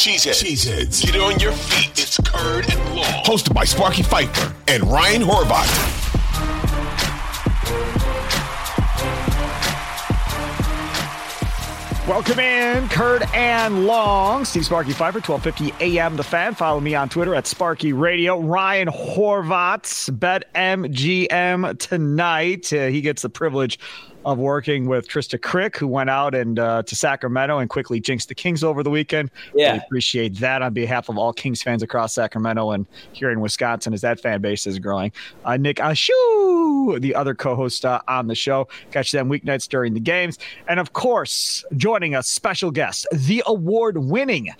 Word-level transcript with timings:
Cheeseheads. 0.00 0.42
Cheeseheads. 0.42 1.04
Get 1.04 1.20
on 1.20 1.38
your 1.40 1.52
feet. 1.52 1.90
It's 1.90 2.16
Curd 2.16 2.72
and 2.72 2.96
Long. 2.96 3.22
Hosted 3.24 3.52
by 3.52 3.64
Sparky 3.64 4.02
Fifer 4.02 4.54
and 4.66 4.82
Ryan 4.90 5.20
Horvat. 5.20 6.00
Welcome 12.08 12.38
in, 12.38 12.88
Curd 12.88 13.24
and 13.34 13.86
Long. 13.86 14.46
Steve 14.46 14.64
Sparky 14.64 14.92
Fifer, 14.92 15.20
1250 15.20 15.84
AM 15.84 16.16
The 16.16 16.24
Fan. 16.24 16.54
Follow 16.54 16.80
me 16.80 16.94
on 16.94 17.10
Twitter 17.10 17.34
at 17.34 17.46
Sparky 17.46 17.92
Radio. 17.92 18.40
Ryan 18.40 18.88
Horvat's 18.88 20.08
Bet 20.08 20.52
MGM 20.54 21.78
tonight. 21.78 22.72
Uh, 22.72 22.86
he 22.86 23.02
gets 23.02 23.20
the 23.20 23.28
privilege 23.28 23.78
of 24.24 24.38
working 24.38 24.86
with 24.86 25.08
Trista 25.08 25.40
Crick, 25.40 25.76
who 25.76 25.86
went 25.86 26.10
out 26.10 26.34
and 26.34 26.58
uh, 26.58 26.82
to 26.82 26.94
Sacramento 26.94 27.58
and 27.58 27.70
quickly 27.70 28.00
jinxed 28.00 28.28
the 28.28 28.34
Kings 28.34 28.62
over 28.62 28.82
the 28.82 28.90
weekend. 28.90 29.30
Yeah, 29.54 29.76
appreciate 29.76 30.36
that 30.40 30.62
on 30.62 30.74
behalf 30.74 31.08
of 31.08 31.16
all 31.16 31.32
Kings 31.32 31.62
fans 31.62 31.82
across 31.82 32.14
Sacramento 32.14 32.70
and 32.72 32.86
here 33.12 33.30
in 33.30 33.40
Wisconsin 33.40 33.94
as 33.94 34.02
that 34.02 34.20
fan 34.20 34.40
base 34.40 34.66
is 34.66 34.78
growing. 34.78 35.12
Uh, 35.44 35.56
Nick 35.56 35.76
Ashu, 35.76 37.00
the 37.00 37.14
other 37.14 37.34
co-host 37.34 37.84
uh, 37.84 38.00
on 38.08 38.26
the 38.26 38.34
show, 38.34 38.68
catch 38.90 39.12
them 39.12 39.28
weeknights 39.28 39.68
during 39.68 39.94
the 39.94 40.00
games, 40.00 40.38
and 40.68 40.78
of 40.78 40.92
course, 40.92 41.64
joining 41.76 42.14
us, 42.14 42.28
special 42.28 42.70
guest, 42.70 43.06
the 43.12 43.42
award-winning 43.46 44.50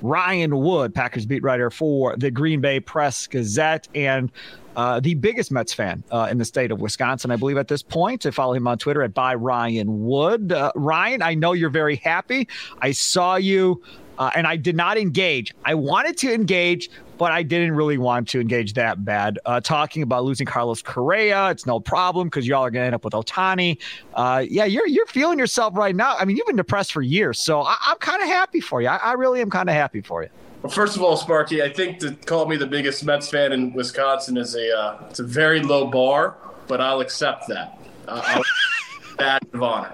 Ryan 0.00 0.56
Wood, 0.58 0.94
Packers 0.94 1.26
beat 1.26 1.42
writer 1.42 1.70
for 1.70 2.16
the 2.16 2.30
Green 2.30 2.60
Bay 2.60 2.78
Press 2.78 3.26
Gazette, 3.26 3.88
and 3.94 4.30
uh, 4.78 5.00
the 5.00 5.14
biggest 5.14 5.50
Mets 5.50 5.74
fan 5.74 6.04
uh, 6.12 6.28
in 6.30 6.38
the 6.38 6.44
state 6.44 6.70
of 6.70 6.80
Wisconsin, 6.80 7.32
I 7.32 7.36
believe, 7.36 7.56
at 7.56 7.66
this 7.66 7.82
point. 7.82 8.24
I 8.24 8.30
follow 8.30 8.54
him 8.54 8.68
on 8.68 8.78
Twitter 8.78 9.02
at 9.02 9.12
by 9.12 9.34
Ryan 9.34 10.06
Wood. 10.06 10.52
Uh, 10.52 10.70
Ryan, 10.76 11.20
I 11.20 11.34
know 11.34 11.52
you're 11.52 11.68
very 11.68 11.96
happy. 11.96 12.46
I 12.80 12.92
saw 12.92 13.34
you, 13.34 13.82
uh, 14.18 14.30
and 14.36 14.46
I 14.46 14.54
did 14.54 14.76
not 14.76 14.96
engage. 14.96 15.52
I 15.64 15.74
wanted 15.74 16.16
to 16.18 16.32
engage, 16.32 16.90
but 17.18 17.32
I 17.32 17.42
didn't 17.42 17.72
really 17.72 17.98
want 17.98 18.28
to 18.28 18.40
engage 18.40 18.74
that 18.74 19.04
bad. 19.04 19.40
Uh, 19.46 19.60
talking 19.60 20.04
about 20.04 20.22
losing 20.22 20.46
Carlos 20.46 20.80
Correa, 20.80 21.50
it's 21.50 21.66
no 21.66 21.80
problem 21.80 22.28
because 22.28 22.46
y'all 22.46 22.64
are 22.64 22.70
going 22.70 22.82
to 22.82 22.86
end 22.86 22.94
up 22.94 23.04
with 23.04 23.14
Ohtani. 23.14 23.78
Uh, 24.14 24.44
yeah, 24.48 24.64
you're 24.64 24.86
you're 24.86 25.06
feeling 25.06 25.40
yourself 25.40 25.76
right 25.76 25.96
now. 25.96 26.16
I 26.16 26.24
mean, 26.24 26.36
you've 26.36 26.46
been 26.46 26.54
depressed 26.54 26.92
for 26.92 27.02
years, 27.02 27.40
so 27.40 27.62
I, 27.62 27.76
am 27.88 27.96
kind 27.96 28.22
of 28.22 28.28
happy 28.28 28.60
for 28.60 28.80
you. 28.80 28.86
I, 28.86 28.98
I 28.98 29.12
really 29.14 29.40
am 29.40 29.50
kind 29.50 29.68
of 29.68 29.74
happy 29.74 30.02
for 30.02 30.22
you. 30.22 30.28
Well, 30.62 30.72
first 30.72 30.96
of 30.96 31.02
all, 31.02 31.16
Sparky, 31.16 31.62
I 31.62 31.72
think 31.72 32.00
to 32.00 32.12
call 32.26 32.46
me 32.46 32.56
the 32.56 32.66
biggest 32.66 33.04
Mets 33.04 33.28
fan 33.28 33.52
in 33.52 33.72
Wisconsin 33.72 34.36
is 34.36 34.56
a 34.56 34.76
uh, 34.76 35.06
it's 35.08 35.20
a 35.20 35.24
very 35.24 35.62
low 35.62 35.86
bar, 35.86 36.36
but 36.66 36.80
I'll 36.80 37.00
accept 37.00 37.46
that. 37.48 37.78
Uh, 38.08 38.42
badge 39.18 39.42
of 39.52 39.62
honor. 39.62 39.92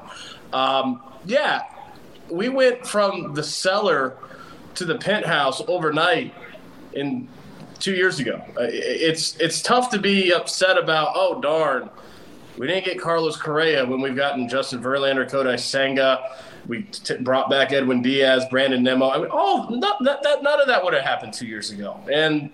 Um, 0.53 1.03
yeah, 1.27 1.62
we 2.31 2.48
went 2.48 2.87
from 2.87 3.35
the 3.35 3.42
cellar 3.42 4.17
to 4.77 4.85
the 4.85 4.97
penthouse 4.97 5.61
overnight 5.69 6.33
in 6.95 7.29
two 7.79 7.95
years 7.95 8.19
ago. 8.19 8.42
Uh, 8.59 8.62
it's 8.62 9.37
it's 9.37 9.61
tough 9.61 9.91
to 9.91 9.98
be 9.98 10.33
upset 10.33 10.79
about. 10.79 11.12
Oh 11.15 11.42
darn, 11.42 11.91
we 12.57 12.67
didn't 12.67 12.87
get 12.87 12.98
Carlos 12.98 13.37
Correa 13.37 13.85
when 13.85 14.01
we've 14.01 14.17
gotten 14.17 14.48
Justin 14.48 14.83
Verlander, 14.83 15.29
Kodai 15.29 15.61
Senga 15.61 16.39
we 16.67 16.83
t- 16.83 17.17
brought 17.19 17.51
back 17.51 17.73
Edwin 17.73 18.03
Diaz, 18.03 18.45
Brandon 18.51 18.83
Nimmo. 18.83 19.11
I 19.11 19.19
mean, 19.19 19.29
oh, 19.31 19.69
not, 19.70 20.01
not, 20.03 20.23
that, 20.23 20.43
none 20.43 20.61
of 20.61 20.67
that 20.67 20.83
would 20.83 20.95
have 20.95 21.03
happened 21.03 21.34
two 21.34 21.47
years 21.47 21.70
ago. 21.70 22.01
And 22.11 22.51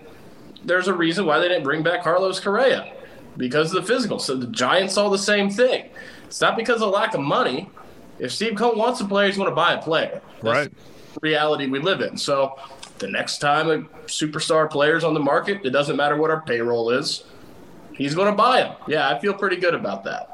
there's 0.63 0.87
a 0.87 0.93
reason 0.93 1.25
why 1.25 1.39
they 1.39 1.47
didn't 1.47 1.63
bring 1.63 1.83
back 1.83 2.03
Carlos 2.03 2.39
Correa 2.39 2.93
because 3.37 3.73
of 3.73 3.81
the 3.81 3.87
physical. 3.87 4.19
So 4.19 4.35
the 4.35 4.47
Giants 4.47 4.95
saw 4.95 5.09
the 5.09 5.17
same 5.17 5.49
thing. 5.49 5.89
It's 6.25 6.41
not 6.41 6.55
because 6.55 6.81
of 6.81 6.91
lack 6.91 7.13
of 7.13 7.21
money. 7.21 7.69
If 8.19 8.31
Steve 8.31 8.55
Cohen 8.55 8.77
wants 8.77 9.01
a 9.01 9.05
player, 9.05 9.27
he's 9.27 9.37
going 9.37 9.49
to 9.49 9.55
buy 9.55 9.73
a 9.73 9.81
player. 9.81 10.21
That's 10.41 10.43
right. 10.43 10.73
reality 11.21 11.67
we 11.67 11.79
live 11.79 12.01
in. 12.01 12.17
So 12.17 12.59
the 12.99 13.07
next 13.07 13.39
time 13.39 13.69
a 13.69 13.79
superstar 14.07 14.69
player's 14.69 15.03
on 15.03 15.13
the 15.13 15.19
market, 15.19 15.65
it 15.65 15.71
doesn't 15.71 15.95
matter 15.95 16.15
what 16.15 16.29
our 16.29 16.41
payroll 16.41 16.91
is, 16.91 17.23
he's 17.93 18.13
going 18.13 18.29
to 18.29 18.35
buy 18.35 18.63
him. 18.63 18.75
Yeah, 18.87 19.09
I 19.09 19.19
feel 19.19 19.33
pretty 19.33 19.57
good 19.57 19.73
about 19.73 20.03
that. 20.03 20.30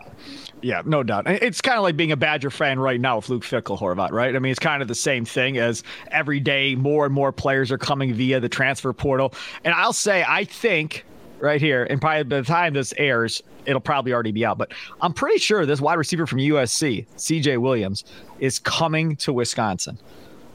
Yeah, 0.62 0.82
no 0.86 1.04
doubt. 1.04 1.28
It's 1.28 1.62
kind 1.62 1.78
of 1.78 1.84
like 1.84 1.96
being 1.96 2.12
a 2.12 2.18
Badger 2.18 2.50
fan 2.50 2.80
right 2.80 3.00
now 3.00 3.18
with 3.18 3.30
Luke 3.30 3.44
Fickell 3.44 3.78
Horvat, 3.78 4.12
right? 4.12 4.36
I 4.36 4.40
mean, 4.40 4.52
it's 4.52 4.60
kind 4.60 4.82
of 4.82 4.88
the 4.88 4.96
same 4.96 5.24
thing 5.24 5.58
as 5.58 5.84
every 6.12 6.40
day 6.40 6.76
more 6.76 7.06
and 7.06 7.14
more 7.14 7.32
players 7.32 7.72
are 7.72 7.78
coming 7.78 8.14
via 8.14 8.40
the 8.40 8.50
transfer 8.50 8.92
portal. 8.92 9.34
And 9.64 9.74
I'll 9.74 9.94
say, 9.94 10.26
I 10.28 10.46
think 10.46 11.06
right 11.40 11.62
here, 11.62 11.84
and 11.84 12.02
probably 12.02 12.24
by 12.24 12.38
the 12.38 12.46
time 12.46 12.74
this 12.74 12.94
airs, 12.98 13.44
it'll 13.66 13.82
probably 13.82 14.14
already 14.14 14.32
be 14.32 14.46
out. 14.46 14.58
But 14.58 14.72
I'm 15.02 15.14
pretty 15.14 15.38
sure 15.38 15.66
this 15.66 15.80
wide 15.80 15.96
receiver 15.96 16.26
from 16.26 16.40
USC, 16.40 17.06
CJ 17.18 17.60
Williams, 17.60 18.04
is 18.40 18.58
coming 18.58 19.16
to 19.18 19.34
Wisconsin. 19.34 20.00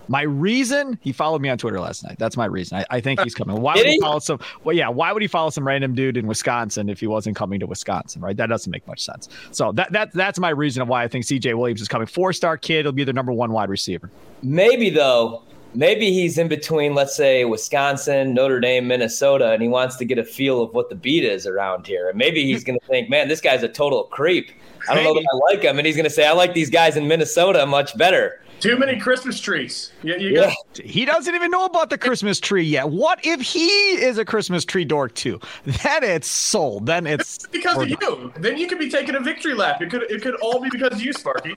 My 0.09 0.23
reason 0.23 0.99
he 1.01 1.13
followed 1.13 1.41
me 1.41 1.49
on 1.49 1.59
Twitter 1.59 1.81
last 1.81 2.05
night. 2.05 2.17
That's 2.19 2.37
my 2.37 2.47
reason. 2.47 2.79
I, 2.79 2.97
I 2.97 3.01
think 3.01 3.21
he's 3.21 3.35
coming. 3.35 3.61
Why 3.61 3.75
would 3.77 3.87
he, 3.87 4.01
follow 4.01 4.19
some? 4.19 4.41
Well, 4.65 4.75
yeah. 4.75 4.89
Why 4.89 5.13
would 5.13 5.23
he 5.23 5.29
follow 5.29 5.51
some 5.51 5.67
random 5.67 5.95
dude 5.95 6.17
in 6.17 6.27
Wisconsin 6.27 6.89
if 6.89 7.01
he 7.01 7.07
wasn't 7.07 7.37
coming 7.37 7.61
to 7.61 7.67
Wisconsin? 7.67 8.21
Right. 8.21 8.37
That 8.37 8.49
doesn't 8.49 8.71
make 8.71 8.87
much 8.87 9.05
sense. 9.05 9.29
So 9.53 9.73
that 9.73 9.93
that 9.93 10.13
that's 10.13 10.39
my 10.39 10.51
reason 10.51 10.83
of 10.83 10.89
why 10.89 11.05
I 11.05 11.09
think 11.09 11.25
C.J. 11.25 11.55
Williams 11.55 11.81
is 11.81 11.89
coming. 11.89 12.07
Four 12.07 12.33
star 12.33 12.57
kid. 12.57 12.85
He'll 12.85 12.93
be 12.93 13.05
the 13.05 13.13
number 13.13 13.33
one 13.33 13.53
wide 13.53 13.69
receiver. 13.69 14.11
Maybe 14.43 14.91
though. 14.91 15.43
Maybe 15.75 16.13
he's 16.13 16.37
in 16.37 16.49
between, 16.49 16.95
let's 16.95 17.17
say, 17.17 17.47
Wisconsin, 17.47 18.35
Notre 18.35 18.61
Dame, 18.61 18.87
Minnesota, 18.87 19.53
and 19.53 19.63
he 19.63 19.69
wants 19.69 19.97
to 19.97 20.05
get 20.05 20.19
a 20.19 20.25
feel 20.25 20.61
of 20.61 20.75
what 20.75 20.91
the 20.91 20.95
beat 20.95 21.25
is 21.25 21.47
around 21.47 21.87
here. 21.87 22.11
And 22.11 22.19
maybe 22.19 22.45
he's 22.45 22.63
going 22.63 22.79
to 22.79 22.87
think, 22.87 23.09
man, 23.09 23.29
this 23.29 23.41
guy's 23.41 23.63
a 23.63 23.69
total 23.69 24.05
creep. 24.05 24.51
I 24.87 24.95
don't 24.95 25.03
know 25.03 25.15
that 25.15 25.25
I 25.33 25.55
like 25.55 25.65
him. 25.65 25.79
And 25.79 25.87
he's 25.87 25.97
going 25.97 26.05
to 26.05 26.11
say, 26.11 26.27
I 26.27 26.33
like 26.33 26.53
these 26.53 26.69
guys 26.69 26.99
in 26.99 27.09
Minnesota 27.09 27.65
much 27.65 27.97
better. 27.97 28.43
Too 28.63 28.79
many 28.79 28.97
Christmas 28.97 29.41
trees. 29.41 29.91
You, 30.05 30.17
you 30.19 30.41
yeah. 30.41 30.55
He 30.85 31.05
doesn't 31.05 31.35
even 31.35 31.51
know 31.51 31.65
about 31.65 31.91
the 31.91 31.99
Christmas 31.99 32.39
tree 32.39 32.63
yet. 32.63 32.91
What 32.91 33.19
if 33.27 33.41
he 33.41 33.67
is 33.67 34.19
a 34.19 34.25
Christmas 34.25 34.65
tree 34.65 34.85
dork 34.85 35.15
too? 35.15 35.41
Then 35.83 36.05
it's 36.05 36.29
sold. 36.29 36.87
Then 36.87 37.09
it's 37.09 37.45
because 37.49 37.77
of 37.77 37.89
you. 37.89 38.33
Then 38.39 38.57
you 38.59 38.69
could 38.69 38.79
be 38.79 38.89
taking 38.89 39.17
a 39.17 39.21
victory 39.21 39.55
lap. 39.55 39.83
It 39.83 39.91
could 39.91 40.03
it 40.03 40.23
could 40.23 40.37
all 40.37 40.61
be 40.61 40.69
because 40.71 40.93
of 40.93 41.03
you, 41.03 41.13
Sparky. 41.13 41.57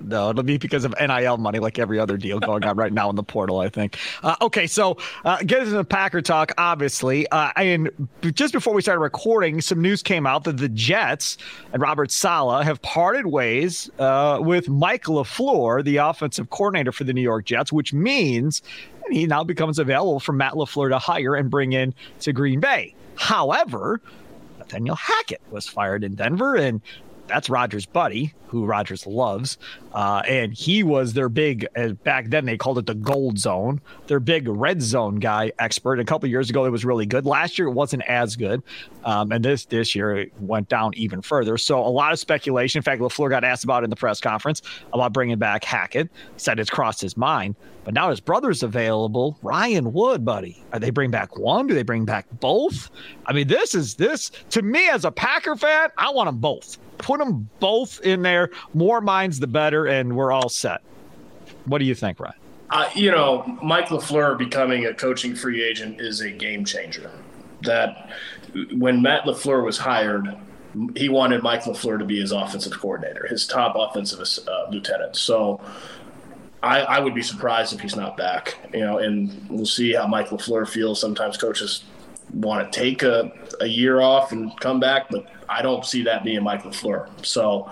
no, 0.00 0.30
it'll 0.30 0.44
be 0.44 0.56
because 0.56 0.84
of 0.84 0.94
NIL 1.00 1.38
money, 1.38 1.58
like 1.58 1.80
every 1.80 1.98
other 1.98 2.16
deal 2.16 2.38
going 2.38 2.62
on 2.64 2.76
right 2.76 2.92
now 2.92 3.10
in 3.10 3.16
the 3.16 3.24
portal. 3.24 3.58
I 3.58 3.68
think. 3.68 3.98
Uh, 4.22 4.36
okay, 4.40 4.68
so 4.68 4.96
uh, 5.24 5.38
get 5.38 5.60
into 5.60 5.72
the 5.72 5.84
Packer 5.84 6.22
talk. 6.22 6.52
Obviously, 6.56 7.26
uh, 7.28 7.50
and 7.56 7.90
just 8.32 8.52
before 8.52 8.74
we 8.74 8.80
started 8.80 9.00
recording, 9.00 9.60
some 9.60 9.82
news 9.82 10.04
came 10.04 10.24
out 10.24 10.44
that 10.44 10.58
the 10.58 10.68
Jets 10.68 11.36
and 11.72 11.82
Robert 11.82 12.12
Saleh 12.12 12.64
have 12.64 12.80
parted 12.82 13.26
ways 13.26 13.90
uh, 13.98 14.38
with 14.40 14.68
Mike 14.68 15.04
LaFleur, 15.04 15.82
the 15.82 15.96
offensive 15.96 16.43
offensive 16.44 16.50
coordinator 16.50 16.92
for 16.92 17.04
the 17.04 17.12
New 17.12 17.22
York 17.22 17.44
Jets, 17.44 17.72
which 17.72 17.92
means 17.92 18.62
he 19.10 19.26
now 19.26 19.44
becomes 19.44 19.78
available 19.78 20.20
for 20.20 20.32
Matt 20.32 20.54
LaFleur 20.54 20.90
to 20.90 20.98
hire 20.98 21.34
and 21.34 21.50
bring 21.50 21.72
in 21.72 21.94
to 22.20 22.32
Green 22.32 22.60
Bay. 22.60 22.94
However, 23.16 24.00
Nathaniel 24.58 24.96
Hackett 24.96 25.42
was 25.50 25.68
fired 25.68 26.04
in 26.04 26.14
Denver, 26.14 26.56
and 26.56 26.80
that's 27.26 27.48
Rodgers' 27.48 27.86
buddy, 27.86 28.34
who 28.48 28.66
Rodgers 28.66 29.06
loves. 29.06 29.58
Uh, 29.92 30.22
and 30.28 30.52
he 30.52 30.82
was 30.82 31.14
their 31.14 31.28
big, 31.28 31.66
uh, 31.76 31.88
back 31.88 32.28
then 32.28 32.44
they 32.44 32.56
called 32.56 32.78
it 32.78 32.86
the 32.86 32.94
gold 32.94 33.38
zone, 33.38 33.80
their 34.06 34.20
big 34.20 34.46
red 34.46 34.82
zone 34.82 35.16
guy 35.16 35.50
expert. 35.58 35.98
A 36.00 36.04
couple 36.04 36.28
years 36.28 36.50
ago, 36.50 36.64
it 36.64 36.70
was 36.70 36.84
really 36.84 37.06
good. 37.06 37.24
Last 37.24 37.58
year, 37.58 37.68
it 37.68 37.72
wasn't 37.72 38.02
as 38.04 38.36
good. 38.36 38.62
Um, 39.04 39.32
and 39.32 39.44
this 39.44 39.64
this 39.64 39.94
year, 39.94 40.16
it 40.16 40.32
went 40.40 40.68
down 40.68 40.92
even 40.94 41.22
further. 41.22 41.56
So 41.56 41.78
a 41.78 41.88
lot 41.88 42.12
of 42.12 42.18
speculation. 42.18 42.78
In 42.78 42.82
fact, 42.82 43.00
LaFleur 43.00 43.30
got 43.30 43.44
asked 43.44 43.64
about 43.64 43.82
it 43.82 43.84
in 43.84 43.90
the 43.90 43.96
press 43.96 44.20
conference 44.20 44.62
about 44.92 45.12
bringing 45.12 45.38
back 45.38 45.64
Hackett. 45.64 46.10
Said 46.36 46.60
it's 46.60 46.70
crossed 46.70 47.00
his 47.00 47.16
mind. 47.16 47.56
But 47.84 47.92
now 47.92 48.08
his 48.08 48.20
brother's 48.20 48.62
available. 48.62 49.38
Ryan 49.42 49.92
Wood, 49.92 50.24
buddy. 50.24 50.62
Are 50.72 50.78
they 50.78 50.90
bring 50.90 51.10
back 51.10 51.36
one? 51.36 51.66
Do 51.66 51.74
they 51.74 51.82
bring 51.82 52.06
back 52.06 52.26
both? 52.40 52.90
I 53.26 53.32
mean, 53.32 53.46
this 53.46 53.74
is 53.74 53.94
this 53.94 54.30
to 54.50 54.62
me 54.62 54.88
as 54.88 55.04
a 55.04 55.10
Packer 55.10 55.54
fan, 55.54 55.90
I 55.98 56.10
want 56.10 56.28
them 56.28 56.38
both 56.38 56.78
put 56.98 57.18
them 57.18 57.48
both 57.60 58.00
in 58.00 58.22
there. 58.22 58.50
More 58.72 59.00
minds, 59.00 59.40
the 59.40 59.46
better, 59.46 59.86
and 59.86 60.16
we're 60.16 60.32
all 60.32 60.48
set. 60.48 60.82
What 61.66 61.78
do 61.78 61.84
you 61.84 61.94
think, 61.94 62.20
Ryan? 62.20 62.34
Uh, 62.70 62.88
you 62.94 63.10
know, 63.10 63.58
Mike 63.62 63.88
LaFleur 63.88 64.36
becoming 64.36 64.86
a 64.86 64.94
coaching 64.94 65.34
free 65.34 65.62
agent 65.62 66.00
is 66.00 66.20
a 66.20 66.30
game 66.30 66.64
changer. 66.64 67.10
That 67.62 68.10
when 68.72 69.02
Matt 69.02 69.24
LaFleur 69.24 69.64
was 69.64 69.78
hired, 69.78 70.36
he 70.96 71.08
wanted 71.08 71.42
Mike 71.42 71.62
LaFleur 71.64 71.98
to 71.98 72.04
be 72.04 72.20
his 72.20 72.32
offensive 72.32 72.72
coordinator, 72.72 73.26
his 73.26 73.46
top 73.46 73.76
offensive 73.76 74.20
uh, 74.48 74.70
lieutenant. 74.70 75.16
So 75.16 75.60
I, 76.62 76.80
I, 76.80 76.98
would 76.98 77.14
be 77.14 77.22
surprised 77.22 77.72
if 77.72 77.80
he's 77.80 77.96
not 77.96 78.16
back. 78.16 78.56
You 78.72 78.80
know, 78.80 78.98
and 78.98 79.48
we'll 79.48 79.66
see 79.66 79.92
how 79.92 80.06
Mike 80.06 80.30
LaFleur 80.30 80.68
feels. 80.68 81.00
Sometimes 81.00 81.36
coaches 81.36 81.84
want 82.34 82.72
to 82.72 82.78
take 82.78 83.02
a, 83.02 83.32
a 83.60 83.66
year 83.66 84.00
off 84.00 84.32
and 84.32 84.58
come 84.60 84.80
back, 84.80 85.08
but 85.10 85.26
I 85.48 85.62
don't 85.62 85.84
see 85.84 86.02
that 86.04 86.24
being 86.24 86.42
Mike 86.42 86.64
LaFleur. 86.64 87.08
So 87.24 87.70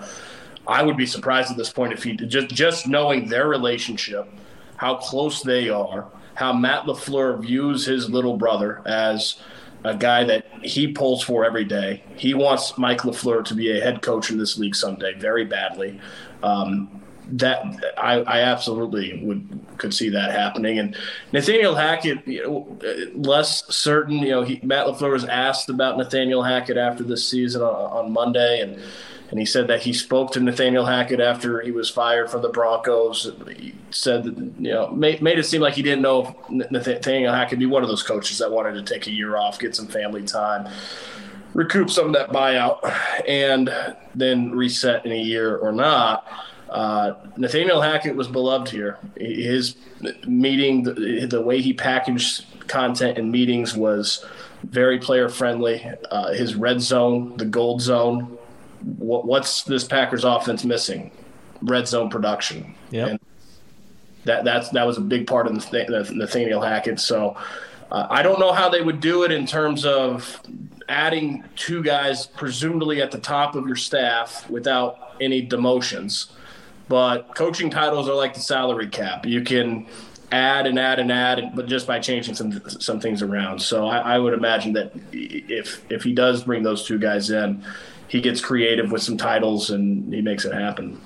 I 0.67 0.83
would 0.83 0.97
be 0.97 1.05
surprised 1.05 1.51
at 1.51 1.57
this 1.57 1.71
point 1.71 1.93
if 1.93 2.03
he 2.03 2.15
just 2.15 2.47
just 2.49 2.87
knowing 2.87 3.27
their 3.27 3.47
relationship, 3.47 4.27
how 4.77 4.95
close 4.95 5.41
they 5.41 5.69
are, 5.69 6.07
how 6.35 6.53
Matt 6.53 6.85
LaFleur 6.85 7.39
views 7.41 7.85
his 7.85 8.09
little 8.09 8.37
brother 8.37 8.81
as 8.85 9.39
a 9.83 9.95
guy 9.95 10.23
that 10.23 10.45
he 10.63 10.87
pulls 10.87 11.21
for 11.21 11.43
every 11.43 11.65
day. 11.65 12.03
He 12.15 12.33
wants 12.33 12.77
Mike 12.77 13.01
LaFleur 13.01 13.43
to 13.45 13.53
be 13.53 13.77
a 13.77 13.81
head 13.81 14.01
coach 14.01 14.31
in 14.31 14.37
this 14.37 14.57
league 14.57 14.75
someday, 14.75 15.13
very 15.13 15.43
badly. 15.45 15.99
Um, 16.41 17.02
that 17.31 17.93
I, 17.97 18.15
I, 18.21 18.39
absolutely 18.41 19.23
would 19.23 19.59
could 19.77 19.93
see 19.93 20.09
that 20.09 20.31
happening. 20.31 20.79
And 20.79 20.95
Nathaniel 21.31 21.75
Hackett, 21.75 22.27
you 22.27 22.43
know, 22.43 22.79
less 23.15 23.65
certain. 23.73 24.17
You 24.19 24.31
know, 24.31 24.41
he, 24.43 24.59
Matt 24.63 24.87
LaFleur 24.87 25.11
was 25.11 25.25
asked 25.25 25.69
about 25.69 25.97
Nathaniel 25.97 26.43
Hackett 26.43 26.77
after 26.77 27.03
this 27.03 27.27
season 27.27 27.61
on, 27.61 27.73
on 27.73 28.11
Monday, 28.11 28.61
and 28.61 28.81
and 29.29 29.39
he 29.39 29.45
said 29.45 29.67
that 29.67 29.81
he 29.81 29.93
spoke 29.93 30.31
to 30.33 30.39
Nathaniel 30.39 30.85
Hackett 30.85 31.19
after 31.19 31.61
he 31.61 31.71
was 31.71 31.89
fired 31.89 32.29
from 32.29 32.41
the 32.41 32.49
Broncos. 32.49 33.31
He 33.57 33.73
said 33.89 34.25
that 34.25 34.37
you 34.37 34.71
know 34.71 34.91
made, 34.91 35.21
made 35.21 35.39
it 35.39 35.43
seem 35.43 35.61
like 35.61 35.73
he 35.73 35.81
didn't 35.81 36.01
know 36.01 36.35
if 36.49 36.71
Nathaniel 36.71 37.33
Hackett 37.33 37.59
be 37.59 37.65
one 37.65 37.83
of 37.83 37.89
those 37.89 38.03
coaches 38.03 38.37
that 38.39 38.51
wanted 38.51 38.73
to 38.73 38.83
take 38.83 39.07
a 39.07 39.11
year 39.11 39.37
off, 39.37 39.59
get 39.59 39.75
some 39.75 39.87
family 39.87 40.23
time 40.23 40.67
recoup 41.53 41.89
some 41.89 42.07
of 42.07 42.13
that 42.13 42.29
buyout 42.31 42.79
and 43.27 43.71
then 44.15 44.51
reset 44.51 45.05
in 45.05 45.11
a 45.11 45.21
year 45.21 45.57
or 45.57 45.71
not. 45.71 46.27
Uh, 46.73 47.13
Nathaniel 47.37 47.81
Hackett 47.81 48.15
was 48.15 48.27
beloved 48.27 48.67
here. 48.67 48.97
His 49.15 49.75
meeting, 50.25 50.81
the, 50.81 51.27
the, 51.29 51.39
way 51.39 51.61
he 51.61 51.71
packaged 51.71 52.45
content 52.67 53.19
in 53.19 53.29
meetings 53.29 53.75
was 53.75 54.25
very 54.63 54.97
player 54.97 55.29
friendly. 55.29 55.87
Uh, 56.09 56.33
his 56.33 56.55
red 56.55 56.81
zone, 56.81 57.37
the 57.37 57.45
gold 57.45 57.79
zone. 57.79 58.39
What, 58.97 59.25
what's 59.25 59.61
this 59.63 59.83
Packers 59.83 60.23
offense 60.23 60.65
missing? 60.65 61.11
Red 61.61 61.87
zone 61.87 62.09
production. 62.09 62.73
Yeah. 62.89 63.17
That 64.25 64.43
that's 64.43 64.69
that 64.69 64.87
was 64.87 64.97
a 64.97 65.01
big 65.01 65.27
part 65.27 65.45
of 65.45 65.53
Nathaniel 65.53 66.61
Hackett. 66.61 66.99
So 66.99 67.37
uh, 67.91 68.07
I 68.09 68.23
don't 68.23 68.39
know 68.39 68.51
how 68.51 68.69
they 68.69 68.81
would 68.81 68.99
do 68.99 69.23
it 69.23 69.31
in 69.31 69.45
terms 69.45 69.85
of 69.85 70.41
adding 70.89 71.43
two 71.55 71.83
guys 71.83 72.25
presumably 72.25 72.99
at 73.01 73.11
the 73.11 73.19
top 73.19 73.55
of 73.55 73.67
your 73.67 73.75
staff 73.75 74.49
without 74.49 75.15
any 75.21 75.45
demotions. 75.45 76.31
But 76.87 77.35
coaching 77.35 77.69
titles 77.69 78.09
are 78.09 78.15
like 78.15 78.33
the 78.33 78.39
salary 78.39 78.87
cap. 78.87 79.25
You 79.25 79.41
can 79.41 79.87
add 80.31 80.65
and 80.65 80.79
add 80.79 80.99
and 80.99 81.11
add, 81.11 81.55
but 81.55 81.67
just 81.67 81.87
by 81.87 81.99
changing 81.99 82.35
some 82.35 82.61
some 82.67 82.99
things 82.99 83.21
around. 83.21 83.61
So 83.61 83.87
I, 83.87 84.15
I 84.15 84.19
would 84.19 84.33
imagine 84.33 84.73
that 84.73 84.91
if 85.11 85.81
if 85.91 86.03
he 86.03 86.13
does 86.13 86.43
bring 86.43 86.63
those 86.63 86.85
two 86.85 86.97
guys 86.99 87.29
in, 87.29 87.63
he 88.07 88.19
gets 88.19 88.41
creative 88.41 88.91
with 88.91 89.01
some 89.01 89.17
titles 89.17 89.69
and 89.69 90.13
he 90.13 90.21
makes 90.21 90.45
it 90.45 90.53
happen. 90.53 90.99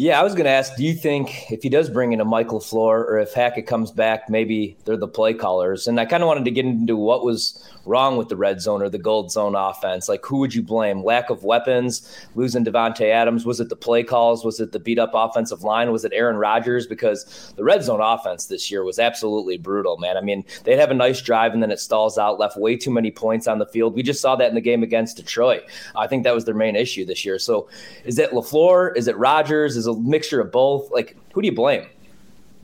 Yeah, 0.00 0.18
I 0.18 0.22
was 0.22 0.32
going 0.32 0.46
to 0.46 0.50
ask, 0.50 0.76
do 0.76 0.82
you 0.82 0.94
think 0.94 1.52
if 1.52 1.62
he 1.62 1.68
does 1.68 1.90
bring 1.90 2.14
in 2.14 2.22
a 2.22 2.24
Mike 2.24 2.48
LaFleur 2.48 3.04
or 3.04 3.18
if 3.18 3.34
Hackett 3.34 3.66
comes 3.66 3.90
back, 3.90 4.30
maybe 4.30 4.78
they're 4.86 4.96
the 4.96 5.06
play 5.06 5.34
callers? 5.34 5.86
And 5.86 6.00
I 6.00 6.06
kind 6.06 6.22
of 6.22 6.26
wanted 6.26 6.46
to 6.46 6.50
get 6.50 6.64
into 6.64 6.96
what 6.96 7.22
was 7.22 7.62
wrong 7.84 8.16
with 8.16 8.28
the 8.28 8.36
red 8.36 8.60
zone 8.60 8.82
or 8.82 8.88
the 8.88 8.98
gold 8.98 9.30
zone 9.30 9.54
offense? 9.54 10.08
Like, 10.08 10.24
who 10.24 10.38
would 10.38 10.54
you 10.54 10.62
blame? 10.62 11.02
Lack 11.02 11.30
of 11.30 11.44
weapons, 11.44 12.16
losing 12.34 12.64
Davante 12.64 13.10
Adams? 13.10 13.44
Was 13.44 13.60
it 13.60 13.68
the 13.68 13.76
play 13.76 14.02
calls? 14.02 14.44
Was 14.44 14.60
it 14.60 14.72
the 14.72 14.78
beat 14.78 14.98
up 14.98 15.10
offensive 15.12 15.62
line? 15.62 15.92
Was 15.92 16.04
it 16.04 16.12
Aaron 16.14 16.36
Rodgers? 16.36 16.86
Because 16.86 17.52
the 17.56 17.64
red 17.64 17.82
zone 17.82 18.00
offense 18.00 18.46
this 18.46 18.70
year 18.70 18.84
was 18.84 18.98
absolutely 18.98 19.58
brutal, 19.58 19.96
man. 19.98 20.16
I 20.16 20.20
mean, 20.20 20.44
they'd 20.64 20.78
have 20.78 20.90
a 20.90 20.94
nice 20.94 21.20
drive 21.20 21.52
and 21.52 21.62
then 21.62 21.70
it 21.70 21.80
stalls 21.80 22.18
out, 22.18 22.38
left 22.38 22.56
way 22.56 22.76
too 22.76 22.90
many 22.90 23.10
points 23.10 23.46
on 23.46 23.58
the 23.58 23.66
field. 23.66 23.94
We 23.94 24.02
just 24.02 24.20
saw 24.20 24.36
that 24.36 24.48
in 24.48 24.54
the 24.54 24.60
game 24.60 24.82
against 24.82 25.16
Detroit. 25.16 25.62
I 25.96 26.06
think 26.06 26.24
that 26.24 26.34
was 26.34 26.44
their 26.44 26.54
main 26.54 26.76
issue 26.76 27.04
this 27.04 27.24
year. 27.24 27.38
So, 27.38 27.68
is 28.04 28.18
it 28.18 28.30
LaFleur? 28.30 28.96
Is 28.96 29.08
it 29.08 29.16
Rodgers? 29.16 29.76
Is 29.76 29.86
a 29.90 30.00
mixture 30.00 30.40
of 30.40 30.50
both? 30.50 30.90
Like, 30.90 31.16
who 31.32 31.42
do 31.42 31.46
you 31.46 31.54
blame? 31.54 31.86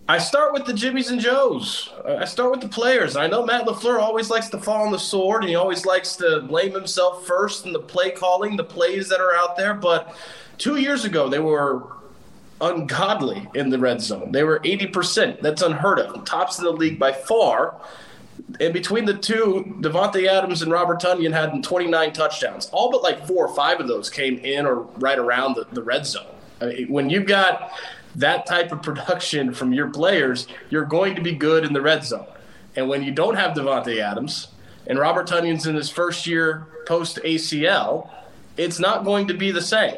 I 0.08 0.18
start 0.18 0.52
with 0.52 0.66
the 0.66 0.72
Jimmies 0.72 1.10
and 1.10 1.20
Joes. 1.20 1.90
I 2.06 2.26
start 2.26 2.52
with 2.52 2.60
the 2.60 2.68
players. 2.68 3.16
I 3.16 3.26
know 3.26 3.44
Matt 3.44 3.66
LaFleur 3.66 3.98
always 3.98 4.30
likes 4.30 4.48
to 4.50 4.58
fall 4.58 4.86
on 4.86 4.92
the 4.92 4.98
sword 5.00 5.42
and 5.42 5.50
he 5.50 5.56
always 5.56 5.84
likes 5.84 6.14
to 6.16 6.42
blame 6.42 6.72
himself 6.72 7.26
first 7.26 7.66
in 7.66 7.72
the 7.72 7.80
play 7.80 8.12
calling, 8.12 8.56
the 8.56 8.62
plays 8.62 9.08
that 9.08 9.20
are 9.20 9.34
out 9.34 9.56
there. 9.56 9.74
But 9.74 10.14
two 10.58 10.76
years 10.76 11.04
ago, 11.04 11.28
they 11.28 11.40
were 11.40 11.88
ungodly 12.60 13.48
in 13.54 13.68
the 13.68 13.80
red 13.80 14.00
zone. 14.00 14.30
They 14.30 14.44
were 14.44 14.60
80%. 14.60 15.40
That's 15.40 15.62
unheard 15.62 15.98
of. 15.98 16.24
Tops 16.24 16.58
of 16.58 16.64
the 16.64 16.72
league 16.72 17.00
by 17.00 17.10
far. 17.10 17.80
And 18.60 18.72
between 18.72 19.06
the 19.06 19.14
two, 19.14 19.76
Davante 19.80 20.28
Adams 20.28 20.62
and 20.62 20.70
Robert 20.70 21.00
Tonyan 21.00 21.32
had 21.32 21.64
29 21.64 22.12
touchdowns. 22.12 22.70
All 22.70 22.92
but 22.92 23.02
like 23.02 23.26
four 23.26 23.48
or 23.48 23.54
five 23.56 23.80
of 23.80 23.88
those 23.88 24.08
came 24.08 24.38
in 24.38 24.66
or 24.66 24.82
right 24.98 25.18
around 25.18 25.56
the, 25.56 25.66
the 25.72 25.82
red 25.82 26.06
zone. 26.06 26.35
Mean, 26.60 26.88
when 26.88 27.10
you've 27.10 27.26
got 27.26 27.72
that 28.14 28.46
type 28.46 28.72
of 28.72 28.82
production 28.82 29.52
from 29.52 29.72
your 29.72 29.90
players, 29.90 30.46
you're 30.70 30.84
going 30.84 31.14
to 31.14 31.20
be 31.20 31.32
good 31.32 31.64
in 31.64 31.72
the 31.72 31.82
red 31.82 32.04
zone. 32.04 32.26
And 32.74 32.88
when 32.88 33.02
you 33.02 33.12
don't 33.12 33.36
have 33.36 33.56
Davante 33.56 33.98
Adams 33.98 34.48
and 34.86 34.98
Robert 34.98 35.26
Tonyan's 35.26 35.66
in 35.66 35.74
his 35.74 35.90
first 35.90 36.26
year 36.26 36.66
post 36.86 37.18
ACL, 37.24 38.10
it's 38.56 38.78
not 38.78 39.04
going 39.04 39.28
to 39.28 39.34
be 39.34 39.50
the 39.50 39.62
same. 39.62 39.96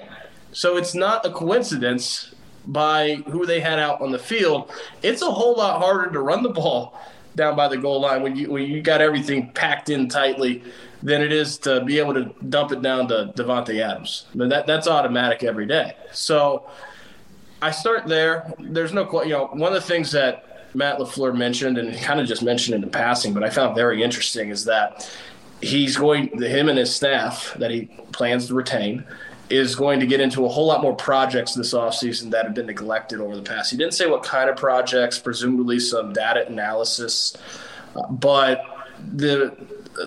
So 0.52 0.76
it's 0.76 0.94
not 0.94 1.26
a 1.26 1.30
coincidence 1.30 2.34
by 2.66 3.16
who 3.26 3.46
they 3.46 3.60
had 3.60 3.78
out 3.78 4.00
on 4.00 4.10
the 4.10 4.18
field. 4.18 4.70
It's 5.02 5.22
a 5.22 5.30
whole 5.30 5.56
lot 5.56 5.80
harder 5.80 6.10
to 6.10 6.20
run 6.20 6.42
the 6.42 6.50
ball 6.50 6.98
down 7.34 7.56
by 7.56 7.68
the 7.68 7.76
goal 7.76 8.00
line 8.00 8.22
when 8.22 8.34
you 8.36 8.50
when 8.50 8.64
you 8.64 8.82
got 8.82 9.00
everything 9.00 9.52
packed 9.52 9.90
in 9.90 10.08
tightly 10.08 10.62
than 11.02 11.22
it 11.22 11.32
is 11.32 11.58
to 11.58 11.84
be 11.84 11.98
able 11.98 12.14
to 12.14 12.34
dump 12.48 12.72
it 12.72 12.82
down 12.82 13.08
to 13.08 13.32
Davante 13.36 13.80
Adams. 13.80 14.26
Mean, 14.34 14.48
that 14.48 14.66
that's 14.66 14.88
automatic 14.88 15.44
every 15.44 15.66
day. 15.66 15.94
So 16.12 16.68
I 17.62 17.70
start 17.70 18.06
there. 18.06 18.52
There's 18.58 18.92
no, 18.92 19.22
you 19.22 19.30
know, 19.30 19.46
one 19.46 19.72
of 19.72 19.80
the 19.80 19.86
things 19.86 20.12
that 20.12 20.44
Matt 20.74 20.98
LaFleur 20.98 21.36
mentioned, 21.36 21.78
and 21.78 21.96
kind 21.98 22.20
of 22.20 22.26
just 22.26 22.42
mentioned 22.42 22.74
in 22.74 22.80
the 22.80 22.88
passing, 22.88 23.32
but 23.32 23.42
I 23.42 23.50
found 23.50 23.74
very 23.74 24.02
interesting 24.02 24.50
is 24.50 24.64
that 24.66 25.10
he's 25.60 25.96
going, 25.96 26.40
him 26.40 26.68
and 26.68 26.78
his 26.78 26.94
staff 26.94 27.54
that 27.58 27.70
he 27.70 27.86
plans 28.12 28.48
to 28.48 28.54
retain, 28.54 29.04
is 29.50 29.74
going 29.74 29.98
to 29.98 30.06
get 30.06 30.20
into 30.20 30.44
a 30.44 30.48
whole 30.48 30.66
lot 30.66 30.82
more 30.82 30.94
projects 30.94 31.54
this 31.54 31.72
offseason 31.72 32.30
that 32.30 32.44
have 32.44 32.54
been 32.54 32.66
neglected 32.66 33.20
over 33.20 33.34
the 33.34 33.42
past. 33.42 33.70
He 33.70 33.76
didn't 33.76 33.94
say 33.94 34.06
what 34.06 34.22
kind 34.22 34.50
of 34.50 34.56
projects, 34.56 35.18
presumably 35.18 35.80
some 35.80 36.12
data 36.12 36.46
analysis, 36.46 37.34
uh, 37.96 38.06
but 38.10 38.62
the 39.14 39.56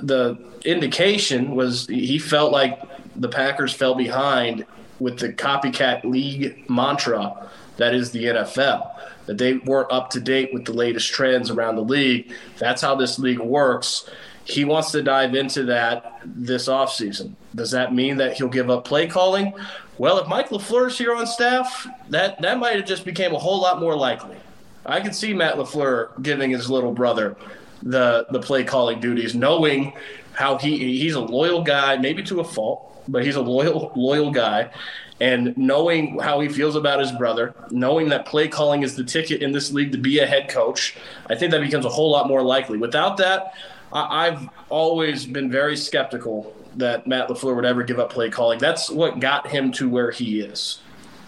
the 0.02 0.38
indication 0.66 1.56
was 1.56 1.88
he 1.88 2.18
felt 2.18 2.52
like 2.52 2.80
the 3.16 3.30
Packers 3.30 3.74
fell 3.74 3.96
behind 3.96 4.66
with 5.00 5.20
the 5.20 5.34
copycat 5.34 6.04
league 6.04 6.70
mantra 6.70 7.50
that 7.82 7.96
is 7.96 8.12
the 8.12 8.26
NFL. 8.26 8.92
That 9.26 9.40
they 9.40 9.54
weren't 9.54 9.92
up 9.92 10.12
to 10.12 10.20
date 10.20 10.54
with 10.54 10.66
the 10.66 10.74
latest 10.74 11.12
trends 11.12 11.50
around 11.50 11.76
the 11.76 11.84
league. 11.84 12.32
That's 12.60 12.82
how 12.82 12.96
this 12.96 13.18
league 13.18 13.40
works. 13.40 14.08
He 14.44 14.66
wants 14.66 14.92
to 14.92 15.02
dive 15.02 15.34
into 15.34 15.64
that 15.64 16.22
this 16.24 16.68
offseason. 16.68 17.34
Does 17.56 17.72
that 17.72 17.94
mean 17.94 18.18
that 18.18 18.34
he'll 18.38 18.50
give 18.50 18.70
up 18.70 18.86
play 18.86 19.08
calling? 19.08 19.54
Well, 19.98 20.20
if 20.20 20.28
Mike 20.28 20.50
LaFleur's 20.50 20.98
here 20.98 21.16
on 21.16 21.26
staff, 21.26 21.88
that, 22.10 22.42
that 22.42 22.60
might 22.60 22.76
have 22.76 22.86
just 22.86 23.04
became 23.04 23.34
a 23.34 23.40
whole 23.40 23.62
lot 23.62 23.80
more 23.80 23.96
likely. 23.96 24.38
I 24.86 25.00
can 25.00 25.14
see 25.14 25.34
Matt 25.34 25.56
LaFleur 25.56 26.22
giving 26.22 26.52
his 26.52 26.70
little 26.70 26.92
brother 26.92 27.36
the 27.82 28.28
the 28.32 28.40
play 28.40 28.64
calling 28.64 29.00
duties, 29.00 29.36
knowing 29.36 29.94
how 30.34 30.58
he 30.58 30.98
he's 31.00 31.16
a 31.16 31.20
loyal 31.20 31.64
guy, 31.64 31.98
maybe 31.98 32.24
to 32.24 32.40
a 32.40 32.44
fault, 32.44 33.04
but 33.08 33.24
he's 33.24 33.36
a 33.36 33.42
loyal 33.42 33.92
loyal 33.96 34.32
guy. 34.32 34.72
And 35.20 35.56
knowing 35.56 36.18
how 36.18 36.40
he 36.40 36.50
feels 36.50 36.76
about 36.76 37.00
his 37.00 37.12
brother, 37.12 37.54
knowing 37.70 38.10
that 38.10 38.26
play 38.26 38.48
calling 38.48 38.82
is 38.82 38.96
the 38.96 39.04
ticket 39.04 39.44
in 39.44 39.52
this 39.52 39.72
league 39.72 39.92
to 39.92 40.00
be 40.00 40.18
a 40.18 40.26
head 40.26 40.50
coach, 40.50 40.98
I 41.30 41.36
think 41.36 41.52
that 41.52 41.62
becomes 41.62 41.86
a 41.86 41.90
whole 41.90 42.10
lot 42.10 42.28
more 42.28 42.42
likely. 42.42 42.80
Without 42.80 43.18
that, 43.18 43.54
I've 43.94 44.50
always 44.70 45.28
been 45.28 45.52
very 45.52 45.78
skeptical 45.78 46.56
that 46.78 47.06
Matt 47.06 47.28
LaFleur 47.28 47.56
would 47.56 47.66
ever 47.66 47.84
give 47.84 48.00
up 48.00 48.12
play 48.12 48.30
calling. 48.30 48.58
That's 48.58 48.90
what 48.90 49.20
got 49.20 49.48
him 49.48 49.72
to 49.74 49.90
where 49.90 50.10
he 50.10 50.42
is. 50.42 50.80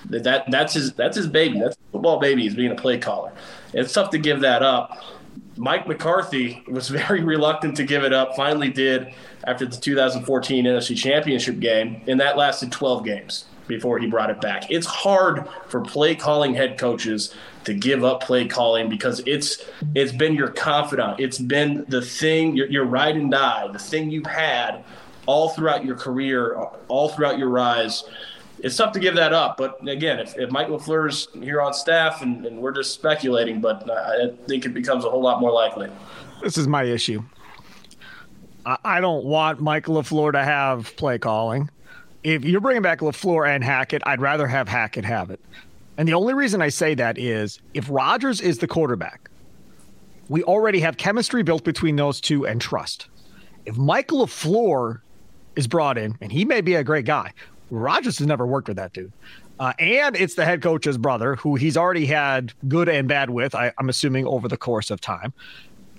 That 0.05 0.49
that's 0.49 0.73
his 0.73 0.93
that's 0.93 1.15
his 1.15 1.27
baby. 1.27 1.59
That's 1.59 1.77
football 1.91 2.19
baby 2.19 2.47
is 2.47 2.55
being 2.55 2.71
a 2.71 2.75
play 2.75 2.97
caller. 2.97 3.31
It's 3.73 3.93
tough 3.93 4.09
to 4.11 4.17
give 4.17 4.41
that 4.41 4.63
up. 4.63 5.01
Mike 5.57 5.87
McCarthy 5.87 6.63
was 6.67 6.89
very 7.07 7.23
reluctant 7.23 7.77
to 7.77 7.83
give 7.83 8.03
it 8.03 8.13
up. 8.13 8.35
Finally, 8.35 8.69
did 8.69 9.13
after 9.45 9.65
the 9.65 9.75
2014 9.75 10.65
NFC 10.65 10.97
Championship 10.97 11.59
game, 11.59 12.01
and 12.07 12.19
that 12.19 12.37
lasted 12.37 12.71
12 12.71 13.03
games 13.03 13.45
before 13.67 13.97
he 13.97 14.07
brought 14.07 14.29
it 14.29 14.41
back. 14.41 14.69
It's 14.69 14.85
hard 14.85 15.47
for 15.67 15.81
play 15.81 16.15
calling 16.15 16.53
head 16.53 16.77
coaches 16.77 17.33
to 17.63 17.73
give 17.73 18.03
up 18.03 18.21
play 18.21 18.45
calling 18.47 18.89
because 18.89 19.21
it's 19.25 19.63
it's 19.95 20.11
been 20.11 20.35
your 20.35 20.49
confidant. 20.49 21.19
It's 21.19 21.37
been 21.37 21.85
the 21.87 22.01
thing 22.01 22.55
your, 22.55 22.67
your 22.67 22.85
ride 22.85 23.15
and 23.15 23.31
die, 23.31 23.67
the 23.71 23.79
thing 23.79 24.09
you've 24.09 24.25
had 24.25 24.83
all 25.25 25.49
throughout 25.49 25.85
your 25.85 25.95
career, 25.95 26.55
all 26.87 27.09
throughout 27.09 27.37
your 27.37 27.49
rise. 27.49 28.03
It's 28.63 28.77
tough 28.77 28.93
to 28.93 28.99
give 28.99 29.15
that 29.15 29.33
up, 29.33 29.57
but 29.57 29.85
again, 29.85 30.19
if, 30.19 30.37
if 30.37 30.49
Mike 30.49 30.69
LaFleur's 30.69 31.27
here 31.33 31.61
on 31.61 31.73
staff 31.73 32.21
and, 32.21 32.45
and 32.45 32.59
we're 32.59 32.71
just 32.71 32.93
speculating, 32.93 33.59
but 33.59 33.89
I 33.89 34.29
think 34.47 34.65
it 34.65 34.73
becomes 34.73 35.03
a 35.03 35.09
whole 35.09 35.21
lot 35.21 35.41
more 35.41 35.51
likely. 35.51 35.89
This 36.41 36.57
is 36.57 36.65
my 36.65 36.83
issue. 36.83 37.21
I 38.65 39.01
don't 39.01 39.25
want 39.25 39.59
Mike 39.59 39.87
LaFleur 39.87 40.31
to 40.31 40.43
have 40.43 40.95
play 40.95 41.17
calling. 41.17 41.69
If 42.23 42.45
you're 42.45 42.61
bringing 42.61 42.81
back 42.81 42.99
LaFleur 42.99 43.53
and 43.53 43.61
Hackett, 43.61 44.01
I'd 44.05 44.21
rather 44.21 44.47
have 44.47 44.69
Hackett 44.69 45.03
have 45.03 45.29
it. 45.29 45.41
And 45.97 46.07
the 46.07 46.13
only 46.13 46.33
reason 46.33 46.61
I 46.61 46.69
say 46.69 46.95
that 46.95 47.17
is 47.17 47.59
if 47.73 47.89
Rodgers 47.89 48.39
is 48.39 48.59
the 48.59 48.67
quarterback, 48.67 49.29
we 50.29 50.41
already 50.43 50.79
have 50.79 50.95
chemistry 50.95 51.43
built 51.43 51.65
between 51.65 51.97
those 51.97 52.21
two 52.21 52.47
and 52.47 52.61
trust. 52.61 53.09
If 53.65 53.75
Mike 53.75 54.07
LaFleur 54.07 55.01
is 55.57 55.67
brought 55.67 55.97
in, 55.97 56.17
and 56.21 56.31
he 56.31 56.45
may 56.45 56.61
be 56.61 56.75
a 56.75 56.83
great 56.83 57.05
guy, 57.05 57.33
Rodgers 57.73 58.19
has 58.19 58.27
never 58.27 58.45
worked 58.45 58.67
with 58.67 58.77
that 58.77 58.93
dude. 58.93 59.11
Uh, 59.59 59.73
and 59.79 60.15
it's 60.15 60.35
the 60.35 60.45
head 60.45 60.61
coach's 60.61 60.97
brother, 60.97 61.35
who 61.35 61.55
he's 61.55 61.77
already 61.77 62.05
had 62.05 62.53
good 62.67 62.89
and 62.89 63.07
bad 63.07 63.29
with, 63.29 63.55
I, 63.55 63.71
I'm 63.77 63.89
assuming, 63.89 64.25
over 64.25 64.47
the 64.47 64.57
course 64.57 64.91
of 64.91 65.01
time. 65.01 65.33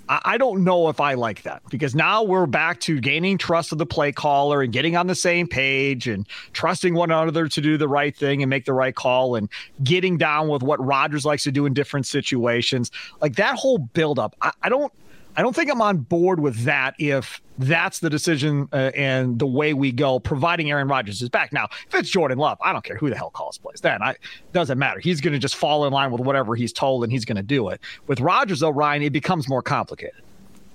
I 0.06 0.36
don't 0.36 0.64
know 0.64 0.90
if 0.90 1.00
I 1.00 1.14
like 1.14 1.44
that 1.44 1.62
because 1.70 1.94
now 1.94 2.22
we're 2.22 2.44
back 2.44 2.78
to 2.80 3.00
gaining 3.00 3.38
trust 3.38 3.72
of 3.72 3.78
the 3.78 3.86
play 3.86 4.12
caller 4.12 4.60
and 4.60 4.70
getting 4.70 4.96
on 4.96 5.06
the 5.06 5.14
same 5.14 5.48
page 5.48 6.06
and 6.06 6.28
trusting 6.52 6.92
one 6.92 7.10
another 7.10 7.48
to 7.48 7.60
do 7.62 7.78
the 7.78 7.88
right 7.88 8.14
thing 8.14 8.42
and 8.42 8.50
make 8.50 8.66
the 8.66 8.74
right 8.74 8.94
call 8.94 9.34
and 9.34 9.48
getting 9.82 10.18
down 10.18 10.48
with 10.48 10.62
what 10.62 10.84
Rodgers 10.84 11.24
likes 11.24 11.42
to 11.44 11.52
do 11.52 11.64
in 11.64 11.72
different 11.72 12.04
situations. 12.04 12.90
Like 13.22 13.36
that 13.36 13.56
whole 13.56 13.78
buildup, 13.78 14.36
I, 14.42 14.52
I 14.62 14.68
don't 14.68 14.92
I 15.36 15.42
don't 15.42 15.54
think 15.54 15.70
I'm 15.70 15.80
on 15.80 15.98
board 15.98 16.40
with 16.40 16.64
that 16.64 16.94
if 16.98 17.42
that's 17.58 18.00
the 18.00 18.10
decision 18.10 18.68
uh, 18.72 18.90
and 18.94 19.38
the 19.38 19.46
way 19.46 19.74
we 19.74 19.92
go, 19.92 20.18
providing 20.18 20.70
Aaron 20.70 20.88
Rodgers 20.88 21.22
is 21.22 21.28
back. 21.28 21.52
Now, 21.52 21.68
if 21.86 21.94
it's 21.94 22.10
Jordan 22.10 22.38
Love, 22.38 22.58
I 22.60 22.72
don't 22.72 22.84
care 22.84 22.96
who 22.96 23.10
the 23.10 23.16
hell 23.16 23.30
calls 23.30 23.58
plays. 23.58 23.80
Then 23.80 24.02
I 24.02 24.16
doesn't 24.52 24.78
matter. 24.78 25.00
He's 25.00 25.20
going 25.20 25.32
to 25.32 25.38
just 25.38 25.56
fall 25.56 25.86
in 25.86 25.92
line 25.92 26.10
with 26.10 26.20
whatever 26.20 26.54
he's 26.54 26.72
told, 26.72 27.04
and 27.04 27.12
he's 27.12 27.24
going 27.24 27.36
to 27.36 27.42
do 27.42 27.68
it. 27.68 27.80
With 28.06 28.20
Rodgers, 28.20 28.60
though, 28.60 28.70
Ryan, 28.70 29.02
it 29.02 29.10
becomes 29.10 29.48
more 29.48 29.62
complicated. 29.62 30.20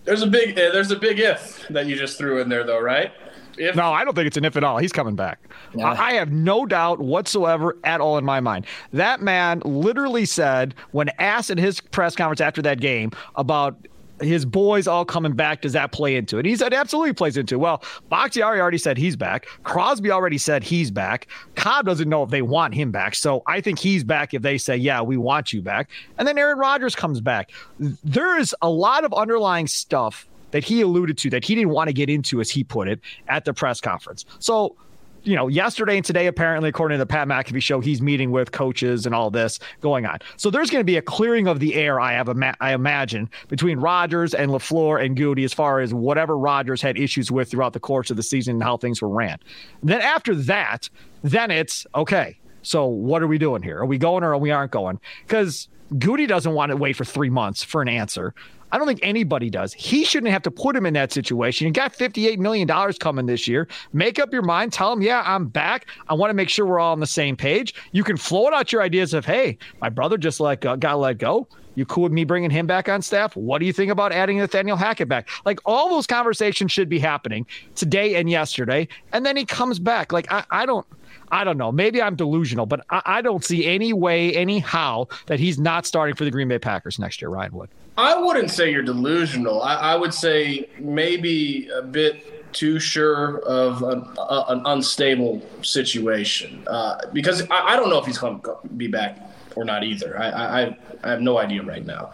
There's 0.05 0.21
a 0.23 0.27
big 0.27 0.57
uh, 0.57 0.71
there's 0.71 0.91
a 0.91 0.95
big 0.95 1.19
if 1.19 1.67
that 1.69 1.85
you 1.85 1.95
just 1.95 2.17
threw 2.17 2.41
in 2.41 2.49
there, 2.49 2.63
though, 2.63 2.81
right? 2.81 3.11
If- 3.57 3.75
no, 3.75 3.91
I 3.91 4.05
don't 4.05 4.15
think 4.15 4.27
it's 4.27 4.37
an 4.37 4.45
if 4.45 4.55
at 4.55 4.63
all. 4.63 4.77
He's 4.77 4.93
coming 4.93 5.15
back. 5.15 5.39
Yeah. 5.75 5.89
I 5.89 6.13
have 6.13 6.31
no 6.31 6.65
doubt 6.65 6.99
whatsoever 6.99 7.77
at 7.83 7.99
all 7.99 8.17
in 8.17 8.23
my 8.23 8.39
mind. 8.39 8.65
That 8.93 9.21
man 9.21 9.61
literally 9.65 10.25
said, 10.25 10.73
when 10.91 11.09
asked 11.19 11.49
in 11.49 11.57
his 11.57 11.81
press 11.81 12.15
conference 12.15 12.39
after 12.41 12.61
that 12.61 12.79
game 12.79 13.11
about 13.35 13.75
his 14.21 14.45
boys 14.45 14.87
all 14.87 15.05
coming 15.05 15.33
back. 15.33 15.61
Does 15.61 15.73
that 15.73 15.91
play 15.91 16.15
into 16.15 16.37
it? 16.37 16.45
He 16.45 16.55
said 16.55 16.73
absolutely 16.73 17.13
plays 17.13 17.37
into 17.37 17.55
it. 17.55 17.59
Well, 17.59 17.83
Bakhtiari 18.09 18.59
already 18.59 18.77
said 18.77 18.97
he's 18.97 19.15
back. 19.15 19.47
Crosby 19.63 20.11
already 20.11 20.37
said 20.37 20.63
he's 20.63 20.91
back. 20.91 21.27
Cobb 21.55 21.85
doesn't 21.85 22.09
know 22.09 22.23
if 22.23 22.29
they 22.29 22.41
want 22.41 22.73
him 22.73 22.91
back. 22.91 23.15
So 23.15 23.43
I 23.47 23.61
think 23.61 23.79
he's 23.79 24.03
back 24.03 24.33
if 24.33 24.41
they 24.41 24.57
say, 24.57 24.75
yeah, 24.77 25.01
we 25.01 25.17
want 25.17 25.53
you 25.53 25.61
back. 25.61 25.89
And 26.17 26.27
then 26.27 26.37
Aaron 26.37 26.57
Rodgers 26.57 26.95
comes 26.95 27.21
back. 27.21 27.51
There 27.79 28.37
is 28.37 28.55
a 28.61 28.69
lot 28.69 29.03
of 29.03 29.13
underlying 29.13 29.67
stuff 29.67 30.27
that 30.51 30.63
he 30.63 30.81
alluded 30.81 31.17
to 31.19 31.29
that 31.29 31.45
he 31.45 31.55
didn't 31.55 31.69
want 31.69 31.89
to 31.89 31.93
get 31.93 32.09
into, 32.09 32.41
as 32.41 32.49
he 32.49 32.63
put 32.63 32.87
it, 32.87 32.99
at 33.27 33.45
the 33.45 33.53
press 33.53 33.79
conference. 33.79 34.25
So 34.39 34.75
you 35.23 35.35
know, 35.35 35.47
yesterday 35.47 35.97
and 35.97 36.05
today, 36.05 36.27
apparently, 36.27 36.69
according 36.69 36.97
to 36.97 36.99
the 36.99 37.07
Pat 37.07 37.27
McAfee 37.27 37.61
show, 37.61 37.79
he's 37.79 38.01
meeting 38.01 38.31
with 38.31 38.51
coaches 38.51 39.05
and 39.05 39.13
all 39.13 39.29
this 39.29 39.59
going 39.81 40.05
on. 40.05 40.19
So 40.37 40.49
there's 40.49 40.69
going 40.69 40.81
to 40.81 40.85
be 40.85 40.97
a 40.97 41.01
clearing 41.01 41.47
of 41.47 41.59
the 41.59 41.75
air, 41.75 41.99
I 41.99 42.13
have, 42.13 42.29
ima- 42.29 42.55
I 42.59 42.73
imagine, 42.73 43.29
between 43.47 43.79
Rodgers 43.79 44.33
and 44.33 44.51
LaFleur 44.51 45.03
and 45.03 45.15
Goody 45.15 45.43
as 45.43 45.53
far 45.53 45.79
as 45.79 45.93
whatever 45.93 46.37
Rodgers 46.37 46.81
had 46.81 46.97
issues 46.97 47.31
with 47.31 47.51
throughout 47.51 47.73
the 47.73 47.79
course 47.79 48.09
of 48.09 48.17
the 48.17 48.23
season 48.23 48.55
and 48.55 48.63
how 48.63 48.77
things 48.77 49.01
were 49.01 49.09
ran. 49.09 49.39
Then 49.83 50.01
after 50.01 50.35
that, 50.35 50.89
then 51.23 51.51
it's 51.51 51.85
okay. 51.95 52.37
So 52.61 52.85
what 52.85 53.21
are 53.23 53.27
we 53.27 53.37
doing 53.37 53.61
here? 53.61 53.79
Are 53.79 53.85
we 53.85 53.97
going 53.97 54.23
or 54.23 54.33
are 54.33 54.37
we 54.37 54.51
aren't 54.51 54.71
going? 54.71 54.99
Because 55.25 55.67
Goody 55.97 56.27
doesn't 56.27 56.53
want 56.53 56.71
to 56.71 56.77
wait 56.77 56.95
for 56.95 57.05
three 57.05 57.29
months 57.29 57.63
for 57.63 57.81
an 57.81 57.87
answer. 57.87 58.33
I 58.71 58.77
don't 58.77 58.87
think 58.87 58.99
anybody 59.01 59.49
does. 59.49 59.73
He 59.73 60.03
shouldn't 60.03 60.31
have 60.31 60.43
to 60.43 60.51
put 60.51 60.75
him 60.75 60.85
in 60.85 60.93
that 60.93 61.11
situation. 61.11 61.67
You 61.67 61.73
got 61.73 61.93
$58 61.93 62.37
million 62.37 62.67
coming 62.99 63.25
this 63.25 63.47
year. 63.47 63.67
Make 63.93 64.19
up 64.19 64.31
your 64.31 64.41
mind. 64.41 64.73
Tell 64.73 64.93
him, 64.93 65.01
yeah, 65.01 65.23
I'm 65.25 65.47
back. 65.47 65.87
I 66.07 66.13
want 66.13 66.29
to 66.29 66.33
make 66.33 66.49
sure 66.49 66.65
we're 66.65 66.79
all 66.79 66.91
on 66.91 66.99
the 66.99 67.07
same 67.07 67.35
page. 67.35 67.73
You 67.91 68.03
can 68.03 68.17
float 68.17 68.53
out 68.53 68.71
your 68.71 68.81
ideas 68.81 69.13
of, 69.13 69.25
hey, 69.25 69.57
my 69.81 69.89
brother 69.89 70.17
just 70.17 70.39
like 70.39 70.65
uh, 70.65 70.75
got 70.75 70.99
let 70.99 71.17
go. 71.17 71.47
You 71.75 71.85
cool 71.85 72.03
with 72.03 72.11
me 72.11 72.25
bringing 72.25 72.49
him 72.49 72.67
back 72.67 72.89
on 72.89 73.01
staff? 73.01 73.35
What 73.37 73.59
do 73.59 73.65
you 73.65 73.71
think 73.71 73.91
about 73.91 74.11
adding 74.11 74.37
Nathaniel 74.37 74.75
Hackett 74.75 75.07
back? 75.07 75.29
Like 75.45 75.59
all 75.65 75.89
those 75.89 76.05
conversations 76.05 76.71
should 76.71 76.89
be 76.89 76.99
happening 76.99 77.45
today 77.75 78.15
and 78.15 78.29
yesterday. 78.29 78.87
And 79.13 79.25
then 79.25 79.37
he 79.37 79.45
comes 79.45 79.79
back. 79.79 80.11
Like 80.11 80.29
I, 80.31 80.43
I 80.51 80.65
don't. 80.65 80.85
I 81.31 81.43
don't 81.43 81.57
know. 81.57 81.71
Maybe 81.71 82.01
I'm 82.01 82.15
delusional, 82.15 82.65
but 82.65 82.85
I, 82.89 83.01
I, 83.05 83.21
don't 83.21 83.43
see 83.43 83.65
any 83.65 83.93
way, 83.93 84.33
anyhow, 84.35 85.07
that 85.27 85.39
he's 85.39 85.59
not 85.59 85.85
starting 85.85 86.15
for 86.15 86.25
the 86.25 86.31
Green 86.31 86.47
Bay 86.47 86.59
Packers 86.59 86.99
next 86.99 87.21
year, 87.21 87.29
Ryan 87.29 87.53
Wood. 87.53 87.69
I 87.97 88.17
wouldn't 88.17 88.49
say 88.49 88.71
you're 88.71 88.83
delusional. 88.83 89.61
I, 89.61 89.75
I 89.75 89.95
would 89.95 90.13
say 90.13 90.69
maybe 90.79 91.69
a 91.69 91.81
bit 91.81 92.53
too 92.53 92.79
sure 92.79 93.39
of 93.39 93.83
an, 93.83 94.03
an 94.17 94.61
unstable 94.65 95.41
situation 95.61 96.63
uh, 96.67 96.99
because 97.13 97.43
I, 97.49 97.73
I, 97.73 97.75
don't 97.75 97.89
know 97.89 97.99
if 97.99 98.05
he's 98.05 98.17
going 98.17 98.41
to 98.41 98.57
be 98.77 98.87
back 98.87 99.19
or 99.55 99.65
not 99.65 99.83
either. 99.83 100.19
I, 100.19 100.29
I, 100.29 100.77
I 101.03 101.09
have 101.09 101.21
no 101.21 101.37
idea 101.37 101.61
right 101.61 101.85
now. 101.85 102.11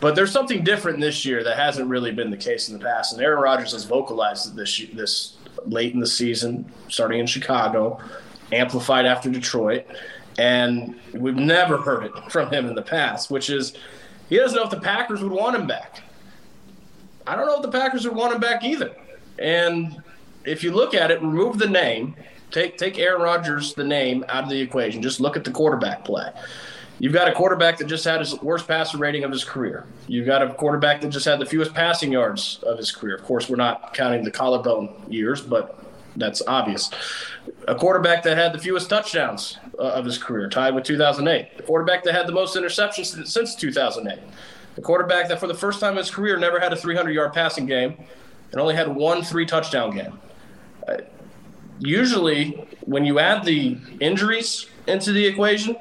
But 0.00 0.14
there's 0.14 0.30
something 0.30 0.62
different 0.62 1.00
this 1.00 1.24
year 1.24 1.42
that 1.44 1.56
hasn't 1.56 1.88
really 1.88 2.12
been 2.12 2.30
the 2.30 2.36
case 2.36 2.68
in 2.68 2.78
the 2.78 2.84
past, 2.84 3.14
and 3.14 3.22
Aaron 3.22 3.40
Rodgers 3.40 3.72
has 3.72 3.84
vocalized 3.84 4.54
this 4.54 4.82
this 4.92 5.36
late 5.64 5.94
in 5.94 6.00
the 6.00 6.06
season, 6.06 6.70
starting 6.88 7.20
in 7.20 7.26
Chicago, 7.26 7.98
amplified 8.54 9.06
after 9.06 9.30
Detroit, 9.30 9.86
and 10.38 10.98
we've 11.12 11.36
never 11.36 11.78
heard 11.78 12.04
it 12.04 12.12
from 12.30 12.50
him 12.50 12.66
in 12.66 12.74
the 12.74 12.82
past, 12.82 13.30
which 13.30 13.50
is 13.50 13.74
he 14.28 14.36
doesn't 14.36 14.56
know 14.56 14.64
if 14.64 14.70
the 14.70 14.80
Packers 14.80 15.22
would 15.22 15.32
want 15.32 15.56
him 15.56 15.66
back. 15.66 16.02
I 17.26 17.36
don't 17.36 17.46
know 17.46 17.56
if 17.56 17.62
the 17.62 17.70
Packers 17.70 18.06
would 18.06 18.16
want 18.16 18.34
him 18.34 18.40
back 18.40 18.64
either. 18.64 18.94
And 19.38 20.02
if 20.44 20.62
you 20.62 20.72
look 20.72 20.94
at 20.94 21.10
it, 21.10 21.20
remove 21.22 21.58
the 21.58 21.68
name, 21.68 22.14
take 22.50 22.78
take 22.78 22.98
Aaron 22.98 23.22
Rodgers 23.22 23.74
the 23.74 23.84
name 23.84 24.24
out 24.28 24.44
of 24.44 24.50
the 24.50 24.60
equation. 24.60 25.02
Just 25.02 25.20
look 25.20 25.36
at 25.36 25.44
the 25.44 25.50
quarterback 25.50 26.04
play. 26.04 26.30
You've 27.00 27.12
got 27.12 27.28
a 27.28 27.32
quarterback 27.32 27.78
that 27.78 27.86
just 27.86 28.04
had 28.04 28.20
his 28.20 28.40
worst 28.40 28.68
passer 28.68 28.98
rating 28.98 29.24
of 29.24 29.32
his 29.32 29.42
career. 29.42 29.84
You've 30.06 30.26
got 30.26 30.42
a 30.42 30.54
quarterback 30.54 31.00
that 31.00 31.08
just 31.08 31.24
had 31.24 31.40
the 31.40 31.46
fewest 31.46 31.74
passing 31.74 32.12
yards 32.12 32.60
of 32.62 32.78
his 32.78 32.92
career. 32.92 33.16
Of 33.16 33.24
course, 33.24 33.48
we're 33.48 33.56
not 33.56 33.94
counting 33.94 34.22
the 34.22 34.30
collarbone 34.30 34.94
years, 35.08 35.40
but 35.40 35.83
that's 36.16 36.42
obvious. 36.46 36.90
A 37.66 37.74
quarterback 37.74 38.22
that 38.24 38.36
had 38.36 38.52
the 38.52 38.58
fewest 38.58 38.88
touchdowns 38.88 39.58
uh, 39.78 39.82
of 39.82 40.04
his 40.04 40.18
career, 40.18 40.48
tied 40.48 40.74
with 40.74 40.84
2008. 40.84 41.56
The 41.56 41.62
quarterback 41.62 42.04
that 42.04 42.14
had 42.14 42.26
the 42.26 42.32
most 42.32 42.56
interceptions 42.56 43.26
since 43.26 43.54
2008. 43.54 44.22
The 44.76 44.82
quarterback 44.82 45.28
that, 45.28 45.40
for 45.40 45.46
the 45.46 45.54
first 45.54 45.80
time 45.80 45.92
in 45.92 45.98
his 45.98 46.10
career, 46.10 46.36
never 46.36 46.58
had 46.58 46.72
a 46.72 46.76
300 46.76 47.12
yard 47.12 47.32
passing 47.32 47.66
game 47.66 47.96
and 48.52 48.60
only 48.60 48.74
had 48.74 48.88
one 48.88 49.22
three 49.22 49.46
touchdown 49.46 49.94
game. 49.94 50.18
Uh, 50.86 50.98
usually, 51.78 52.66
when 52.82 53.04
you 53.04 53.18
add 53.18 53.44
the 53.44 53.78
injuries 54.00 54.66
into 54.86 55.12
the 55.12 55.24
equation, 55.24 55.76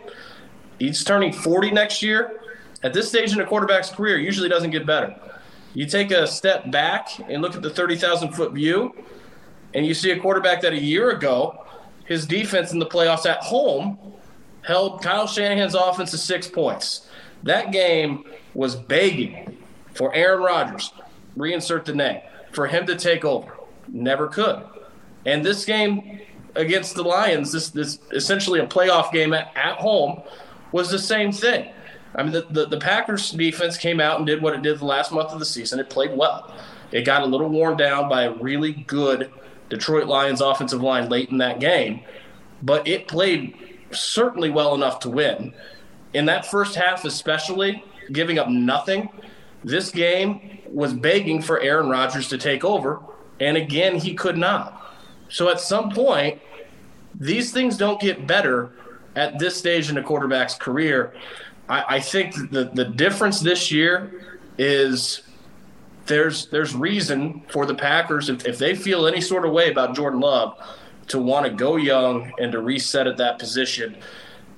he's 0.79 1.03
turning 1.03 1.31
40 1.31 1.71
next 1.71 2.01
year. 2.01 2.39
At 2.81 2.93
this 2.93 3.07
stage 3.07 3.31
in 3.31 3.39
a 3.39 3.45
quarterback's 3.45 3.89
career, 3.89 4.17
usually 4.17 4.49
doesn't 4.49 4.71
get 4.71 4.85
better. 4.85 5.15
You 5.73 5.85
take 5.85 6.11
a 6.11 6.27
step 6.27 6.69
back 6.71 7.07
and 7.29 7.41
look 7.41 7.55
at 7.55 7.61
the 7.61 7.69
30,000 7.69 8.33
foot 8.33 8.51
view 8.51 8.93
and 9.73 9.85
you 9.85 9.93
see 9.93 10.11
a 10.11 10.19
quarterback 10.19 10.61
that 10.61 10.73
a 10.73 10.79
year 10.79 11.11
ago, 11.11 11.65
his 12.05 12.25
defense 12.25 12.71
in 12.71 12.79
the 12.79 12.85
playoffs 12.85 13.25
at 13.25 13.39
home 13.39 13.97
held 14.61 15.01
Kyle 15.01 15.27
Shanahan's 15.27 15.75
offense 15.75 16.11
to 16.11 16.17
six 16.17 16.47
points. 16.47 17.07
That 17.43 17.71
game 17.71 18.25
was 18.53 18.75
begging 18.75 19.57
for 19.93 20.13
Aaron 20.13 20.41
Rodgers, 20.41 20.91
reinsert 21.37 21.85
the 21.85 21.93
name, 21.93 22.21
for 22.51 22.67
him 22.67 22.85
to 22.87 22.95
take 22.95 23.25
over. 23.25 23.57
Never 23.87 24.27
could. 24.27 24.63
And 25.25 25.45
this 25.45 25.65
game 25.65 26.21
against 26.55 26.95
the 26.95 27.03
Lions, 27.03 27.51
this 27.51 27.69
this 27.69 27.99
essentially 28.11 28.59
a 28.59 28.67
playoff 28.67 29.11
game 29.11 29.33
at, 29.33 29.51
at 29.55 29.77
home, 29.77 30.21
was 30.71 30.89
the 30.89 30.99
same 30.99 31.31
thing. 31.31 31.71
I 32.15 32.23
mean, 32.23 32.31
the, 32.31 32.45
the, 32.49 32.67
the 32.67 32.79
Packers 32.79 33.31
defense 33.31 33.77
came 33.77 33.99
out 33.99 34.17
and 34.17 34.27
did 34.27 34.41
what 34.41 34.53
it 34.53 34.61
did 34.61 34.79
the 34.79 34.85
last 34.85 35.11
month 35.11 35.31
of 35.31 35.39
the 35.39 35.45
season. 35.45 35.79
It 35.79 35.89
played 35.89 36.15
well. 36.15 36.53
It 36.91 37.05
got 37.05 37.23
a 37.23 37.25
little 37.25 37.49
worn 37.49 37.75
down 37.75 38.07
by 38.07 38.23
a 38.23 38.33
really 38.33 38.73
good 38.73 39.31
Detroit 39.73 40.05
Lions 40.05 40.39
offensive 40.39 40.83
line 40.83 41.09
late 41.09 41.29
in 41.29 41.39
that 41.39 41.59
game, 41.59 42.01
but 42.61 42.87
it 42.87 43.07
played 43.07 43.55
certainly 43.89 44.51
well 44.51 44.75
enough 44.75 44.99
to 44.99 45.09
win. 45.09 45.51
In 46.13 46.25
that 46.27 46.45
first 46.45 46.75
half, 46.75 47.05
especially, 47.05 47.83
giving 48.11 48.37
up 48.37 48.47
nothing, 48.47 49.09
this 49.63 49.89
game 49.89 50.59
was 50.67 50.93
begging 50.93 51.41
for 51.41 51.59
Aaron 51.59 51.89
Rodgers 51.89 52.29
to 52.29 52.37
take 52.37 52.63
over, 52.63 53.01
and 53.39 53.57
again, 53.57 53.95
he 53.95 54.13
could 54.13 54.37
not. 54.37 54.95
So 55.29 55.49
at 55.49 55.59
some 55.59 55.89
point, 55.89 56.39
these 57.15 57.51
things 57.51 57.75
don't 57.75 57.99
get 57.99 58.27
better 58.27 58.73
at 59.15 59.39
this 59.39 59.57
stage 59.57 59.89
in 59.89 59.97
a 59.97 60.03
quarterback's 60.03 60.53
career. 60.53 61.15
I, 61.67 61.95
I 61.95 61.99
think 61.99 62.35
the, 62.51 62.69
the 62.71 62.85
difference 62.85 63.39
this 63.39 63.71
year 63.71 64.37
is 64.59 65.21
there's 66.05 66.47
there's 66.47 66.75
reason 66.75 67.41
for 67.49 67.65
the 67.65 67.75
Packers 67.75 68.29
if, 68.29 68.45
if 68.45 68.57
they 68.57 68.75
feel 68.75 69.07
any 69.07 69.21
sort 69.21 69.45
of 69.45 69.51
way 69.51 69.71
about 69.71 69.95
Jordan 69.95 70.19
Love 70.19 70.57
to 71.07 71.19
want 71.19 71.45
to 71.45 71.51
go 71.51 71.75
young 71.75 72.31
and 72.39 72.51
to 72.51 72.61
reset 72.61 73.07
at 73.07 73.17
that 73.17 73.39
position 73.39 73.97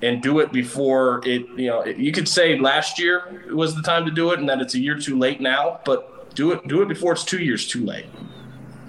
and 0.02 0.22
do 0.22 0.40
it 0.40 0.52
before 0.52 1.20
it 1.24 1.46
you 1.56 1.68
know 1.68 1.84
you 1.84 2.12
could 2.12 2.28
say 2.28 2.58
last 2.58 2.98
year 2.98 3.44
was 3.50 3.74
the 3.74 3.82
time 3.82 4.04
to 4.04 4.10
do 4.10 4.30
it 4.32 4.38
and 4.38 4.48
that 4.48 4.60
it's 4.60 4.74
a 4.74 4.78
year 4.78 4.98
too 4.98 5.18
late 5.18 5.40
now 5.40 5.80
but 5.84 6.34
do 6.34 6.52
it 6.52 6.66
do 6.68 6.82
it 6.82 6.88
before 6.88 7.12
it's 7.12 7.24
two 7.24 7.38
years 7.38 7.66
too 7.66 7.84
late 7.84 8.06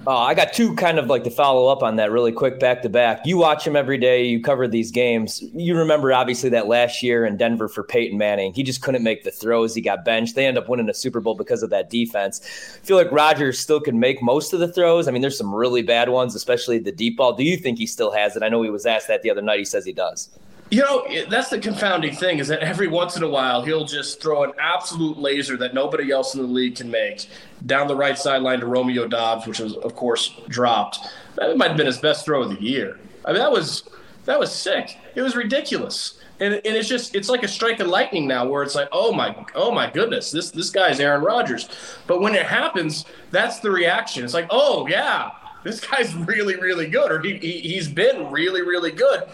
Oh, 0.06 0.16
I 0.16 0.32
got 0.32 0.54
two 0.54 0.74
kind 0.74 0.98
of 0.98 1.08
like 1.08 1.24
to 1.24 1.30
follow 1.30 1.68
up 1.68 1.82
on 1.82 1.96
that 1.96 2.10
really 2.10 2.32
quick 2.32 2.58
back 2.58 2.80
to 2.82 2.88
back. 2.88 3.26
You 3.26 3.36
watch 3.36 3.66
him 3.66 3.76
every 3.76 3.98
day. 3.98 4.24
You 4.24 4.40
cover 4.40 4.66
these 4.66 4.90
games. 4.90 5.42
You 5.52 5.76
remember 5.76 6.12
obviously 6.14 6.48
that 6.50 6.66
last 6.66 7.02
year 7.02 7.26
in 7.26 7.36
Denver 7.36 7.68
for 7.68 7.82
Peyton 7.82 8.16
Manning. 8.16 8.54
He 8.54 8.62
just 8.62 8.80
couldn't 8.80 9.02
make 9.02 9.24
the 9.24 9.30
throws. 9.30 9.74
He 9.74 9.82
got 9.82 10.06
benched. 10.06 10.34
They 10.34 10.46
end 10.46 10.56
up 10.56 10.68
winning 10.68 10.88
a 10.88 10.94
Super 10.94 11.20
Bowl 11.20 11.34
because 11.34 11.62
of 11.62 11.68
that 11.70 11.90
defense. 11.90 12.40
I 12.82 12.86
feel 12.86 12.96
like 12.96 13.12
Rodgers 13.12 13.58
still 13.58 13.80
can 13.80 14.00
make 14.00 14.22
most 14.22 14.54
of 14.54 14.60
the 14.60 14.72
throws. 14.72 15.08
I 15.08 15.10
mean, 15.10 15.20
there's 15.20 15.36
some 15.36 15.54
really 15.54 15.82
bad 15.82 16.08
ones, 16.08 16.34
especially 16.34 16.78
the 16.78 16.92
deep 16.92 17.18
ball. 17.18 17.34
Do 17.34 17.44
you 17.44 17.58
think 17.58 17.78
he 17.78 17.86
still 17.86 18.12
has 18.12 18.34
it? 18.34 18.42
I 18.42 18.48
know 18.48 18.62
he 18.62 18.70
was 18.70 18.86
asked 18.86 19.08
that 19.08 19.22
the 19.22 19.30
other 19.30 19.42
night. 19.42 19.58
He 19.58 19.64
says 19.66 19.84
he 19.84 19.92
does. 19.92 20.30
You 20.70 20.82
know, 20.82 21.06
that's 21.30 21.48
the 21.48 21.58
confounding 21.58 22.14
thing 22.14 22.40
is 22.40 22.48
that 22.48 22.60
every 22.60 22.88
once 22.88 23.16
in 23.16 23.22
a 23.22 23.28
while 23.28 23.62
he'll 23.62 23.86
just 23.86 24.20
throw 24.20 24.44
an 24.44 24.52
absolute 24.60 25.16
laser 25.16 25.56
that 25.56 25.72
nobody 25.72 26.10
else 26.10 26.34
in 26.34 26.42
the 26.42 26.46
league 26.46 26.76
can 26.76 26.90
make 26.90 27.26
down 27.64 27.88
the 27.88 27.96
right 27.96 28.18
sideline 28.18 28.60
to 28.60 28.66
Romeo 28.66 29.08
Doubs, 29.08 29.46
which 29.46 29.60
was 29.60 29.76
of 29.76 29.94
course 29.94 30.38
dropped. 30.48 30.98
That 31.36 31.56
might 31.56 31.68
have 31.68 31.76
been 31.78 31.86
his 31.86 31.98
best 31.98 32.26
throw 32.26 32.42
of 32.42 32.50
the 32.50 32.62
year. 32.62 32.98
I 33.24 33.32
mean, 33.32 33.40
that 33.40 33.50
was 33.50 33.88
that 34.26 34.38
was 34.38 34.52
sick. 34.52 34.98
It 35.14 35.22
was 35.22 35.34
ridiculous. 35.34 36.18
And, 36.40 36.54
and 36.54 36.76
it's 36.76 36.88
just 36.88 37.14
it's 37.14 37.30
like 37.30 37.42
a 37.42 37.48
strike 37.48 37.80
of 37.80 37.88
lightning 37.88 38.28
now 38.28 38.46
where 38.46 38.62
it's 38.62 38.74
like, 38.74 38.88
oh 38.92 39.12
my 39.12 39.34
oh 39.54 39.72
my 39.72 39.90
goodness, 39.90 40.30
this 40.30 40.50
this 40.50 40.68
guy's 40.68 41.00
Aaron 41.00 41.22
Rodgers. 41.22 41.68
But 42.06 42.20
when 42.20 42.34
it 42.34 42.44
happens, 42.44 43.06
that's 43.30 43.60
the 43.60 43.70
reaction. 43.70 44.22
It's 44.22 44.34
like, 44.34 44.48
oh 44.50 44.86
yeah, 44.86 45.30
this 45.64 45.80
guy's 45.80 46.14
really, 46.32 46.56
really 46.56 46.88
good, 46.88 47.10
or 47.10 47.20
he, 47.20 47.38
he 47.38 47.60
he's 47.60 47.88
been 47.88 48.30
really, 48.30 48.60
really 48.60 48.92
good. 48.92 49.24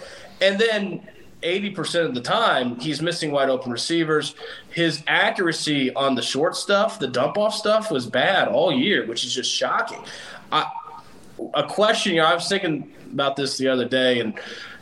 And 0.40 0.58
then 0.58 1.06
80% 1.44 2.06
of 2.06 2.14
the 2.14 2.20
time, 2.20 2.78
he's 2.80 3.02
missing 3.02 3.30
wide 3.30 3.50
open 3.50 3.70
receivers. 3.70 4.34
His 4.70 5.02
accuracy 5.06 5.94
on 5.94 6.14
the 6.14 6.22
short 6.22 6.56
stuff, 6.56 6.98
the 6.98 7.08
dump 7.08 7.36
off 7.38 7.54
stuff, 7.54 7.90
was 7.90 8.06
bad 8.06 8.48
all 8.48 8.72
year, 8.72 9.06
which 9.06 9.24
is 9.24 9.34
just 9.34 9.52
shocking. 9.52 10.02
I, 10.50 10.70
a 11.54 11.66
question, 11.66 12.14
you 12.14 12.20
know, 12.20 12.26
I 12.26 12.34
was 12.34 12.48
thinking 12.48 12.92
about 13.12 13.36
this 13.36 13.58
the 13.58 13.68
other 13.68 13.86
day, 13.86 14.20
and, 14.20 14.34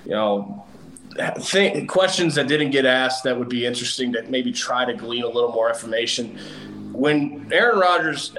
you 0.04 0.12
know, 0.12 0.64
think, 1.40 1.88
questions 1.88 2.34
that 2.36 2.48
didn't 2.48 2.70
get 2.70 2.86
asked 2.86 3.24
that 3.24 3.38
would 3.38 3.48
be 3.48 3.66
interesting 3.66 4.12
to 4.12 4.22
maybe 4.22 4.52
try 4.52 4.84
to 4.84 4.94
glean 4.94 5.24
a 5.24 5.28
little 5.28 5.52
more 5.52 5.68
information. 5.68 6.38
When 6.92 7.48
Aaron 7.52 7.78
Rodgers 7.78 8.34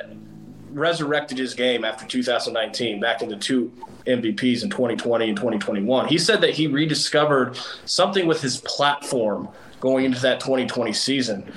resurrected 0.72 1.38
his 1.38 1.53
game 1.53 1.86
after 1.86 2.06
2019 2.06 3.00
back 3.00 3.22
into 3.22 3.36
two 3.38 3.72
MVPs 4.05 4.63
in 4.63 4.69
2020 4.69 5.29
and 5.29 5.38
2021. 5.38 6.07
He 6.07 6.17
said 6.17 6.41
that 6.41 6.51
he 6.51 6.67
rediscovered 6.67 7.57
something 7.86 8.27
with 8.27 8.41
his 8.41 8.57
platform 8.57 9.48
going 9.79 10.05
into 10.05 10.19
that 10.22 10.39
2020 10.39 10.93
season. 10.93 11.51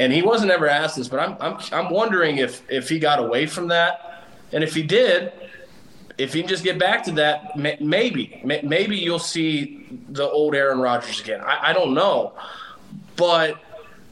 And 0.00 0.12
he 0.12 0.22
wasn't 0.22 0.50
ever 0.50 0.68
asked 0.68 0.96
this, 0.96 1.08
but 1.08 1.20
I'm, 1.20 1.36
I'm, 1.40 1.58
I'm 1.72 1.92
wondering 1.92 2.38
if, 2.38 2.62
if 2.70 2.88
he 2.88 2.98
got 2.98 3.18
away 3.18 3.46
from 3.46 3.68
that. 3.68 4.24
And 4.52 4.64
if 4.64 4.74
he 4.74 4.82
did, 4.82 5.32
if 6.18 6.32
he 6.32 6.40
can 6.40 6.48
just 6.48 6.64
get 6.64 6.78
back 6.78 7.04
to 7.04 7.12
that, 7.12 7.56
maybe, 7.56 8.40
maybe 8.44 8.96
you'll 8.96 9.18
see 9.18 9.86
the 10.08 10.28
old 10.28 10.54
Aaron 10.54 10.80
Rodgers 10.80 11.20
again. 11.20 11.40
I, 11.40 11.70
I 11.70 11.72
don't 11.72 11.94
know. 11.94 12.34
But 13.16 13.60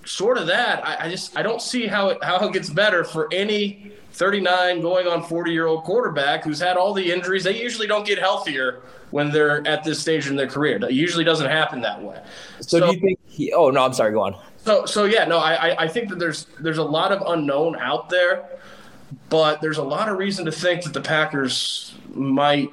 short 0.05 0.39
of 0.39 0.47
that, 0.49 0.87
I, 0.87 1.07
I 1.07 1.11
just 1.11 1.37
I 1.37 1.43
don't 1.43 1.63
see 1.63 1.87
how 1.87 2.09
it, 2.09 2.23
how 2.23 2.47
it 2.47 2.53
gets 2.53 2.71
better 2.71 3.05
for 3.05 3.29
any 3.33 3.93
39 4.21 4.83
going 4.83 5.07
on 5.07 5.23
40 5.23 5.51
year 5.51 5.67
old 5.67 5.83
quarterback 5.83 6.45
who's 6.45 6.61
had 6.61 6.77
all 6.77 6.93
the 6.93 7.11
injuries. 7.11 7.43
They 7.43 7.59
usually 7.59 7.87
don't 7.87 8.07
get 8.07 8.19
healthier 8.19 8.83
when 9.13 9.31
they're 9.31 9.67
at 9.67 9.83
this 9.83 9.99
stage 9.99 10.27
in 10.27 10.37
their 10.37 10.47
career. 10.47 10.77
It 10.77 10.93
usually 10.93 11.25
doesn't 11.25 11.49
happen 11.49 11.81
that 11.81 12.03
way. 12.03 12.23
So, 12.61 12.79
so 12.79 12.87
do 12.87 12.95
you 12.95 13.01
think 13.01 13.19
he, 13.27 13.51
oh 13.55 13.71
no, 13.71 13.83
I'm 13.83 13.95
sorry, 13.95 14.13
go 14.13 14.21
on. 14.21 14.37
So 14.59 14.85
so 14.85 15.07
yeah, 15.07 15.25
no, 15.25 15.39
I 15.39 15.85
I 15.85 15.89
think 15.89 16.11
that 16.11 16.19
there's 16.19 16.45
there's 16.61 16.77
a 16.77 16.85
lot 16.85 17.13
of 17.13 17.23
unknown 17.27 17.77
out 17.77 18.11
there, 18.11 18.45
but 19.31 19.63
there's 19.63 19.79
a 19.79 19.83
lot 19.83 20.11
of 20.11 20.19
reason 20.19 20.45
to 20.45 20.53
think 20.53 20.83
that 20.83 20.93
the 20.93 21.01
Packers 21.01 21.95
might 22.13 22.71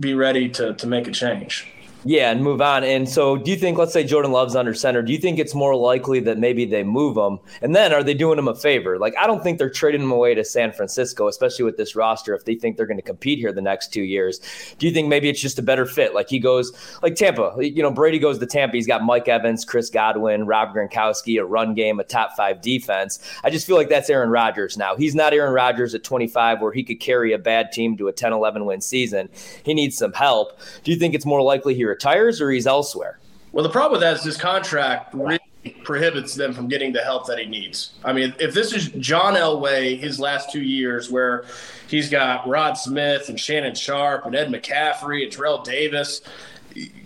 be 0.00 0.14
ready 0.14 0.48
to 0.48 0.72
to 0.72 0.86
make 0.86 1.06
a 1.06 1.12
change. 1.12 1.70
Yeah, 2.08 2.30
and 2.30 2.40
move 2.40 2.62
on. 2.62 2.84
And 2.84 3.08
so, 3.08 3.36
do 3.36 3.50
you 3.50 3.56
think, 3.56 3.78
let's 3.78 3.92
say 3.92 4.04
Jordan 4.04 4.30
Love's 4.30 4.54
under 4.54 4.72
center, 4.74 5.02
do 5.02 5.12
you 5.12 5.18
think 5.18 5.40
it's 5.40 5.56
more 5.56 5.74
likely 5.74 6.20
that 6.20 6.38
maybe 6.38 6.64
they 6.64 6.84
move 6.84 7.16
him? 7.16 7.40
And 7.62 7.74
then 7.74 7.92
are 7.92 8.04
they 8.04 8.14
doing 8.14 8.38
him 8.38 8.46
a 8.46 8.54
favor? 8.54 8.96
Like, 8.96 9.16
I 9.18 9.26
don't 9.26 9.42
think 9.42 9.58
they're 9.58 9.68
trading 9.68 10.02
him 10.02 10.12
away 10.12 10.32
to 10.36 10.44
San 10.44 10.72
Francisco, 10.72 11.26
especially 11.26 11.64
with 11.64 11.76
this 11.76 11.96
roster, 11.96 12.32
if 12.32 12.44
they 12.44 12.54
think 12.54 12.76
they're 12.76 12.86
going 12.86 12.96
to 12.96 13.02
compete 13.02 13.40
here 13.40 13.52
the 13.52 13.60
next 13.60 13.92
two 13.92 14.04
years. 14.04 14.40
Do 14.78 14.86
you 14.86 14.92
think 14.92 15.08
maybe 15.08 15.28
it's 15.28 15.40
just 15.40 15.58
a 15.58 15.62
better 15.62 15.84
fit? 15.84 16.14
Like, 16.14 16.28
he 16.28 16.38
goes, 16.38 16.72
like 17.02 17.16
Tampa, 17.16 17.56
you 17.58 17.82
know, 17.82 17.90
Brady 17.90 18.20
goes 18.20 18.38
to 18.38 18.46
Tampa. 18.46 18.76
He's 18.76 18.86
got 18.86 19.02
Mike 19.02 19.26
Evans, 19.26 19.64
Chris 19.64 19.90
Godwin, 19.90 20.46
Rob 20.46 20.76
Gronkowski, 20.76 21.40
a 21.40 21.44
run 21.44 21.74
game, 21.74 21.98
a 21.98 22.04
top 22.04 22.36
five 22.36 22.62
defense. 22.62 23.18
I 23.42 23.50
just 23.50 23.66
feel 23.66 23.74
like 23.74 23.88
that's 23.88 24.10
Aaron 24.10 24.30
Rodgers 24.30 24.76
now. 24.76 24.94
He's 24.94 25.16
not 25.16 25.32
Aaron 25.32 25.52
Rodgers 25.52 25.92
at 25.92 26.04
25, 26.04 26.60
where 26.60 26.70
he 26.70 26.84
could 26.84 27.00
carry 27.00 27.32
a 27.32 27.38
bad 27.38 27.72
team 27.72 27.96
to 27.96 28.06
a 28.06 28.12
10 28.12 28.32
11 28.32 28.64
win 28.64 28.80
season. 28.80 29.28
He 29.64 29.74
needs 29.74 29.96
some 29.96 30.12
help. 30.12 30.60
Do 30.84 30.92
you 30.92 30.98
think 31.00 31.12
it's 31.12 31.26
more 31.26 31.42
likely 31.42 31.74
he 31.74 31.95
retires 31.96 32.40
or 32.40 32.50
he's 32.50 32.66
elsewhere? 32.66 33.18
Well, 33.52 33.62
the 33.62 33.70
problem 33.70 33.92
with 33.92 34.00
that 34.02 34.16
is 34.16 34.24
his 34.24 34.36
contract 34.36 35.14
really 35.14 35.40
prohibits 35.82 36.34
them 36.34 36.52
from 36.52 36.68
getting 36.68 36.92
the 36.92 37.00
help 37.00 37.26
that 37.26 37.38
he 37.38 37.46
needs. 37.46 37.94
I 38.04 38.12
mean, 38.12 38.34
if 38.38 38.52
this 38.52 38.72
is 38.72 38.88
John 38.88 39.34
Elway, 39.34 39.98
his 39.98 40.20
last 40.20 40.52
two 40.52 40.62
years, 40.62 41.10
where 41.10 41.44
he's 41.88 42.10
got 42.10 42.46
Rod 42.46 42.74
Smith 42.74 43.28
and 43.28 43.40
Shannon 43.40 43.74
Sharpe 43.74 44.26
and 44.26 44.34
Ed 44.34 44.48
McCaffrey 44.48 45.22
and 45.22 45.32
Terrell 45.32 45.62
Davis, 45.62 46.20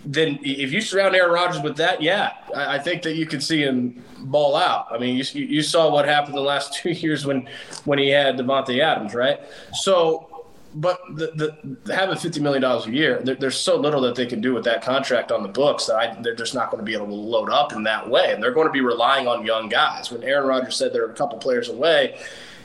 then 0.05 0.39
if 0.43 0.73
you 0.73 0.81
surround 0.81 1.15
Aaron 1.15 1.33
Rodgers 1.33 1.63
with 1.63 1.77
that, 1.77 2.03
yeah, 2.03 2.33
I, 2.55 2.79
think 2.79 3.03
that 3.03 3.15
you 3.15 3.27
could 3.27 3.43
see 3.43 3.63
him 3.63 4.03
ball 4.19 4.57
out. 4.57 4.89
I 4.91 4.99
mean, 4.99 5.17
you, 5.17 5.25
you 5.33 5.63
saw 5.63 5.91
what 5.91 6.07
happened 6.07 6.37
the 6.37 6.41
last 6.41 6.75
two 6.83 6.91
years 6.91 7.25
when 7.25 7.49
when 7.85 7.99
he 7.99 8.09
had 8.09 8.37
Davante 8.37 8.81
Adams, 8.81 9.15
right? 9.15 9.41
So 9.73 10.30
but 10.75 11.01
the, 11.11 11.57
the 11.85 11.95
having 11.95 12.17
fifty 12.17 12.41
million 12.41 12.63
dollars 12.63 12.87
a 12.87 12.91
year, 12.91 13.21
there, 13.23 13.35
there's 13.35 13.59
so 13.59 13.77
little 13.77 14.01
that 14.03 14.15
they 14.15 14.27
can 14.27 14.41
do 14.41 14.55
with 14.55 14.65
that 14.65 14.83
contract 14.83 15.33
on 15.33 15.43
the 15.43 15.49
books 15.49 15.87
that 15.87 15.97
I, 15.97 16.21
they're 16.23 16.35
just 16.35 16.55
not 16.55 16.71
going 16.71 16.79
to 16.79 16.85
be 16.85 16.95
able 16.95 17.07
to 17.07 17.15
load 17.15 17.51
up 17.51 17.73
in 17.73 17.83
that 17.85 18.09
way, 18.09 18.33
and 18.33 18.43
they're 18.43 18.53
going 18.53 18.67
to 18.67 18.73
be 18.73 18.81
relying 18.81 19.27
on 19.27 19.45
young 19.45 19.69
guys. 19.69 20.11
When 20.11 20.23
Aaron 20.23 20.47
Rodgers 20.47 20.77
said 20.77 20.93
there 20.93 21.05
are 21.05 21.11
a 21.11 21.15
couple 21.15 21.39
players 21.39 21.69
away, 21.69 22.19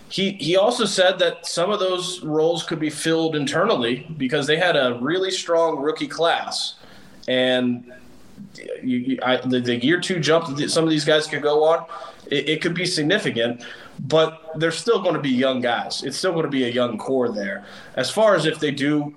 he 0.09 0.33
he 0.33 0.55
also 0.55 0.85
said 0.85 1.17
that 1.19 1.47
some 1.47 1.71
of 1.71 1.79
those 1.79 2.21
roles 2.21 2.63
could 2.63 2.79
be 2.79 2.89
filled 2.89 3.35
internally 3.35 4.07
because 4.17 4.45
they 4.45 4.57
had 4.57 4.75
a 4.75 4.99
really 5.01 5.31
strong 5.31 5.79
rookie 5.79 6.07
class, 6.07 6.75
and 7.27 7.91
you, 8.83 8.97
you, 8.97 9.19
I, 9.23 9.37
the, 9.37 9.59
the 9.59 9.83
year 9.83 9.99
two 9.99 10.19
jump 10.19 10.55
that 10.57 10.69
some 10.69 10.83
of 10.83 10.89
these 10.89 11.05
guys 11.05 11.27
could 11.27 11.41
go 11.41 11.63
on, 11.63 11.85
it, 12.27 12.49
it 12.49 12.61
could 12.61 12.73
be 12.73 12.85
significant 12.85 13.63
but 13.99 14.51
they're 14.55 14.71
still 14.71 15.01
going 15.01 15.15
to 15.15 15.21
be 15.21 15.29
young 15.29 15.61
guys. 15.61 16.03
It's 16.03 16.17
still 16.17 16.33
going 16.33 16.45
to 16.45 16.51
be 16.51 16.65
a 16.65 16.69
young 16.69 16.97
core 16.97 17.29
there. 17.29 17.65
As 17.95 18.09
far 18.09 18.35
as 18.35 18.45
if 18.45 18.59
they 18.59 18.71
do 18.71 19.15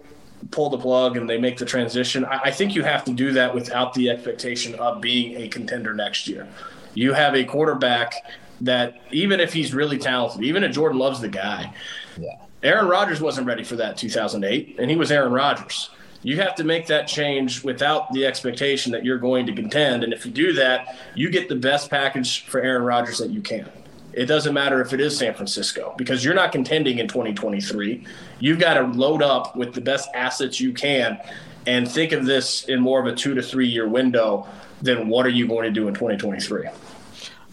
pull 0.51 0.71
the 0.71 0.79
plug 0.79 1.17
and 1.17 1.29
they 1.29 1.39
make 1.39 1.59
the 1.59 1.65
transition, 1.65 2.25
I, 2.25 2.41
I 2.45 2.51
think 2.51 2.75
you 2.75 2.85
have 2.85 3.05
to 3.05 3.13
do 3.13 3.33
that 3.33 3.55
without 3.55 3.95
the 3.95 4.11
expectation 4.11 4.75
of 4.77 5.01
being 5.01 5.37
a 5.37 5.49
contender 5.49 5.95
next 5.95 6.29
year. 6.29 6.47
You 6.95 7.13
have 7.13 7.35
a 7.35 7.45
quarterback 7.45 8.15
that 8.61 9.01
even 9.11 9.41
if 9.41 9.53
he's 9.53 9.75
really 9.75 9.99
talented, 9.99 10.43
even 10.43 10.65
if 10.65 10.73
Jordan 10.73 10.99
loves 10.99 11.21
the 11.21 11.29
guy, 11.29 11.73
yeah. 12.17 12.37
Aaron 12.63 12.89
Rodgers 12.89 13.21
wasn't 13.21 13.47
ready 13.47 13.63
for 13.63 13.77
that 13.77 13.97
2008, 13.97 14.81
and 14.81 14.91
he 14.91 14.97
was 14.97 15.13
Aaron 15.13 15.33
Rodgers. 15.33 15.91
You 16.23 16.37
have 16.39 16.55
to 16.57 16.65
make 16.65 16.87
that 16.89 17.07
change 17.07 17.63
without 17.63 18.13
the 18.13 18.27
expectation 18.27 18.93
that 18.93 19.05
you're 19.05 19.19
going 19.19 19.47
to 19.47 19.53
contend. 19.53 20.03
And 20.03 20.13
if 20.13 20.27
you 20.27 20.33
do 20.33 20.53
that, 20.55 20.97
you 21.15 21.31
get 21.31 21.49
the 21.49 21.55
best 21.55 21.91
package 21.91 22.45
for 22.47 22.61
Aaron 22.61 22.83
Rodgers 22.83 23.19
that 23.19 23.31
you 23.31 23.41
can. 23.41 23.71
It 24.13 24.27
doesn't 24.27 24.53
matter 24.53 24.81
if 24.81 24.93
it 24.93 25.01
is 25.01 25.17
San 25.17 25.35
Francisco 25.35 25.95
because 25.97 26.25
you're 26.25 26.35
not 26.35 26.51
contending 26.51 26.99
in 26.99 27.07
2023. 27.07 28.05
You've 28.41 28.59
got 28.59 28.75
to 28.75 28.83
load 28.83 29.23
up 29.23 29.55
with 29.55 29.75
the 29.75 29.81
best 29.81 30.09
assets 30.13 30.61
you 30.61 30.73
can 30.73 31.21
and 31.67 31.89
think 31.89 32.13
of 32.13 32.27
this 32.27 32.65
in 32.65 32.81
more 32.81 32.99
of 32.99 33.07
a 33.07 33.15
two 33.15 33.35
to 33.35 33.43
three 33.43 33.69
year 33.69 33.87
window 33.87 34.47
than 34.83 35.09
what 35.09 35.27
are 35.27 35.31
you 35.31 35.47
going 35.47 35.65
to 35.65 35.71
do 35.71 35.87
in 35.87 35.95
2023. 35.95 36.69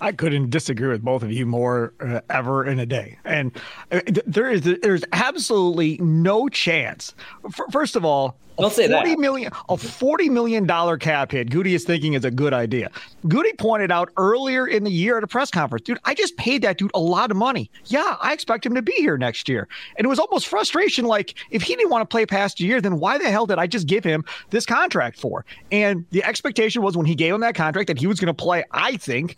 I 0.01 0.11
couldn't 0.11 0.49
disagree 0.49 0.89
with 0.89 1.03
both 1.03 1.23
of 1.23 1.31
you 1.31 1.45
more 1.45 1.93
uh, 1.99 2.21
ever 2.29 2.65
in 2.65 2.79
a 2.79 2.85
day. 2.85 3.17
And 3.23 3.51
uh, 3.91 4.01
there 4.25 4.49
is 4.49 4.61
there's 4.61 5.03
absolutely 5.13 5.97
no 5.99 6.49
chance. 6.49 7.15
F- 7.45 7.71
first 7.71 7.95
of 7.95 8.03
all, 8.03 8.37
don't 8.57 8.71
say 8.71 8.87
that. 8.87 9.05
Million, 9.19 9.51
a 9.67 9.77
forty 9.77 10.29
million 10.29 10.65
dollar 10.65 10.97
cap 10.97 11.31
hit. 11.31 11.49
Goody 11.49 11.75
is 11.75 11.83
thinking 11.83 12.13
is 12.13 12.23
a 12.23 12.31
good 12.31 12.53
idea. 12.53 12.89
Goody 13.27 13.53
pointed 13.53 13.91
out 13.91 14.09
earlier 14.17 14.65
in 14.67 14.83
the 14.83 14.91
year 14.91 15.17
at 15.17 15.23
a 15.23 15.27
press 15.27 15.51
conference, 15.51 15.83
dude. 15.83 15.99
I 16.05 16.13
just 16.13 16.37
paid 16.37 16.61
that 16.61 16.77
dude 16.77 16.91
a 16.93 16.99
lot 16.99 17.31
of 17.31 17.37
money. 17.37 17.69
Yeah, 17.85 18.15
I 18.21 18.33
expect 18.33 18.65
him 18.65 18.73
to 18.75 18.81
be 18.81 18.93
here 18.93 19.17
next 19.17 19.49
year. 19.49 19.67
And 19.97 20.05
it 20.05 20.07
was 20.07 20.19
almost 20.19 20.47
frustration. 20.47 21.05
Like 21.05 21.35
if 21.51 21.63
he 21.63 21.75
didn't 21.75 21.89
want 21.89 22.01
to 22.01 22.13
play 22.13 22.25
past 22.25 22.59
a 22.61 22.63
year, 22.63 22.79
then 22.79 22.99
why 22.99 23.17
the 23.17 23.29
hell 23.29 23.45
did 23.45 23.59
I 23.59 23.67
just 23.67 23.87
give 23.87 24.03
him 24.03 24.23
this 24.51 24.65
contract 24.65 25.19
for? 25.19 25.45
And 25.71 26.05
the 26.11 26.23
expectation 26.23 26.81
was 26.81 26.95
when 26.95 27.05
he 27.05 27.15
gave 27.15 27.33
him 27.33 27.41
that 27.41 27.55
contract 27.55 27.87
that 27.87 27.99
he 27.99 28.07
was 28.07 28.19
going 28.19 28.33
to 28.33 28.33
play. 28.33 28.63
I 28.71 28.95
think 28.97 29.35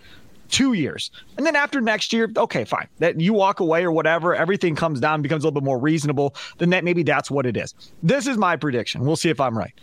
two 0.50 0.74
years. 0.74 1.12
And 1.38 1.46
then 1.46 1.56
after 1.56 1.82
next 1.82 2.14
year, 2.14 2.32
okay, 2.36 2.66
fine. 2.66 2.88
That 3.00 3.20
you 3.20 3.34
walk 3.34 3.60
away 3.60 3.84
or 3.84 3.92
whatever, 3.92 4.36
everything 4.36 4.76
comes 4.76 5.00
down, 5.00 5.22
becomes 5.22 5.44
a 5.44 5.48
little 5.48 5.60
bit 5.60 5.66
more 5.66 5.80
reasonable, 5.80 6.36
then 6.58 6.70
that 6.72 6.84
maybe 6.84 7.04
that's 7.04 7.30
what 7.30 7.46
it 7.46 7.58
is. 7.58 7.74
This 8.04 8.28
is 8.28 8.38
my 8.38 8.56
prediction. 8.56 9.02
We'll 9.02 9.16
see 9.16 9.30
if 9.30 9.40
I'm 9.40 9.58
right. 9.58 9.74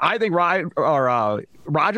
I 0.00 0.18
think 0.18 0.34
Ryan 0.34 0.70
or 0.76 1.08
uh, 1.08 1.40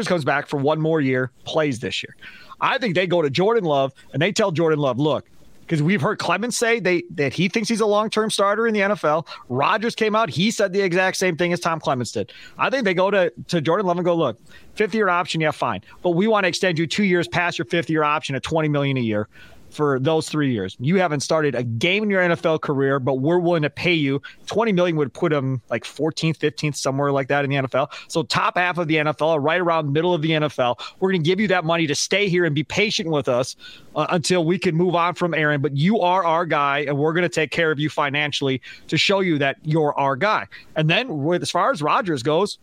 comes 0.07 0.25
back 0.25 0.47
for 0.47 0.59
one 0.59 0.81
more 0.81 1.01
year, 1.01 1.31
plays 1.45 1.81
this 1.81 2.03
year. 2.03 2.17
I 2.61 2.79
think 2.79 2.95
they 2.95 3.07
go 3.07 3.23
to 3.23 3.31
Jordan 3.31 3.65
Love 3.65 3.93
and 4.13 4.21
they 4.21 4.33
tell 4.33 4.51
Jordan 4.51 4.79
Love, 4.79 4.99
look, 4.99 5.29
because 5.69 5.83
we've 5.83 6.01
heard 6.01 6.19
Clements 6.19 6.57
say 6.57 6.81
they 6.81 7.03
that 7.11 7.35
he 7.35 7.49
thinks 7.49 7.69
he's 7.69 7.81
a 7.81 7.87
long 7.87 8.09
term 8.09 8.31
starter 8.31 8.67
in 8.67 8.73
the 8.73 8.81
NFL. 8.81 9.27
Rodgers 9.51 9.95
came 9.95 10.17
out, 10.17 10.31
he 10.31 10.51
said 10.51 10.73
the 10.73 10.81
exact 10.81 11.19
same 11.19 11.37
thing 11.37 11.53
as 11.53 11.61
Tom 11.61 11.79
Clements 11.79 12.11
did. 12.11 12.33
I 12.57 12.71
think 12.71 12.85
they 12.85 12.95
go 12.95 13.11
to 13.11 13.31
to 13.49 13.61
Jordan 13.61 13.87
Love 13.87 13.99
and 13.99 14.05
go, 14.05 14.15
look, 14.15 14.39
fifth 14.75 14.95
year 14.95 15.11
option, 15.11 15.43
yeah, 15.43 15.51
fine, 15.51 15.83
but 16.03 16.11
we 16.11 16.27
want 16.27 16.45
to 16.45 16.49
extend 16.49 16.79
you 16.79 16.87
two 16.87 17.05
years 17.05 17.29
past 17.29 17.59
your 17.59 17.67
fifth 17.67 17.91
year 17.91 18.03
option 18.03 18.35
at 18.35 18.43
twenty 18.43 18.69
million 18.69 18.97
a 18.97 19.01
year. 19.01 19.29
For 19.71 19.99
those 19.99 20.29
three 20.29 20.53
years. 20.53 20.77
You 20.81 20.97
haven't 20.97 21.21
started 21.21 21.55
a 21.55 21.63
game 21.63 22.05
in 22.05 22.11
your 22.11 22.23
NFL 22.23 22.61
career, 22.61 22.99
but 22.99 23.15
we're 23.15 23.39
willing 23.39 23.63
to 23.63 23.71
pay 23.71 23.95
you 23.95 24.21
20 24.47 24.73
million 24.73 24.97
would 24.97 25.13
put 25.13 25.33
him 25.33 25.61
like 25.71 25.85
14th, 25.85 26.39
15th, 26.39 26.77
somewhere 26.77 27.13
like 27.13 27.29
that 27.29 27.45
in 27.45 27.51
the 27.51 27.57
NFL. 27.57 27.89
So 28.09 28.23
top 28.23 28.57
half 28.57 28.79
of 28.79 28.89
the 28.89 28.97
NFL, 28.97 29.43
right 29.43 29.61
around 29.61 29.93
middle 29.93 30.15
of 30.15 30.23
the 30.23 30.31
NFL. 30.31 30.81
We're 31.01 31.11
going 31.11 31.23
to 31.23 31.29
give 31.29 31.41
you 31.41 31.49
that 31.49 31.65
money 31.65 31.87
to 31.87 31.95
stay 31.95 32.29
here 32.29 32.45
and 32.45 32.55
be 32.55 32.65
patient 32.65 33.11
with 33.11 33.29
us 33.29 33.57
uh, 33.95 34.07
until 34.11 34.45
we 34.45 34.59
can 34.59 34.75
move 34.75 34.95
on 34.95 35.15
from 35.15 35.35
Aaron. 35.35 35.61
But 35.61 35.77
you 35.77 36.01
are 36.01 36.25
our 36.25 36.47
guy, 36.47 36.81
and 36.81 36.97
we're 36.97 37.13
going 37.13 37.23
to 37.23 37.29
take 37.29 37.51
care 37.51 37.71
of 37.71 37.79
you 37.79 37.91
financially 37.91 38.61
to 38.89 38.97
show 38.97 39.21
you 39.21 39.39
that 39.39 39.57
you're 39.63 39.95
our 39.99 40.17
guy. 40.17 40.47
And 40.77 40.89
then, 40.89 41.25
with, 41.25 41.43
as 41.43 41.51
far 41.51 41.71
as 41.71 41.83
Rodgers 41.83 42.23
goes, 42.23 42.59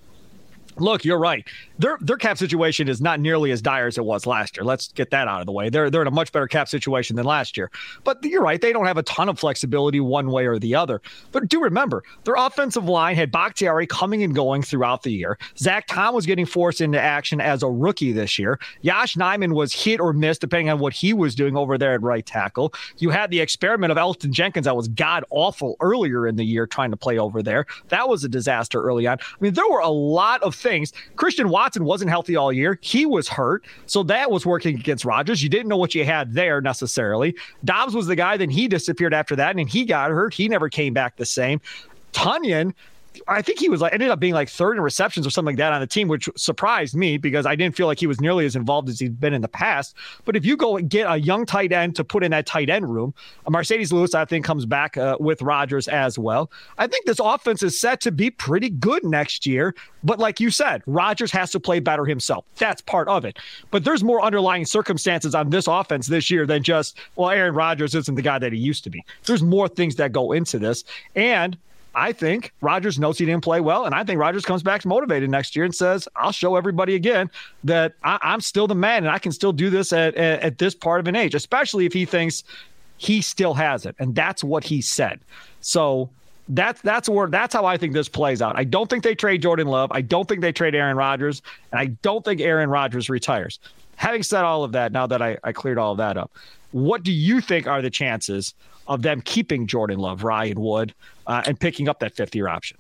Look, 0.78 1.06
you're 1.06 1.20
right. 1.20 1.48
Their 1.80 1.98
their 2.02 2.18
cap 2.18 2.38
situation 2.38 2.88
is 2.88 3.02
not 3.02 3.20
nearly 3.20 3.52
as 3.52 3.62
dire 3.62 3.88
as 3.88 3.98
it 3.98 4.04
was 4.04 4.26
last 4.26 4.58
year. 4.58 4.64
Let's 4.64 4.90
get 4.90 5.10
that 5.12 5.28
out 5.28 5.40
of 5.40 5.46
the 5.46 5.52
way. 5.52 5.70
They're 5.70 5.90
they're 5.90 6.02
in 6.02 6.08
a 6.08 6.12
much 6.12 6.32
better 6.32 6.48
cap 6.48 6.68
situation 6.68 7.16
than 7.16 7.26
last 7.26 7.56
year. 7.56 7.72
But 8.04 8.24
you're 8.24 8.42
right, 8.42 8.60
they 8.60 8.74
don't 8.74 8.86
have 8.86 8.98
a 8.98 9.04
ton 9.04 9.30
of 9.30 9.40
flexibility 9.40 10.00
one 10.00 10.32
way 10.32 10.46
or 10.46 10.60
the 10.60 10.76
other. 10.76 11.02
But 11.32 11.48
do 11.48 11.62
remember, 11.62 12.04
their 12.24 12.36
offensive 12.36 12.86
line 12.86 13.16
had 13.16 13.32
Bakhtiari 13.32 13.88
coming 13.88 14.24
and 14.24 14.36
going 14.36 14.62
throughout 14.62 15.04
the 15.04 15.12
year. 15.12 15.38
Zach 15.58 15.88
Tom 15.88 16.14
was 16.14 16.26
getting 16.26 16.46
forced 16.46 16.82
into 16.82 17.00
action 17.00 17.40
as 17.40 17.64
a 17.64 17.70
rookie 17.70 18.12
this 18.12 18.38
year. 18.38 18.60
Yosh 18.82 19.16
Nijman 19.16 19.54
was 19.54 19.74
hit 19.74 20.00
or 20.00 20.14
missed 20.14 20.42
depending 20.42 20.70
on 20.70 20.80
what 20.80 20.94
he 20.94 21.14
was 21.14 21.36
doing 21.36 21.56
over 21.56 21.78
there 21.78 21.94
at 21.94 22.02
right 22.02 22.26
tackle. 22.26 22.74
You 22.98 23.10
had 23.10 23.32
the 23.32 23.40
experiment 23.40 23.92
of 23.92 23.98
Elgton 23.98 24.32
Jenkins 24.32 24.66
that 24.66 24.76
was 24.76 24.88
god 24.90 25.24
awful 25.30 25.76
earlier 25.80 26.28
in 26.28 26.36
the 26.36 26.44
year 26.44 26.68
trying 26.68 26.92
to 26.92 26.98
play 26.98 27.18
over 27.18 27.42
there. 27.42 27.66
That 27.90 28.10
was 28.10 28.24
a 28.24 28.30
disaster 28.30 28.82
early 28.82 29.08
on. 29.08 29.20
I 29.20 29.36
mean, 29.40 29.54
there 29.54 29.70
were 29.70 29.80
a 29.80 29.90
lot 29.90 30.42
of 30.44 30.56
things. 30.66 30.92
Christian 31.16 31.50
Watson 31.50 31.86
wasn't 31.86 32.10
healthy 32.10 32.36
all 32.36 32.52
year. 32.52 32.80
He 32.82 33.06
was 33.06 33.28
hurt. 33.28 33.64
So 33.86 34.04
that 34.04 34.32
was 34.32 34.46
working 34.46 34.76
against 34.76 35.06
Rodgers. 35.06 35.44
You 35.44 35.50
didn't 35.50 35.68
know 35.68 35.78
what 35.78 35.94
you 35.94 36.04
had 36.04 36.34
there 36.34 36.60
necessarily. 36.60 37.36
Dobbs 37.64 37.96
was 37.96 38.08
the 38.08 38.16
guy, 38.16 38.36
then 38.36 38.50
he 38.50 38.68
disappeared 38.68 39.14
after 39.14 39.36
that, 39.36 39.56
and 39.56 39.70
he 39.70 39.86
got 39.86 40.10
hurt. 40.10 40.34
He 40.34 40.50
never 40.50 40.68
came 40.68 40.94
back 40.94 41.18
the 41.18 41.26
same. 41.26 41.62
Tonyan 42.14 42.74
I 43.28 43.42
think 43.42 43.60
he 43.60 43.70
was 43.70 43.82
like 43.82 43.94
ended 43.94 44.10
up 44.10 44.20
being 44.20 44.34
like 44.34 44.50
third 44.50 44.78
in 44.78 44.82
receptions 44.82 45.26
or 45.26 45.30
something 45.30 45.54
like 45.54 45.58
that 45.58 45.74
on 45.74 45.82
the 45.82 45.88
team, 45.88 46.08
which 46.08 46.30
surprised 46.36 46.96
me 46.96 47.18
because 47.18 47.46
I 47.46 47.56
didn't 47.56 47.76
feel 47.76 47.88
like 47.88 48.00
he 48.00 48.08
was 48.08 48.22
nearly 48.22 48.46
as 48.46 48.56
involved 48.56 48.90
as 48.90 49.00
he'd 49.00 49.20
been 49.20 49.34
in 49.34 49.42
the 49.42 49.48
past. 49.48 49.96
But 50.26 50.36
if 50.36 50.46
you 50.46 50.58
go 50.58 50.78
and 50.78 50.90
get 50.90 51.10
a 51.10 51.18
young 51.18 51.46
tight 51.46 51.72
end 51.72 51.96
to 51.96 52.04
put 52.04 52.24
in 52.24 52.32
that 52.32 52.46
tight 52.46 52.70
end 52.70 52.92
room, 52.92 53.14
Marcedes 53.48 53.92
Lewis, 53.92 54.14
I 54.14 54.26
think, 54.26 54.46
comes 54.46 54.66
back 54.66 54.98
uh, 54.98 55.18
with 55.20 55.42
Rodgers 55.42 55.88
as 55.88 56.18
well. 56.18 56.52
I 56.78 56.88
think 56.88 57.06
this 57.06 57.20
offense 57.20 57.64
is 57.64 57.80
set 57.80 58.02
to 58.02 58.12
be 58.12 58.30
pretty 58.30 58.70
good 58.70 59.04
next 59.04 59.46
year. 59.46 59.76
But 60.04 60.20
like 60.20 60.40
you 60.40 60.52
said, 60.52 60.84
Rodgers 60.86 61.32
has 61.32 61.52
to 61.52 61.60
play 61.60 61.80
better 61.80 62.06
himself. 62.06 62.46
That's 62.58 62.82
part 62.82 63.08
of 63.08 63.26
it. 63.26 63.40
But 63.72 63.84
there's 63.84 64.04
more 64.04 64.22
underlying 64.22 64.66
circumstances 64.66 65.34
on 65.34 65.50
this 65.50 65.68
offense 65.68 66.08
this 66.08 66.30
year 66.30 66.46
than 66.46 66.62
just, 66.62 66.98
well, 67.16 67.32
Aaron 67.32 67.56
Rodgers 67.56 67.96
isn't 67.96 68.16
the 68.16 68.22
guy 68.22 68.38
that 68.38 68.54
he 68.54 68.60
used 68.60 68.84
to 68.84 68.90
be. 68.90 69.04
There's 69.26 69.42
more 69.42 69.68
things 69.68 69.96
that 69.96 70.12
go 70.12 70.32
into 70.32 70.60
this. 70.60 70.84
And 71.16 71.58
I 71.96 72.12
think 72.12 72.54
Rodgers 72.62 73.00
knows 73.00 73.18
he 73.18 73.26
didn't 73.26 73.44
play 73.44 73.62
well, 73.62 73.86
and 73.86 73.96
I 73.96 74.04
think 74.04 74.20
Rodgers 74.20 74.44
comes 74.44 74.62
back 74.62 74.86
motivated 74.86 75.30
next 75.30 75.56
year 75.56 75.66
and 75.66 75.74
says, 75.74 76.08
"I'll 76.16 76.32
show 76.32 76.56
everybody 76.56 76.96
again 76.96 77.32
that 77.64 77.94
I, 78.04 78.20
am 78.22 78.42
still 78.42 78.68
the 78.68 78.76
man, 78.76 79.06
and 79.06 79.10
I 79.10 79.18
can 79.18 79.32
still 79.32 79.54
do 79.54 79.70
this 79.70 79.94
at, 79.94 80.14
at, 80.16 80.42
at 80.42 80.58
this 80.58 80.76
part 80.76 81.00
of 81.00 81.08
an 81.08 81.16
age." 81.16 81.34
Especially 81.34 81.86
if 81.86 81.94
he 81.94 82.06
thinks 82.06 82.44
he 82.98 83.22
still 83.22 83.54
has 83.54 83.86
it, 83.86 83.96
and 83.98 84.14
that's 84.14 84.44
what 84.44 84.64
he 84.64 84.82
said. 84.82 85.20
So 85.62 86.10
that's 86.50 86.82
that's 86.82 87.10
where 87.10 87.28
that's 87.28 87.54
how 87.54 87.66
I 87.66 87.78
think 87.78 87.94
this 87.94 88.10
plays 88.10 88.42
out. 88.42 88.58
I 88.58 88.64
don't 88.64 88.90
think 88.90 89.04
they 89.04 89.16
trade 89.16 89.42
Jordan 89.42 89.68
Love. 89.68 89.92
I 89.92 90.02
don't 90.02 90.28
think 90.28 90.42
they 90.42 90.52
trade 90.52 90.76
Aaron 90.76 90.98
Rodgers, 90.98 91.42
and 91.72 91.80
I 91.80 91.88
don't 92.02 92.24
think 92.24 92.42
Aaron 92.42 92.70
Rodgers 92.70 93.10
retires. 93.10 93.60
Having 93.96 94.24
said 94.24 94.44
all 94.44 94.64
of 94.64 94.74
that, 94.74 94.92
now 94.92 95.08
that 95.08 95.22
I, 95.22 95.38
I 95.44 95.54
cleared 95.54 95.78
all 95.78 95.94
of 95.94 95.98
that 96.00 96.18
up, 96.18 96.32
what 96.76 97.04
do 97.04 97.12
you 97.14 97.40
think 97.40 97.68
are 97.68 97.82
the 97.82 97.90
chances 97.90 98.54
of 98.86 99.02
them 99.02 99.22
keeping 99.22 99.66
Jordan 99.66 99.98
Love, 99.98 100.26
Ryan 100.26 100.60
Wood, 100.60 100.94
uh, 101.26 101.42
and 101.46 101.58
picking 101.58 101.88
up 101.88 102.00
that 102.02 102.14
fifth 102.18 102.36
year 102.36 102.50
option? 102.50 102.78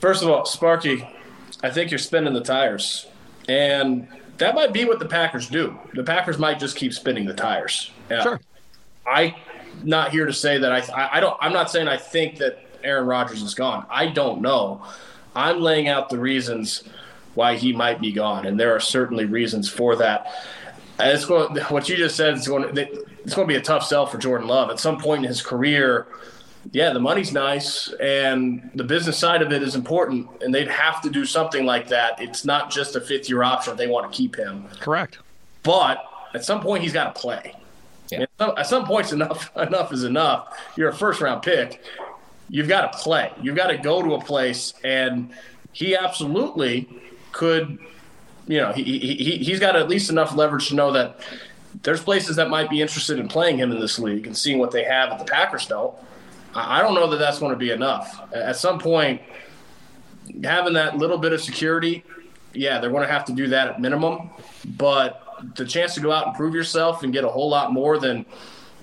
First 0.00 0.24
of 0.24 0.28
all, 0.28 0.44
Sparky, 0.44 1.08
I 1.62 1.70
think 1.70 1.92
you're 1.92 1.98
spinning 1.98 2.34
the 2.34 2.40
tires. 2.40 3.06
And 3.48 4.08
that 4.38 4.56
might 4.56 4.72
be 4.72 4.84
what 4.84 4.98
the 4.98 5.06
Packers 5.06 5.48
do. 5.48 5.78
The 5.94 6.02
Packers 6.02 6.36
might 6.36 6.58
just 6.58 6.74
keep 6.74 6.92
spinning 6.92 7.26
the 7.26 7.32
tires. 7.32 7.92
Yeah. 8.10 8.24
Sure. 8.24 8.40
I 9.06 9.36
not 9.84 10.10
here 10.10 10.26
to 10.26 10.32
say 10.32 10.58
that 10.58 10.72
I 10.72 11.08
I 11.12 11.20
don't 11.20 11.36
I'm 11.40 11.52
not 11.52 11.70
saying 11.70 11.86
I 11.86 11.96
think 11.96 12.38
that 12.38 12.58
Aaron 12.82 13.06
Rodgers 13.06 13.42
is 13.42 13.54
gone. 13.54 13.86
I 13.88 14.08
don't 14.08 14.42
know. 14.42 14.84
I'm 15.36 15.60
laying 15.60 15.86
out 15.86 16.08
the 16.08 16.18
reasons 16.18 16.82
why 17.34 17.54
he 17.54 17.72
might 17.72 18.00
be 18.00 18.10
gone, 18.10 18.46
and 18.46 18.58
there 18.58 18.74
are 18.74 18.80
certainly 18.80 19.26
reasons 19.26 19.70
for 19.70 19.94
that. 19.94 20.26
It's 20.98 21.24
going, 21.24 21.56
what 21.68 21.88
you 21.88 21.96
just 21.96 22.16
said 22.16 22.34
is 22.34 22.48
going. 22.48 22.74
It's 23.24 23.34
going 23.34 23.46
to 23.46 23.52
be 23.52 23.58
a 23.58 23.62
tough 23.62 23.84
sell 23.84 24.06
for 24.06 24.18
Jordan 24.18 24.48
Love 24.48 24.70
at 24.70 24.78
some 24.78 24.98
point 24.98 25.24
in 25.24 25.28
his 25.28 25.42
career 25.42 26.06
yeah, 26.72 26.92
the 26.92 27.00
money's 27.00 27.32
nice 27.32 27.92
and 28.00 28.70
the 28.74 28.84
business 28.84 29.16
side 29.16 29.42
of 29.42 29.52
it 29.52 29.62
is 29.62 29.74
important, 29.74 30.28
and 30.42 30.54
they'd 30.54 30.68
have 30.68 31.00
to 31.02 31.10
do 31.10 31.24
something 31.24 31.64
like 31.64 31.88
that. 31.88 32.20
It's 32.20 32.44
not 32.44 32.70
just 32.70 32.96
a 32.96 33.00
fifth 33.00 33.28
year 33.28 33.42
option 33.42 33.76
they 33.76 33.86
want 33.86 34.10
to 34.10 34.16
keep 34.16 34.36
him. 34.36 34.66
Correct. 34.80 35.18
But 35.62 36.04
at 36.34 36.44
some 36.44 36.60
point, 36.60 36.82
he's 36.82 36.92
got 36.92 37.14
to 37.14 37.20
play. 37.20 37.54
Yeah. 38.10 38.26
At 38.38 38.66
some 38.66 38.84
points, 38.84 39.12
enough 39.12 39.50
enough 39.56 39.92
is 39.92 40.04
enough. 40.04 40.58
You're 40.76 40.90
a 40.90 40.94
first 40.94 41.20
round 41.20 41.42
pick. 41.42 41.82
You've 42.50 42.68
got 42.68 42.92
to 42.92 42.98
play. 42.98 43.32
You've 43.42 43.56
got 43.56 43.68
to 43.68 43.78
go 43.78 44.02
to 44.02 44.14
a 44.14 44.20
place, 44.20 44.74
and 44.84 45.30
he 45.72 45.96
absolutely 45.96 46.88
could. 47.32 47.78
You 48.46 48.60
know, 48.60 48.72
he, 48.72 48.82
he 48.82 49.38
he's 49.38 49.60
got 49.60 49.76
at 49.76 49.88
least 49.88 50.10
enough 50.10 50.34
leverage 50.34 50.68
to 50.68 50.74
know 50.74 50.92
that 50.92 51.20
there's 51.82 52.02
places 52.02 52.36
that 52.36 52.50
might 52.50 52.70
be 52.70 52.80
interested 52.80 53.18
in 53.18 53.28
playing 53.28 53.58
him 53.58 53.70
in 53.72 53.80
this 53.80 53.98
league 53.98 54.26
and 54.26 54.36
seeing 54.36 54.58
what 54.58 54.70
they 54.70 54.84
have 54.84 55.10
that 55.10 55.18
the 55.18 55.24
Packers 55.24 55.66
don't. 55.66 55.94
I 56.54 56.80
don't 56.80 56.94
know 56.94 57.08
that 57.10 57.18
that's 57.18 57.38
going 57.38 57.52
to 57.52 57.58
be 57.58 57.70
enough. 57.70 58.20
At 58.32 58.56
some 58.56 58.78
point, 58.78 59.20
having 60.42 60.74
that 60.74 60.96
little 60.96 61.18
bit 61.18 61.32
of 61.32 61.40
security, 61.40 62.04
yeah, 62.52 62.80
they're 62.80 62.90
going 62.90 63.06
to 63.06 63.12
have 63.12 63.24
to 63.26 63.32
do 63.32 63.48
that 63.48 63.68
at 63.68 63.80
minimum. 63.80 64.30
But 64.76 65.22
the 65.54 65.64
chance 65.64 65.94
to 65.94 66.00
go 66.00 66.10
out 66.10 66.26
and 66.26 66.36
prove 66.36 66.54
yourself 66.54 67.02
and 67.02 67.12
get 67.12 67.24
a 67.24 67.28
whole 67.28 67.48
lot 67.48 67.72
more 67.72 67.98
than 67.98 68.26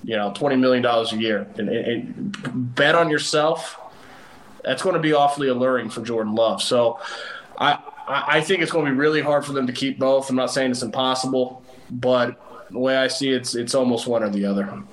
you 0.04 0.16
know 0.16 0.32
twenty 0.34 0.56
million 0.56 0.84
dollars 0.84 1.12
a 1.12 1.18
year 1.18 1.48
and, 1.58 1.68
and, 1.68 2.08
and, 2.46 2.76
bet 2.76 2.96
on 2.96 3.10
yourself, 3.10 3.80
that's 4.64 4.82
going 4.82 4.96
to 4.96 5.02
be 5.02 5.14
awfully 5.14 5.48
alluring 5.48 5.90
for 5.90 6.02
Jordan 6.02 6.36
Love. 6.36 6.62
So, 6.62 7.00
I 7.58 7.80
I 8.08 8.42
think 8.42 8.62
it's 8.62 8.72
going 8.72 8.86
to 8.86 8.92
be 8.92 8.98
really 8.98 9.22
hard 9.22 9.44
for 9.44 9.54
them 9.54 9.68
to 9.68 9.74
keep 9.74 9.98
both. 9.98 10.30
I'm 10.30 10.36
not 10.36 10.52
saying 10.52 10.72
it's 10.72 10.84
impossible, 10.84 11.64
but 11.90 12.40
the 12.72 12.80
way 12.80 12.98
I 12.98 13.08
see 13.08 13.32
it, 13.32 13.38
it's 13.38 13.56
it's 13.56 13.76
almost 13.76 14.08
one 14.08 14.24
or 14.24 14.30
the 14.30 14.46
other. 14.46 14.84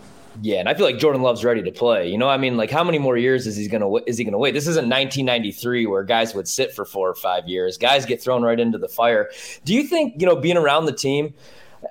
Yeah, 0.41 0.61
and 0.61 0.69
I 0.69 0.75
feel 0.75 0.87
like 0.87 0.99
Jordan 0.99 1.21
Love's 1.21 1.45
ready 1.45 1.63
to 1.63 1.71
play. 1.71 2.09
You 2.09 2.17
know, 2.17 2.29
I 2.29 2.39
mean, 2.39 2.57
like 2.57 2.71
how 2.71 2.83
many 2.83 2.99
more 2.99 3.17
years 3.17 3.47
is 3.47 3.57
he 3.57 3.69
gonna 3.69 3.93
is 4.07 4.17
he 4.17 4.25
gonna 4.25 4.39
wait? 4.39 4.55
This 4.55 4.67
isn't 4.67 4.89
1993 4.89 5.87
where 5.87 6.05
guys 6.05 6.35
would 6.35 6.49
sit 6.49 6.73
for 6.73 6.85
four 6.85 7.09
or 7.09 7.15
five 7.15 7.49
years. 7.49 7.77
Guys 7.77 8.07
get 8.07 8.23
thrown 8.23 8.43
right 8.43 8.59
into 8.59 8.79
the 8.79 8.89
fire. 8.89 9.31
Do 9.65 9.75
you 9.75 9.85
think 9.85 10.21
you 10.21 10.27
know 10.27 10.37
being 10.37 10.57
around 10.57 10.87
the 10.87 10.93
team? 10.93 11.35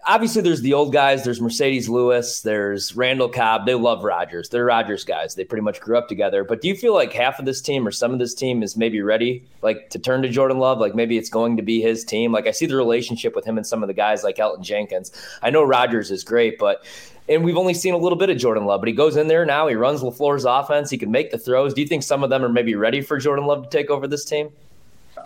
Obviously, 0.08 0.42
there's 0.42 0.62
the 0.62 0.74
old 0.74 0.94
guys. 0.94 1.24
There's 1.24 1.40
Marcedes 1.42 1.90
Lewis. 1.90 2.42
There's 2.42 2.96
Randall 2.96 3.28
Cobb. 3.28 3.66
They 3.66 3.76
love 3.76 4.04
Rodgers. 4.04 4.50
They're 4.50 4.66
Rodgers 4.66 5.04
guys. 5.04 5.36
They 5.36 5.44
pretty 5.44 5.64
much 5.64 5.82
grew 5.82 5.98
up 5.98 6.08
together. 6.08 6.44
But 6.44 6.62
do 6.62 6.70
you 6.70 6.76
feel 6.76 6.94
like 6.94 7.12
half 7.12 7.40
of 7.40 7.46
this 7.46 7.62
team 7.62 7.86
or 7.86 7.92
some 7.92 8.14
of 8.14 8.20
this 8.20 8.34
team 8.34 8.64
is 8.64 8.78
maybe 8.78 9.02
ready, 9.02 9.44
like 9.62 9.90
to 9.90 10.00
turn 10.00 10.22
to 10.22 10.30
Jordan 10.30 10.60
Love? 10.60 10.80
Like 10.80 10.96
maybe 10.96 11.18
it's 11.18 11.30
going 11.30 11.58
to 11.58 11.64
be 11.64 11.82
his 11.82 12.06
team. 12.06 12.32
Like 12.32 12.48
I 12.48 12.52
see 12.52 12.66
the 12.66 12.76
relationship 12.78 13.36
with 13.36 13.44
him 13.44 13.58
and 13.58 13.68
some 13.68 13.84
of 13.84 13.88
the 13.88 13.94
guys 13.94 14.24
like 14.24 14.38
Elgton 14.38 14.64
Jenkins. 14.64 15.12
I 15.42 15.50
know 15.50 15.64
Rodgers 15.64 16.10
is 16.10 16.24
great, 16.24 16.58
but 16.58 16.86
and 17.28 17.44
we've 17.44 17.58
only 17.58 17.74
seen 17.74 17.94
a 17.94 17.98
little 17.98 18.18
bit 18.18 18.30
of 18.30 18.38
Jordan 18.38 18.66
Love, 18.66 18.82
but 18.82 18.88
he 18.88 18.94
goes 18.94 19.18
in 19.18 19.28
there 19.28 19.46
now. 19.46 19.68
He 19.68 19.76
runs 19.76 20.02
LaFleur's 20.02 20.46
offense. 20.46 20.90
He 20.90 20.98
can 20.98 21.12
make 21.12 21.32
the 21.32 21.38
throws. 21.38 21.74
Do 21.74 21.82
you 21.82 21.88
think 21.88 22.04
some 22.04 22.24
of 22.24 22.30
them 22.30 22.44
are 22.44 22.50
maybe 22.50 22.76
ready 22.76 23.02
for 23.02 23.18
Jordan 23.18 23.46
Love 23.46 23.64
to 23.64 23.70
take 23.70 23.90
over 23.90 24.08
this 24.08 24.26
team? 24.26 24.50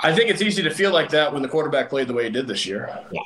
I 0.02 0.14
think 0.14 0.30
it's 0.30 0.42
easy 0.42 0.62
to 0.64 0.70
feel 0.70 0.92
like 0.92 1.10
that 1.12 1.32
when 1.32 1.42
the 1.42 1.48
quarterback 1.48 1.90
played 1.90 2.08
the 2.08 2.14
way 2.14 2.26
he 2.26 2.30
did 2.30 2.48
this 2.48 2.66
year. 2.66 3.00
Yeah. 3.12 3.22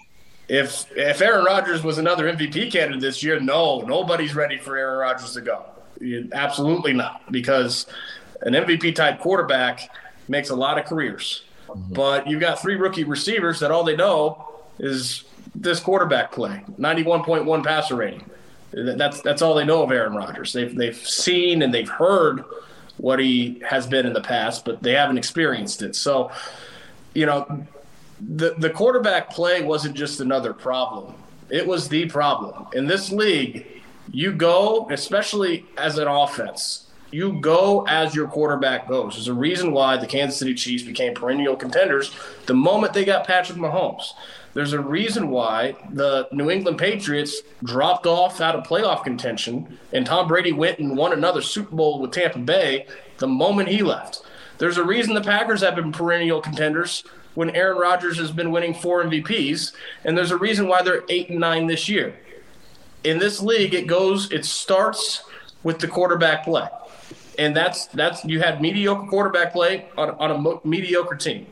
If 0.49 0.85
if 0.97 1.21
Aaron 1.21 1.45
Rodgers 1.45 1.83
was 1.83 1.99
another 1.99 2.31
MVP 2.31 2.71
candidate 2.71 3.01
this 3.01 3.23
year, 3.23 3.39
no, 3.39 3.81
nobody's 3.81 4.35
ready 4.35 4.57
for 4.57 4.75
Aaron 4.77 4.99
Rodgers 4.99 5.33
to 5.33 5.41
go. 5.41 5.63
Absolutely 6.33 6.93
not, 6.93 7.31
because 7.31 7.85
an 8.41 8.53
MVP 8.53 8.95
type 8.95 9.19
quarterback 9.19 9.89
makes 10.27 10.49
a 10.49 10.55
lot 10.55 10.77
of 10.79 10.85
careers. 10.85 11.43
Mm-hmm. 11.67 11.93
But 11.93 12.27
you've 12.27 12.39
got 12.39 12.59
three 12.59 12.75
rookie 12.75 13.03
receivers 13.03 13.59
that 13.59 13.69
all 13.69 13.83
they 13.83 13.95
know 13.95 14.49
is 14.79 15.23
this 15.53 15.79
quarterback 15.79 16.31
play, 16.31 16.63
91.1 16.79 17.63
passer 17.63 17.95
rating. 17.95 18.27
That's 18.71 19.21
that's 19.21 19.41
all 19.41 19.55
they 19.55 19.65
know 19.65 19.83
of 19.83 19.91
Aaron 19.91 20.13
Rodgers. 20.13 20.53
They've 20.53 20.75
they've 20.75 20.97
seen 20.97 21.62
and 21.62 21.73
they've 21.73 21.89
heard 21.89 22.43
what 22.97 23.19
he 23.19 23.62
has 23.67 23.88
been 23.88 24.05
in 24.05 24.13
the 24.13 24.21
past, 24.21 24.65
but 24.65 24.83
they 24.83 24.93
haven't 24.93 25.17
experienced 25.17 25.81
it. 25.81 25.95
So, 25.95 26.31
you 27.13 27.25
know, 27.25 27.65
the 28.21 28.55
the 28.58 28.69
quarterback 28.69 29.29
play 29.29 29.62
wasn't 29.63 29.95
just 29.95 30.19
another 30.19 30.53
problem. 30.53 31.13
It 31.49 31.65
was 31.65 31.89
the 31.89 32.05
problem. 32.08 32.67
In 32.73 32.88
this 32.88 33.12
league, 33.12 33.65
you 34.12 34.32
go, 34.32 34.88
especially 34.91 35.65
as 35.77 35.97
an 35.97 36.08
offense, 36.08 36.88
you 37.12 37.39
go 37.39 37.86
as 37.88 38.13
your 38.13 38.27
quarterback 38.27 38.88
goes. 38.88 39.15
There's 39.15 39.27
a 39.27 39.34
reason 39.34 39.71
why 39.71 39.97
the 39.97 40.05
Kansas 40.05 40.38
City 40.38 40.53
Chiefs 40.53 40.84
became 40.84 41.15
perennial 41.15 41.55
contenders 41.55 42.15
the 42.45 42.53
moment 42.53 42.93
they 42.93 43.05
got 43.05 43.25
Patrick 43.25 43.58
Mahomes. 43.58 44.13
There's 44.53 44.73
a 44.73 44.79
reason 44.79 45.29
why 45.29 45.75
the 45.91 46.27
New 46.32 46.49
England 46.49 46.77
Patriots 46.79 47.41
dropped 47.63 48.05
off 48.05 48.41
out 48.41 48.55
of 48.55 48.65
playoff 48.65 49.03
contention, 49.03 49.79
and 49.93 50.05
Tom 50.05 50.27
Brady 50.27 50.51
went 50.51 50.79
and 50.79 50.97
won 50.97 51.13
another 51.13 51.41
Super 51.41 51.75
Bowl 51.75 51.99
with 51.99 52.12
Tampa 52.12 52.39
Bay 52.39 52.88
the 53.19 53.27
moment 53.27 53.69
he 53.69 53.84
left. 53.84 54.23
There's 54.58 54.77
a 54.77 54.84
reason 54.84 55.13
the 55.13 55.21
Packers 55.21 55.62
have 55.62 55.75
been 55.75 55.91
perennial 55.91 56.41
contenders 56.41 57.03
when 57.35 57.49
Aaron 57.51 57.77
Rodgers 57.77 58.17
has 58.17 58.31
been 58.31 58.51
winning 58.51 58.73
four 58.73 59.03
MVPs, 59.03 59.73
and 60.03 60.17
there's 60.17 60.31
a 60.31 60.37
reason 60.37 60.67
why 60.67 60.81
they're 60.81 61.03
eight 61.09 61.29
and 61.29 61.39
nine 61.39 61.67
this 61.67 61.87
year. 61.87 62.15
In 63.03 63.17
this 63.17 63.41
league, 63.41 63.73
it 63.73 63.87
goes, 63.87 64.31
it 64.31 64.45
starts 64.45 65.23
with 65.63 65.79
the 65.79 65.87
quarterback 65.87 66.43
play, 66.43 66.67
and 67.37 67.55
that's 67.55 67.87
that's 67.87 68.25
you 68.25 68.41
had 68.41 68.61
mediocre 68.61 69.07
quarterback 69.07 69.53
play 69.53 69.85
on, 69.97 70.11
on 70.11 70.31
a 70.31 70.37
mo- 70.37 70.61
mediocre 70.63 71.15
team. 71.15 71.45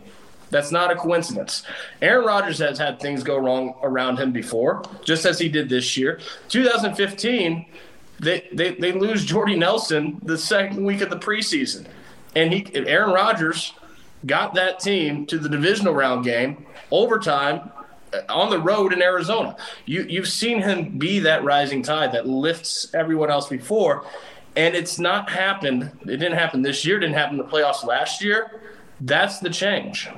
That's 0.50 0.72
not 0.72 0.92
a 0.92 0.96
coincidence. 0.96 1.64
Aaron 2.02 2.26
Rodgers 2.26 2.60
has 2.60 2.78
had 2.78 3.00
things 3.00 3.24
go 3.24 3.38
wrong 3.38 3.76
around 3.84 4.18
him 4.18 4.32
before, 4.32 4.84
just 5.04 5.26
as 5.26 5.40
he 5.40 5.50
did 5.50 5.68
this 5.68 5.98
year. 5.98 6.20
2015, 6.48 7.66
they, 8.20 8.48
they, 8.54 8.74
they 8.76 8.94
lose 8.94 9.26
Jordy 9.26 9.56
Nelson 9.56 10.20
the 10.24 10.38
second 10.38 10.84
week 10.86 11.02
of 11.02 11.10
the 11.10 11.18
preseason. 11.18 11.88
And 12.36 12.54
he 12.54 12.66
Aaron 12.76 13.12
Rodgers 13.12 13.74
got 14.26 14.56
that 14.56 14.80
team 14.80 15.26
to 15.28 15.38
the 15.38 15.50
divisional 15.50 15.94
round 15.94 16.26
game, 16.26 16.66
overtime, 16.92 17.72
uh, 18.14 18.22
on 18.30 18.50
the 18.50 18.60
road 18.60 18.94
in 18.94 19.02
Arizona. 19.02 19.56
You 19.86 20.04
you've 20.04 20.28
seen 20.28 20.62
him 20.62 20.98
be 20.98 21.20
that 21.20 21.44
rising 21.44 21.84
tide 21.84 22.12
that 22.14 22.28
lifts 22.28 22.94
everyone 22.94 23.30
else 23.30 23.48
before, 23.48 24.06
and 24.56 24.76
it's 24.76 25.00
not 25.00 25.30
happened. 25.30 25.92
It 26.04 26.18
didn't 26.18 26.34
happen 26.34 26.62
this 26.62 26.86
year. 26.86 27.00
Didn't 27.00 27.16
happen 27.16 27.40
in 27.40 27.46
the 27.46 27.52
playoffs 27.52 27.84
last 27.86 28.24
year. 28.24 28.62
That's 29.02 29.40
the 29.40 29.50
change. 29.50 30.10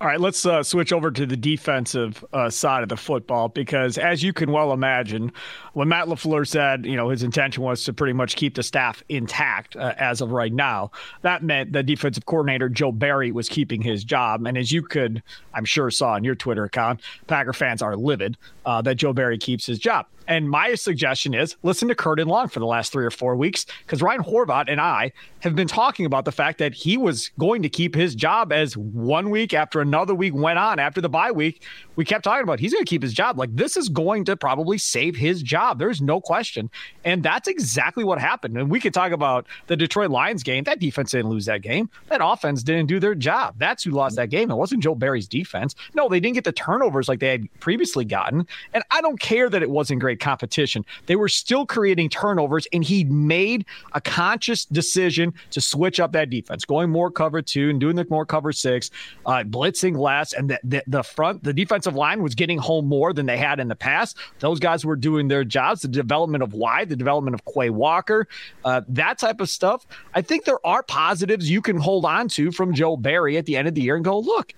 All 0.00 0.06
right, 0.06 0.18
let's 0.18 0.46
uh, 0.46 0.62
switch 0.62 0.94
over 0.94 1.10
to 1.10 1.26
the 1.26 1.36
defensive 1.36 2.24
uh, 2.32 2.48
side 2.48 2.82
of 2.82 2.88
the 2.88 2.96
football 2.96 3.48
because, 3.48 3.98
as 3.98 4.22
you 4.22 4.32
can 4.32 4.50
well 4.50 4.72
imagine, 4.72 5.30
when 5.74 5.88
Matt 5.88 6.06
LaFleur 6.06 6.48
said, 6.48 6.86
you 6.86 6.96
know, 6.96 7.10
his 7.10 7.22
intention 7.22 7.62
was 7.62 7.84
to 7.84 7.92
pretty 7.92 8.14
much 8.14 8.34
keep 8.34 8.54
the 8.54 8.62
staff 8.62 9.04
intact 9.10 9.76
uh, 9.76 9.92
as 9.98 10.22
of 10.22 10.30
right 10.32 10.54
now, 10.54 10.90
that 11.20 11.42
meant 11.42 11.74
the 11.74 11.82
defensive 11.82 12.24
coordinator, 12.24 12.70
Joe 12.70 12.92
Barry, 12.92 13.30
was 13.30 13.46
keeping 13.46 13.82
his 13.82 14.02
job. 14.02 14.46
And 14.46 14.56
as 14.56 14.72
you 14.72 14.80
could, 14.80 15.22
I'm 15.52 15.66
sure, 15.66 15.90
saw 15.90 16.12
on 16.12 16.24
your 16.24 16.34
Twitter 16.34 16.64
account, 16.64 17.02
Packer 17.26 17.52
fans 17.52 17.82
are 17.82 17.94
livid 17.94 18.38
uh, 18.64 18.80
that 18.80 18.94
Joe 18.94 19.12
Barry 19.12 19.36
keeps 19.36 19.66
his 19.66 19.78
job. 19.78 20.06
And 20.30 20.48
my 20.48 20.76
suggestion 20.76 21.34
is 21.34 21.56
listen 21.64 21.88
to 21.88 21.94
Curd 21.96 22.20
and 22.20 22.30
Long 22.30 22.46
for 22.46 22.60
the 22.60 22.66
last 22.66 22.92
three 22.92 23.04
or 23.04 23.10
four 23.10 23.34
weeks 23.34 23.66
because 23.84 24.00
Ryan 24.00 24.22
Horvat 24.22 24.66
and 24.68 24.80
I 24.80 25.10
have 25.40 25.56
been 25.56 25.66
talking 25.66 26.06
about 26.06 26.24
the 26.24 26.30
fact 26.30 26.58
that 26.58 26.72
he 26.72 26.96
was 26.96 27.32
going 27.36 27.62
to 27.62 27.68
keep 27.68 27.96
his 27.96 28.14
job 28.14 28.52
as 28.52 28.76
one 28.76 29.30
week 29.30 29.52
after 29.52 29.80
another 29.80 30.14
week 30.14 30.32
went 30.32 30.60
on 30.60 30.78
after 30.78 31.00
the 31.00 31.08
bye 31.08 31.32
week. 31.32 31.64
We 32.00 32.06
kept 32.06 32.24
talking 32.24 32.44
about 32.44 32.60
he's 32.60 32.72
going 32.72 32.82
to 32.82 32.88
keep 32.88 33.02
his 33.02 33.12
job. 33.12 33.38
Like 33.38 33.54
this 33.54 33.76
is 33.76 33.90
going 33.90 34.24
to 34.24 34.34
probably 34.34 34.78
save 34.78 35.14
his 35.14 35.42
job. 35.42 35.78
There's 35.78 36.00
no 36.00 36.18
question. 36.18 36.70
And 37.04 37.22
that's 37.22 37.46
exactly 37.46 38.04
what 38.04 38.18
happened. 38.18 38.56
And 38.56 38.70
we 38.70 38.80
could 38.80 38.94
talk 38.94 39.12
about 39.12 39.46
the 39.66 39.76
Detroit 39.76 40.10
Lions 40.10 40.42
game. 40.42 40.64
That 40.64 40.80
defense 40.80 41.10
didn't 41.10 41.28
lose 41.28 41.44
that 41.44 41.60
game. 41.60 41.90
That 42.08 42.22
offense 42.24 42.62
didn't 42.62 42.86
do 42.86 43.00
their 43.00 43.14
job. 43.14 43.56
That's 43.58 43.84
who 43.84 43.90
lost 43.90 44.16
that 44.16 44.30
game. 44.30 44.50
It 44.50 44.54
wasn't 44.54 44.82
Joe 44.82 44.94
Barry's 44.94 45.28
defense. 45.28 45.74
No, 45.92 46.08
they 46.08 46.20
didn't 46.20 46.36
get 46.36 46.44
the 46.44 46.52
turnovers 46.52 47.06
like 47.06 47.20
they 47.20 47.32
had 47.32 47.60
previously 47.60 48.06
gotten. 48.06 48.46
And 48.72 48.82
I 48.90 49.02
don't 49.02 49.20
care 49.20 49.50
that 49.50 49.62
it 49.62 49.68
wasn't 49.68 50.00
great 50.00 50.20
competition. 50.20 50.86
They 51.04 51.16
were 51.16 51.28
still 51.28 51.66
creating 51.66 52.08
turnovers, 52.08 52.66
and 52.72 52.82
he 52.82 53.04
made 53.04 53.66
a 53.92 54.00
conscious 54.00 54.64
decision 54.64 55.34
to 55.50 55.60
switch 55.60 56.00
up 56.00 56.12
that 56.12 56.30
defense, 56.30 56.64
going 56.64 56.88
more 56.88 57.10
cover 57.10 57.42
two 57.42 57.68
and 57.68 57.78
doing 57.78 57.96
the 57.96 58.06
more 58.08 58.24
cover 58.24 58.52
six, 58.52 58.90
uh, 59.26 59.44
blitzing 59.44 59.98
less, 59.98 60.32
and 60.32 60.48
the, 60.48 60.58
the, 60.64 60.82
the 60.86 61.02
front, 61.02 61.44
the 61.44 61.52
defensive 61.52 61.89
line 61.94 62.22
was 62.22 62.34
getting 62.34 62.58
home 62.58 62.86
more 62.86 63.12
than 63.12 63.26
they 63.26 63.36
had 63.36 63.60
in 63.60 63.68
the 63.68 63.76
past. 63.76 64.16
Those 64.38 64.60
guys 64.60 64.84
were 64.84 64.96
doing 64.96 65.28
their 65.28 65.44
jobs. 65.44 65.82
The 65.82 65.88
development 65.88 66.42
of 66.42 66.52
wide, 66.52 66.88
the 66.88 66.96
development 66.96 67.34
of 67.34 67.44
Quay 67.44 67.70
Walker, 67.70 68.28
uh, 68.64 68.82
that 68.88 69.18
type 69.18 69.40
of 69.40 69.48
stuff. 69.48 69.86
I 70.14 70.22
think 70.22 70.44
there 70.44 70.64
are 70.66 70.82
positives 70.82 71.50
you 71.50 71.62
can 71.62 71.76
hold 71.76 72.04
on 72.04 72.28
to 72.30 72.52
from 72.52 72.74
Joe 72.74 72.96
Barry 72.96 73.36
at 73.36 73.46
the 73.46 73.56
end 73.56 73.68
of 73.68 73.74
the 73.74 73.82
year 73.82 73.96
and 73.96 74.04
go, 74.04 74.18
look, 74.18 74.52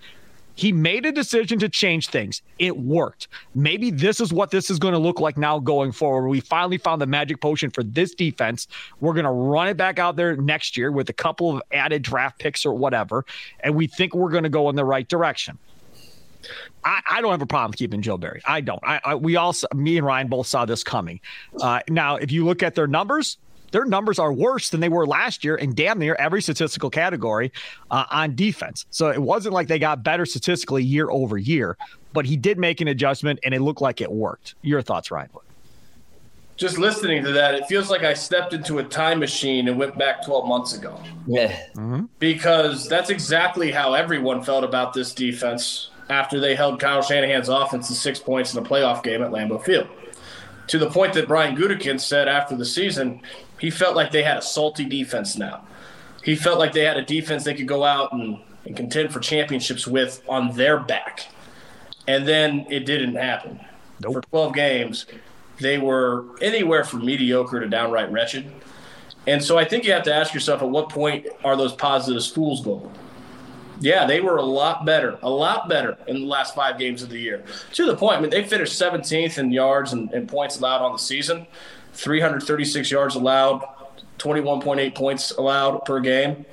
he 0.55 0.71
made 0.71 1.05
a 1.05 1.11
decision 1.11 1.57
to 1.59 1.69
change 1.69 2.07
things. 2.07 2.41
It 2.59 2.77
worked. 2.77 3.27
Maybe 3.55 3.89
this 3.89 4.19
is 4.19 4.31
what 4.31 4.51
this 4.51 4.69
is 4.69 4.77
going 4.77 4.93
to 4.93 4.99
look 4.99 5.19
like 5.19 5.37
now 5.37 5.59
going 5.59 5.91
forward. 5.91 6.27
We 6.27 6.41
finally 6.41 6.77
found 6.77 7.01
the 7.01 7.07
magic 7.07 7.41
potion 7.41 7.71
for 7.71 7.83
this 7.83 8.13
defense. 8.13 8.67
We're 8.99 9.13
going 9.13 9.25
to 9.25 9.31
run 9.31 9.67
it 9.67 9.77
back 9.77 9.97
out 9.97 10.15
there 10.15 10.35
next 10.35 10.77
year 10.77 10.91
with 10.91 11.09
a 11.09 11.13
couple 11.13 11.55
of 11.55 11.61
added 11.71 12.03
draft 12.03 12.39
picks 12.39 12.65
or 12.65 12.73
whatever. 12.73 13.25
And 13.61 13.75
we 13.75 13.87
think 13.87 14.13
we're 14.13 14.29
going 14.29 14.43
to 14.43 14.49
go 14.49 14.69
in 14.69 14.75
the 14.75 14.85
right 14.85 15.07
direction. 15.07 15.57
I, 16.83 17.01
I, 17.09 17.21
don't 17.21 17.31
have 17.31 17.41
a 17.41 17.47
problem 17.47 17.73
keeping 17.73 18.01
Joe 18.01 18.17
Barry. 18.17 18.41
I 18.45 18.61
don't. 18.61 18.79
I, 18.83 18.99
I, 19.03 19.15
we 19.15 19.35
all, 19.35 19.55
me 19.73 19.97
and 19.97 20.05
Ryan 20.05 20.27
both 20.27 20.47
saw 20.47 20.65
this 20.65 20.83
coming. 20.83 21.19
Uh, 21.61 21.79
now, 21.89 22.17
if 22.17 22.31
you 22.31 22.45
look 22.45 22.63
at 22.63 22.75
their 22.75 22.87
numbers, 22.87 23.37
their 23.73 23.85
numbers 23.85 24.19
are 24.19 24.31
worse 24.31 24.69
than 24.69 24.81
they 24.81 24.89
were 24.89 25.05
last 25.05 25.43
year 25.43 25.55
in 25.55 25.73
damn 25.73 25.97
near 25.97 26.15
every 26.15 26.41
statistical 26.41 26.89
category 26.89 27.51
uh, 27.89 28.05
on 28.11 28.35
defense. 28.35 28.85
So 28.91 29.09
it 29.09 29.21
wasn't 29.21 29.53
like 29.53 29.67
they 29.67 29.79
got 29.79 30.03
better 30.03 30.25
statistically 30.25 30.83
year 30.83 31.09
over 31.09 31.37
year, 31.37 31.75
but 32.13 32.25
he 32.25 32.37
did 32.37 32.59
make 32.59 32.81
an 32.81 32.87
adjustment 32.87 33.39
and 33.43 33.53
it 33.53 33.61
looked 33.61 33.81
like 33.81 33.99
it 33.99 34.11
worked. 34.11 34.53
Your 34.61 34.83
thoughts, 34.83 35.09
Ryan? 35.09 35.29
Just 36.55 36.77
listening 36.77 37.23
to 37.23 37.31
that, 37.31 37.55
it 37.55 37.65
feels 37.65 37.89
like 37.89 38.03
I 38.03 38.13
stepped 38.13 38.53
into 38.53 38.77
a 38.77 38.83
time 38.83 39.19
machine 39.19 39.67
and 39.67 39.77
went 39.77 39.97
back 39.97 40.23
12 40.23 40.47
months 40.47 40.77
ago. 40.77 41.01
Yeah. 41.25 41.51
Mm-hmm. 41.73 42.05
Because 42.19 42.87
that's 42.87 43.09
exactly 43.09 43.71
how 43.71 43.95
everyone 43.95 44.43
felt 44.43 44.63
about 44.63 44.93
this 44.93 45.15
defense 45.15 45.89
after 46.09 46.39
they 46.39 46.55
held 46.55 46.79
Kyle 46.79 47.01
Shanahan's 47.01 47.49
offense 47.49 47.87
to 47.87 47.93
six 47.93 48.19
points 48.19 48.53
in 48.53 48.63
a 48.63 48.67
playoff 48.67 49.03
game 49.03 49.21
at 49.21 49.31
Lambeau 49.31 49.63
Field. 49.63 49.87
To 50.67 50.77
the 50.77 50.89
point 50.89 51.13
that 51.13 51.27
Brian 51.27 51.55
Gutekunst 51.55 52.01
said 52.01 52.27
after 52.27 52.55
the 52.55 52.65
season, 52.65 53.21
he 53.59 53.69
felt 53.69 53.95
like 53.95 54.11
they 54.11 54.23
had 54.23 54.37
a 54.37 54.41
salty 54.41 54.85
defense 54.85 55.37
now. 55.37 55.65
He 56.23 56.35
felt 56.35 56.59
like 56.59 56.71
they 56.71 56.85
had 56.85 56.97
a 56.97 57.03
defense 57.03 57.43
they 57.43 57.53
could 57.53 57.67
go 57.67 57.83
out 57.83 58.13
and, 58.13 58.39
and 58.65 58.75
contend 58.75 59.11
for 59.11 59.19
championships 59.19 59.85
with 59.85 60.23
on 60.27 60.55
their 60.55 60.79
back. 60.79 61.27
And 62.07 62.27
then 62.27 62.65
it 62.69 62.85
didn't 62.85 63.15
happen. 63.15 63.59
Nope. 64.01 64.13
For 64.13 64.21
12 64.21 64.53
games, 64.53 65.05
they 65.59 65.77
were 65.77 66.25
anywhere 66.41 66.83
from 66.83 67.05
mediocre 67.05 67.59
to 67.59 67.67
downright 67.67 68.11
wretched. 68.11 68.51
And 69.27 69.43
so 69.43 69.57
I 69.57 69.65
think 69.65 69.85
you 69.85 69.93
have 69.93 70.03
to 70.03 70.13
ask 70.13 70.33
yourself 70.33 70.61
at 70.61 70.69
what 70.69 70.89
point 70.89 71.27
are 71.43 71.55
those 71.55 71.73
positive 71.73 72.23
schools 72.23 72.63
going? 72.63 72.91
Yeah, 73.79 74.05
they 74.05 74.21
were 74.21 74.37
a 74.37 74.43
lot 74.43 74.85
better, 74.85 75.17
a 75.21 75.29
lot 75.29 75.67
better 75.67 75.97
in 76.07 76.21
the 76.21 76.27
last 76.27 76.55
five 76.55 76.77
games 76.77 77.03
of 77.03 77.09
the 77.09 77.19
year. 77.19 77.43
To 77.73 77.85
the 77.85 77.95
point, 77.95 78.17
I 78.17 78.21
mean, 78.21 78.29
they 78.29 78.43
finished 78.43 78.79
17th 78.79 79.37
in 79.37 79.51
yards 79.51 79.93
and, 79.93 80.11
and 80.11 80.27
points 80.27 80.59
allowed 80.59 80.81
on 80.81 80.93
the 80.93 80.99
season. 80.99 81.47
336 81.93 82.89
yards 82.91 83.15
allowed, 83.15 83.63
21.8 84.19 84.95
points 84.95 85.31
allowed 85.31 85.85
per 85.85 85.99
game. 85.99 86.45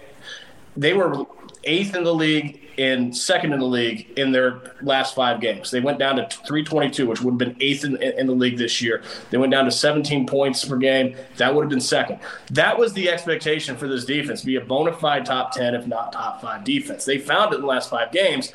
They 0.77 0.93
were 0.93 1.27
eighth 1.65 1.95
in 1.95 2.05
the 2.05 2.15
league 2.15 2.70
and 2.81 3.15
second 3.15 3.53
in 3.53 3.61
the 3.61 3.67
league 3.67 4.09
in 4.17 4.33
their 4.33 4.63
last 4.81 5.15
five 5.15 5.39
games. 5.39 5.71
They 5.71 5.81
went 5.81 5.99
down 5.99 6.17
to 6.17 6.27
322, 6.29 7.07
which 7.07 7.21
would 7.21 7.33
have 7.33 7.39
been 7.39 7.57
eighth 7.61 7.85
in, 7.85 8.01
in, 8.03 8.27
the 8.27 8.33
league 8.33 8.57
this 8.57 8.81
year. 8.81 9.03
They 9.29 9.37
went 9.37 9.53
down 9.53 9.67
to 9.67 9.71
17 9.71 10.27
points 10.27 10.65
per 10.65 10.77
game. 10.77 11.15
That 11.37 11.55
would 11.55 11.65
have 11.65 11.71
been 11.71 11.81
second. 11.81 12.21
That 12.51 12.79
was 12.79 12.95
the 12.95 13.11
expectation 13.11 13.77
for 13.77 13.87
this 13.87 14.07
defense 14.07 14.43
be 14.43 14.57
a 14.57 14.63
bona 14.63 14.95
fide 14.95 15.27
top 15.27 15.53
10, 15.53 15.75
if 15.75 15.87
not 15.87 16.13
top 16.13 16.41
five 16.41 16.65
defense. 16.65 17.05
They 17.05 17.19
found 17.19 17.53
it 17.53 17.57
in 17.57 17.61
the 17.61 17.67
last 17.67 17.91
five 17.91 18.13
games, 18.13 18.53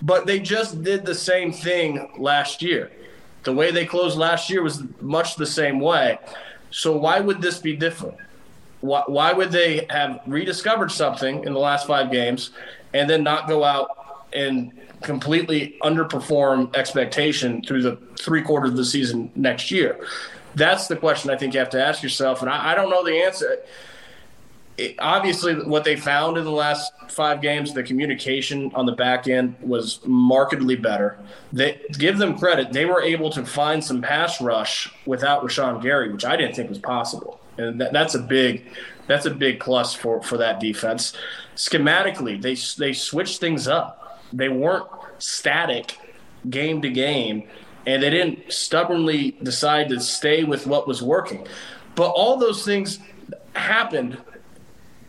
but 0.00 0.24
they 0.24 0.38
just 0.38 0.84
did 0.84 1.04
the 1.04 1.14
same 1.14 1.52
thing 1.52 2.12
last 2.16 2.62
year. 2.62 2.92
The 3.42 3.52
way 3.52 3.72
they 3.72 3.86
closed 3.86 4.16
last 4.16 4.48
year 4.50 4.62
was 4.62 4.84
much 5.00 5.34
the 5.34 5.46
same 5.46 5.80
way. 5.80 6.18
So 6.70 6.96
why 6.96 7.18
would 7.18 7.42
this 7.42 7.58
be 7.58 7.74
different? 7.74 8.18
Why, 8.80 9.02
why 9.06 9.32
would 9.32 9.50
they 9.50 9.86
have 9.90 10.20
rediscovered 10.26 10.92
something 10.92 11.42
in 11.44 11.52
the 11.52 11.58
last 11.58 11.86
five 11.86 12.12
games 12.12 12.50
and 12.94 13.08
then 13.10 13.22
not 13.22 13.46
go 13.46 13.62
out 13.64 14.26
and 14.32 14.72
completely 15.02 15.76
underperform 15.82 16.74
expectation 16.74 17.62
through 17.62 17.82
the 17.82 17.96
three 18.18 18.40
quarters 18.40 18.70
of 18.70 18.76
the 18.76 18.84
season 18.84 19.30
next 19.34 19.70
year? 19.70 20.06
That's 20.54 20.86
the 20.86 20.96
question 20.96 21.30
I 21.30 21.36
think 21.36 21.52
you 21.52 21.60
have 21.60 21.70
to 21.70 21.84
ask 21.84 22.02
yourself. 22.02 22.40
And 22.40 22.48
I, 22.48 22.72
I 22.72 22.74
don't 22.74 22.88
know 22.88 23.04
the 23.04 23.22
answer 23.22 23.58
it, 24.76 24.96
obviously 24.98 25.54
what 25.54 25.84
they 25.84 25.96
found 25.96 26.36
in 26.36 26.44
the 26.44 26.50
last 26.50 26.92
five 27.08 27.40
games 27.40 27.72
the 27.72 27.82
communication 27.82 28.72
on 28.74 28.86
the 28.86 28.92
back 28.92 29.28
end 29.28 29.54
was 29.60 30.00
markedly 30.04 30.74
better 30.74 31.18
they 31.52 31.80
give 31.92 32.18
them 32.18 32.36
credit 32.36 32.72
they 32.72 32.84
were 32.84 33.02
able 33.02 33.30
to 33.30 33.44
find 33.44 33.84
some 33.84 34.02
pass 34.02 34.40
rush 34.40 34.92
without 35.06 35.44
rashan 35.44 35.80
gary 35.80 36.12
which 36.12 36.24
i 36.24 36.36
didn't 36.36 36.56
think 36.56 36.68
was 36.68 36.78
possible 36.78 37.40
and 37.56 37.80
that, 37.80 37.92
that's 37.92 38.14
a 38.14 38.18
big 38.18 38.64
that's 39.06 39.26
a 39.26 39.30
big 39.30 39.60
plus 39.60 39.94
for 39.94 40.22
for 40.22 40.38
that 40.38 40.60
defense 40.60 41.12
schematically 41.56 42.40
they 42.40 42.54
they 42.82 42.92
switched 42.92 43.40
things 43.40 43.68
up 43.68 44.22
they 44.32 44.48
weren't 44.48 44.86
static 45.18 45.98
game 46.50 46.82
to 46.82 46.90
game 46.90 47.48
and 47.86 48.02
they 48.02 48.10
didn't 48.10 48.52
stubbornly 48.52 49.36
decide 49.42 49.88
to 49.88 50.00
stay 50.00 50.44
with 50.44 50.66
what 50.66 50.86
was 50.86 51.02
working 51.02 51.46
but 51.94 52.08
all 52.10 52.36
those 52.36 52.64
things 52.64 52.98
happened 53.54 54.18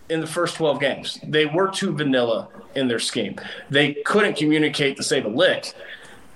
in 0.10 0.22
the 0.22 0.28
first 0.28 0.56
12 0.56 0.80
games. 0.80 1.20
They 1.24 1.46
were 1.46 1.70
too 1.70 1.92
vanilla 1.92 2.48
in 2.76 2.88
their 2.88 3.00
scheme. 3.00 3.40
They 3.70 3.94
couldn't 4.06 4.38
communicate 4.38 4.98
to 4.98 5.04
save 5.04 5.26
a 5.26 5.30
lick. 5.30 5.74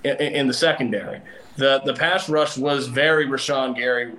in, 0.04 0.18
in 0.18 0.48
the 0.48 0.54
secondary. 0.54 1.22
The 1.58 1.82
the 1.86 1.94
pass 1.94 2.30
rush 2.30 2.58
was 2.58 2.88
very 2.88 3.28
Rashan 3.28 3.76
Gary 3.76 4.14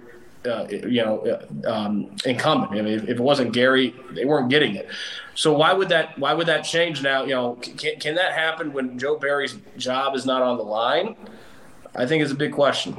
uh, 0.46 0.66
you 0.70 1.04
know, 1.04 1.20
uh, 1.66 1.70
um, 1.70 2.10
incumbent. 2.24 2.72
I 2.72 2.82
mean, 2.82 2.94
if, 2.94 3.08
it 3.08 3.20
wasn't 3.20 3.52
Gary, 3.52 3.94
they 4.12 4.24
weren't 4.24 4.48
getting 4.48 4.74
it. 4.74 4.88
So 5.34 5.52
why 5.56 5.72
would 5.72 5.88
that? 5.90 6.18
Why 6.18 6.34
would 6.34 6.46
that 6.46 6.62
change 6.62 7.02
now? 7.02 7.24
You 7.24 7.34
know, 7.34 7.54
can, 7.56 7.98
can 8.00 8.14
that 8.14 8.32
happen 8.32 8.72
when 8.72 8.98
Joe 8.98 9.18
Barry's 9.18 9.56
job 9.76 10.14
is 10.14 10.24
not 10.24 10.42
on 10.42 10.56
the 10.56 10.64
line? 10.64 11.16
I 11.94 12.06
think 12.06 12.22
is 12.22 12.30
a 12.30 12.36
big 12.36 12.52
question. 12.52 12.96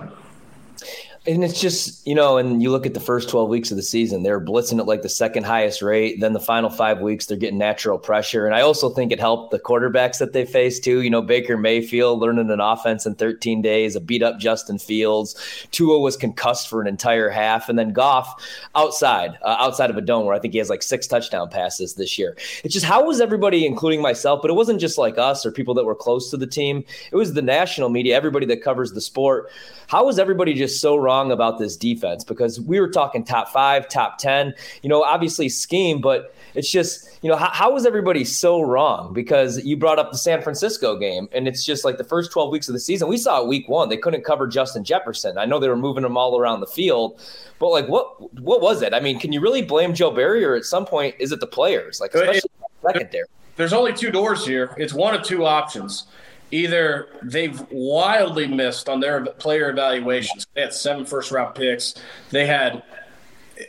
And 1.28 1.44
it's 1.44 1.62
just, 1.62 2.08
you 2.08 2.16
know, 2.16 2.38
and 2.38 2.64
you 2.64 2.72
look 2.72 2.88
at 2.88 2.96
the 2.96 3.00
first 3.00 3.30
12 3.30 3.48
weeks 3.48 3.70
of 3.70 3.78
the 3.78 3.84
season, 3.84 4.24
they're 4.24 4.42
blitzing 4.42 4.80
at 4.80 4.88
like 4.88 5.04
the 5.04 5.10
second 5.10 5.44
highest 5.44 5.84
rate. 5.84 6.20
Then 6.20 6.34
the 6.34 6.40
final 6.40 6.68
five 6.68 7.00
weeks, 7.00 7.28
they're 7.28 7.38
getting 7.38 7.60
natural 7.60 8.00
pressure. 8.00 8.48
And 8.48 8.56
I 8.56 8.62
also 8.62 8.90
think 8.90 9.12
it 9.12 9.20
helped 9.20 9.52
the 9.52 9.60
quarterbacks 9.60 10.18
that 10.18 10.34
they 10.34 10.46
faced 10.46 10.84
too. 10.84 11.04
You 11.04 11.12
know, 11.12 11.22
Baker 11.22 11.58
Mayfield 11.58 12.20
learning 12.20 12.50
an 12.50 12.60
offense 12.60 13.06
in 13.06 13.14
13 13.14 13.62
days, 13.62 13.96
a 13.96 14.02
beat 14.02 14.24
up 14.24 14.40
Justin 14.40 14.80
Fields. 14.80 15.36
Tua 15.70 16.00
was 16.00 16.18
concussed 16.18 16.68
for 16.68 16.82
an 16.82 16.88
entire 16.88 17.30
half. 17.30 17.70
And 17.70 17.78
then 17.78 17.94
Goff 17.94 18.44
outside, 18.74 19.38
uh, 19.44 19.58
outside 19.60 19.92
of 19.92 19.98
a 19.98 20.02
dome 20.02 20.26
where 20.26 20.34
I 20.34 20.40
think 20.40 20.54
he 20.54 20.58
has 20.58 20.72
like 20.72 20.82
six 20.82 21.06
touchdown 21.06 21.50
passes 21.50 21.94
this 21.94 22.18
year. 22.18 22.36
It's 22.64 22.74
just 22.74 22.86
how 22.86 23.06
was 23.06 23.22
everybody, 23.22 23.68
including 23.68 24.02
myself, 24.02 24.42
but 24.42 24.50
it 24.50 24.56
wasn't 24.56 24.82
just 24.82 24.98
like 24.98 25.20
us 25.20 25.46
or 25.46 25.52
people 25.52 25.76
that 25.76 25.86
were 25.86 25.94
close 25.94 26.32
to 26.32 26.38
the 26.38 26.48
team. 26.48 26.84
It 27.12 27.16
was 27.16 27.36
the 27.36 27.44
national 27.44 27.90
media, 27.90 28.16
everybody 28.16 28.48
that 28.48 28.64
covers 28.64 28.94
the 28.94 29.02
sport. 29.02 29.52
How 29.86 30.06
was 30.06 30.18
everybody 30.18 30.56
just 30.56 30.82
so 30.82 30.96
wrong 30.96 31.11
about 31.32 31.60
this 31.60 31.76
defense? 31.76 32.24
Because 32.24 32.60
we 32.60 32.80
were 32.80 32.88
talking 32.88 33.24
top 33.24 33.50
five, 33.50 33.90
top 33.90 34.18
10, 34.18 34.54
you 34.82 34.90
know, 34.90 35.04
obviously 35.04 35.50
scheme, 35.50 36.00
but 36.00 36.34
it's 36.54 36.72
just, 36.72 37.20
you 37.22 37.30
know, 37.30 37.36
how, 37.36 37.50
how 37.50 37.74
was 37.74 37.86
everybody 37.86 38.24
so 38.24 38.62
wrong? 38.62 39.14
Because 39.14 39.64
you 39.66 39.76
brought 39.76 40.00
up 40.00 40.12
the 40.12 40.18
San 40.18 40.42
Francisco 40.42 40.98
game, 40.98 41.28
and 41.32 41.48
it's 41.48 41.66
just 41.66 41.84
like 41.84 41.98
the 41.98 42.04
first 42.04 42.32
12 42.32 42.52
weeks 42.52 42.68
of 42.70 42.74
the 42.74 42.80
season, 42.80 43.08
we 43.08 43.18
saw 43.18 43.44
week 43.44 43.68
one, 43.68 43.90
they 43.90 43.98
couldn't 43.98 44.24
cover 44.24 44.48
Justin 44.48 44.84
Jefferson. 44.84 45.38
I 45.38 45.46
know 45.46 45.60
they 45.60 45.70
were 45.70 45.78
moving 45.78 46.04
him 46.04 46.18
all 46.18 46.40
around 46.40 46.62
the 46.62 46.68
field, 46.68 47.20
but 47.60 47.70
like, 47.70 47.88
what 47.88 48.34
what 48.42 48.62
was 48.62 48.82
it? 48.82 48.94
I 48.94 49.00
mean, 49.00 49.20
can 49.20 49.32
you 49.32 49.42
really 49.42 49.62
blame 49.62 49.94
Joe 49.94 50.12
Barry, 50.12 50.44
or 50.44 50.56
at 50.56 50.66
some 50.66 50.86
point, 50.86 51.16
is 51.20 51.32
it 51.32 51.40
the 51.40 51.48
players? 51.48 52.00
Like, 52.00 52.14
especially 52.14 52.50
secondary. 52.82 53.26
There's 53.56 53.74
only 53.74 53.94
two 53.94 54.12
doors 54.12 54.46
here. 54.46 54.74
It's 54.78 54.94
one 54.94 55.14
of 55.14 55.24
two 55.24 55.46
options 55.46 56.08
either 56.52 57.08
they've 57.24 57.60
wildly 57.72 58.48
missed 58.48 58.90
on 58.90 59.00
their 59.00 59.26
player 59.26 59.70
evaluations. 59.70 60.46
They 60.54 60.62
had 60.62 60.74
seven 60.74 61.06
first 61.06 61.32
round 61.32 61.56
picks. 61.56 61.96
They 62.30 62.46
had 62.46 62.84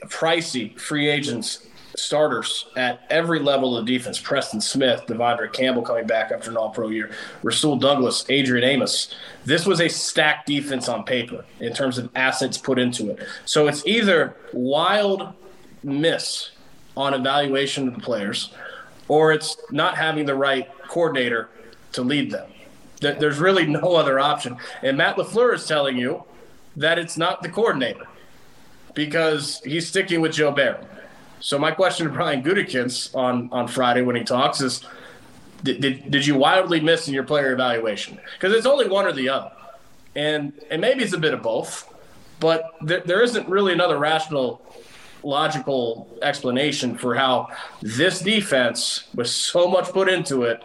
pricey 0.07 0.79
free 0.79 1.09
agents 1.09 1.67
starters 1.97 2.67
at 2.77 3.05
every 3.11 3.39
level 3.39 3.77
of 3.77 3.87
defense. 3.87 4.19
Preston 4.19 4.61
Smith, 4.61 5.03
De'Vondre 5.07 5.53
Campbell 5.53 5.83
coming 5.83 6.07
back 6.07 6.31
after 6.33 6.51
an 6.51 6.57
all 6.57 6.71
pro 6.71 6.89
year, 6.89 7.11
Rasul 7.43 7.77
Douglas, 7.77 8.25
Adrian 8.29 8.65
Amos. 8.65 9.15
This 9.45 9.67
was 9.67 9.81
a 9.81 9.89
stacked 9.89 10.47
defense 10.47 10.89
on 10.89 11.05
paper 11.05 11.45
in 11.61 11.73
terms 11.73 11.99
of 11.99 12.11
assets 12.15 12.59
put 12.59 12.79
into 12.79 13.11
it. 13.11 13.27
So 13.45 13.69
it's 13.69 13.87
either 13.87 14.37
wild 14.53 15.35
miss 15.83 16.51
on 16.97 17.15
evaluation 17.15 17.89
of 17.89 17.95
the 17.95 18.01
players 18.01 18.53
or 19.09 19.33
it's 19.33 19.57
not 19.71 19.97
having 19.97 20.27
the 20.27 20.35
right 20.35 20.69
coordinator 20.89 21.49
to 21.93 22.03
lead 22.03 22.31
them. 22.31 22.52
There's 23.03 23.39
really 23.39 23.67
no 23.81 23.97
other 23.97 24.19
option. 24.19 24.57
And 24.83 24.97
Matt 24.97 25.17
LaFleur 25.17 25.55
is 25.55 25.67
telling 25.67 25.97
you 25.97 26.25
that 26.77 26.99
it's 26.99 27.19
not 27.19 27.43
the 27.43 27.49
coordinator 27.49 28.07
because 28.95 29.61
he's 29.65 29.89
sticking 29.89 30.21
with 30.21 30.33
Joe 30.33 30.51
Barry. 30.51 30.85
So 31.41 31.59
my 31.59 31.73
question 31.73 32.07
to 32.07 32.13
Brian 32.13 32.43
Gutekunst 32.43 33.15
on, 33.17 33.49
on 33.53 33.67
Friday 33.67 34.03
when 34.03 34.15
he 34.15 34.23
talks 34.23 34.61
is, 34.61 34.85
did, 35.63 35.81
did, 35.81 36.11
did 36.11 36.27
you 36.27 36.37
wildly 36.37 36.81
miss 36.81 37.09
in 37.09 37.15
your 37.15 37.25
player 37.25 37.53
evaluation? 37.53 38.21
Because 38.35 38.55
it's 38.55 38.67
only 38.67 38.89
one 38.89 39.07
or 39.07 39.13
the 39.13 39.29
other. 39.29 39.51
And, 40.15 40.53
and 40.71 40.81
maybe 40.81 41.03
it's 41.03 41.15
a 41.15 41.19
bit 41.19 41.35
of 41.35 41.43
both, 41.43 41.93
but 42.39 42.75
there, 42.81 43.01
there 43.01 43.23
isn't 43.23 43.49
really 43.49 43.73
another 43.73 43.99
rational, 43.99 44.63
logical 45.23 46.09
explanation 46.23 46.97
for 46.97 47.15
how 47.15 47.49
this 47.81 48.21
defense, 48.21 49.09
with 49.15 49.29
so 49.29 49.69
much 49.69 49.89
put 49.91 50.09
into 50.09 50.43
it, 50.43 50.63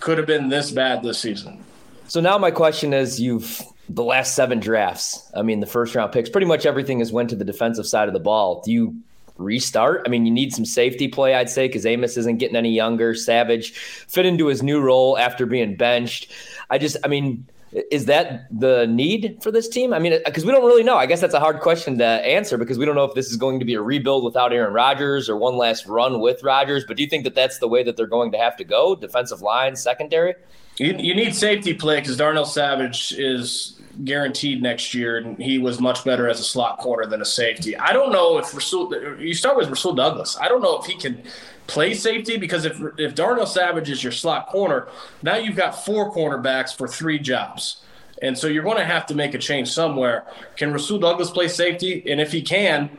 could 0.00 0.18
have 0.18 0.26
been 0.26 0.48
this 0.48 0.70
bad 0.70 1.02
this 1.02 1.18
season. 1.18 1.64
So 2.08 2.20
now 2.20 2.38
my 2.38 2.50
question 2.50 2.92
is 2.92 3.20
you've 3.20 3.62
the 3.88 4.02
last 4.02 4.34
seven 4.34 4.60
drafts. 4.60 5.30
I 5.34 5.42
mean, 5.42 5.60
the 5.60 5.66
first 5.66 5.94
round 5.94 6.12
picks, 6.12 6.28
pretty 6.28 6.46
much 6.46 6.66
everything 6.66 6.98
has 6.98 7.12
went 7.12 7.30
to 7.30 7.36
the 7.36 7.44
defensive 7.44 7.86
side 7.86 8.08
of 8.08 8.14
the 8.14 8.20
ball. 8.20 8.62
Do 8.64 8.72
you 8.72 8.96
restart? 9.38 10.02
I 10.06 10.08
mean, 10.08 10.26
you 10.26 10.32
need 10.32 10.52
some 10.52 10.64
safety 10.64 11.08
play, 11.08 11.34
I'd 11.34 11.50
say, 11.50 11.68
because 11.68 11.86
Amos 11.86 12.16
isn't 12.16 12.38
getting 12.38 12.56
any 12.56 12.70
younger. 12.72 13.14
Savage 13.14 13.72
fit 13.72 14.26
into 14.26 14.46
his 14.46 14.62
new 14.62 14.80
role 14.80 15.18
after 15.18 15.46
being 15.46 15.76
benched. 15.76 16.32
I 16.70 16.78
just, 16.78 16.96
I 17.04 17.08
mean, 17.08 17.46
is 17.90 18.06
that 18.06 18.46
the 18.50 18.86
need 18.86 19.38
for 19.42 19.50
this 19.50 19.68
team? 19.68 19.92
I 19.92 19.98
mean, 19.98 20.14
uh, 20.14 20.18
because 20.24 20.44
we 20.44 20.52
don't 20.52 20.64
really 20.64 20.82
know. 20.82 20.96
I 20.96 21.06
guess 21.06 21.20
that's 21.20 21.34
a 21.34 21.40
hard 21.40 21.60
question 21.60 21.98
to 21.98 22.04
answer 22.04 22.56
because 22.56 22.78
we 22.78 22.86
don't 22.86 22.94
know 22.94 23.04
if 23.04 23.14
this 23.14 23.30
is 23.30 23.36
going 23.36 23.58
to 23.58 23.64
be 23.64 23.74
a 23.74 23.82
rebuild 23.82 24.24
without 24.24 24.52
Aaron 24.52 24.72
Rodgers 24.72 25.28
or 25.28 25.36
one 25.36 25.56
last 25.56 25.86
run 25.86 26.20
with 26.20 26.42
Rodgers. 26.42 26.84
But 26.86 26.96
do 26.96 27.02
you 27.02 27.08
think 27.08 27.24
that 27.24 27.34
that's 27.34 27.58
the 27.58 27.68
way 27.68 27.82
that 27.82 27.96
they're 27.96 28.06
going 28.06 28.32
to 28.32 28.38
have 28.38 28.56
to 28.56 28.64
go? 28.64 28.96
Defensive 28.96 29.42
line, 29.42 29.76
secondary? 29.76 30.34
You, 30.78 30.94
you 30.98 31.14
need 31.14 31.34
safety 31.34 31.74
play 31.74 32.00
because 32.00 32.16
Darnell 32.16 32.44
Savage 32.44 33.12
is 33.12 33.80
guaranteed 34.04 34.62
next 34.62 34.92
year, 34.94 35.16
and 35.16 35.38
he 35.38 35.58
was 35.58 35.80
much 35.80 36.04
better 36.04 36.28
as 36.28 36.38
a 36.38 36.44
slot 36.44 36.78
corner 36.78 37.06
than 37.06 37.22
a 37.22 37.24
safety. 37.24 37.76
I 37.76 37.92
don't 37.92 38.12
know 38.12 38.38
if 38.38 38.54
Rasul, 38.54 38.94
you 39.18 39.34
start 39.34 39.56
with 39.56 39.70
Rasul 39.70 39.94
Douglas. 39.94 40.36
I 40.38 40.48
don't 40.48 40.62
know 40.62 40.78
if 40.78 40.86
he 40.86 40.96
can 40.96 41.22
play 41.66 41.94
safety 41.94 42.36
because 42.36 42.64
if 42.64 42.80
if 42.98 43.14
Darnell 43.14 43.46
Savage 43.46 43.90
is 43.90 44.02
your 44.02 44.12
slot 44.12 44.48
corner, 44.48 44.88
now 45.22 45.36
you've 45.36 45.56
got 45.56 45.84
four 45.84 46.12
cornerbacks 46.12 46.76
for 46.76 46.86
three 46.86 47.18
jobs. 47.18 47.82
And 48.22 48.36
so 48.36 48.46
you're 48.46 48.64
going 48.64 48.78
to 48.78 48.84
have 48.84 49.06
to 49.06 49.14
make 49.14 49.34
a 49.34 49.38
change 49.38 49.68
somewhere. 49.68 50.24
Can 50.56 50.72
Rasul 50.72 50.98
Douglas 50.98 51.30
play 51.30 51.48
safety? 51.48 52.02
And 52.10 52.18
if 52.20 52.32
he 52.32 52.40
can, 52.40 52.90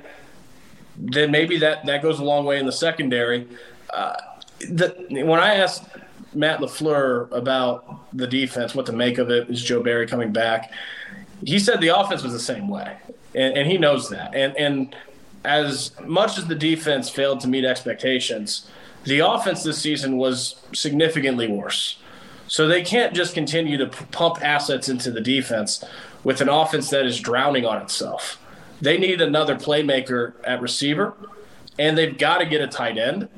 then 0.95 1.31
maybe 1.31 1.57
that, 1.59 1.85
that 1.87 2.03
goes 2.03 2.19
a 2.19 2.23
long 2.23 2.45
way 2.45 2.59
in 2.59 2.67
the 2.67 2.71
secondary. 2.71 3.47
Uh, 3.91 4.15
the, 4.59 4.95
when 5.09 5.39
I 5.39 5.55
asked 5.55 5.85
Matt 6.33 6.59
LaFleur 6.59 7.31
about 7.31 8.05
the 8.15 8.27
defense, 8.27 8.75
what 8.75 8.85
to 8.87 8.93
make 8.93 9.17
of 9.17 9.29
it. 9.29 9.49
Is 9.49 9.63
Joe 9.63 9.81
Barry 9.81 10.07
coming 10.07 10.31
back? 10.31 10.71
He 11.43 11.59
said 11.59 11.81
the 11.81 11.97
offense 11.97 12.23
was 12.23 12.33
the 12.33 12.39
same 12.39 12.67
way, 12.67 12.97
and, 13.35 13.57
and 13.57 13.71
he 13.71 13.77
knows 13.77 14.09
that. 14.09 14.35
And, 14.35 14.55
and 14.57 14.95
as 15.45 15.91
much 16.03 16.37
as 16.37 16.47
the 16.47 16.55
defense 16.55 17.09
failed 17.09 17.39
to 17.41 17.47
meet 17.47 17.65
expectations, 17.65 18.69
the 19.03 19.19
offense 19.19 19.63
this 19.63 19.79
season 19.79 20.17
was 20.17 20.61
significantly 20.73 21.47
worse. 21.47 21.99
So 22.47 22.67
they 22.67 22.81
can't 22.81 23.13
just 23.13 23.33
continue 23.33 23.77
to 23.77 23.87
pump 23.87 24.43
assets 24.43 24.89
into 24.89 25.11
the 25.11 25.21
defense 25.21 25.83
with 26.23 26.41
an 26.41 26.49
offense 26.49 26.89
that 26.89 27.05
is 27.05 27.19
drowning 27.19 27.65
on 27.65 27.81
itself. 27.81 28.41
They 28.81 28.97
need 28.97 29.21
another 29.21 29.55
playmaker 29.55 30.33
at 30.43 30.61
receiver, 30.61 31.13
and 31.79 31.97
they've 31.97 32.17
got 32.17 32.39
to 32.39 32.45
get 32.45 32.61
a 32.61 32.67
tight 32.67 32.97
end 32.97 33.29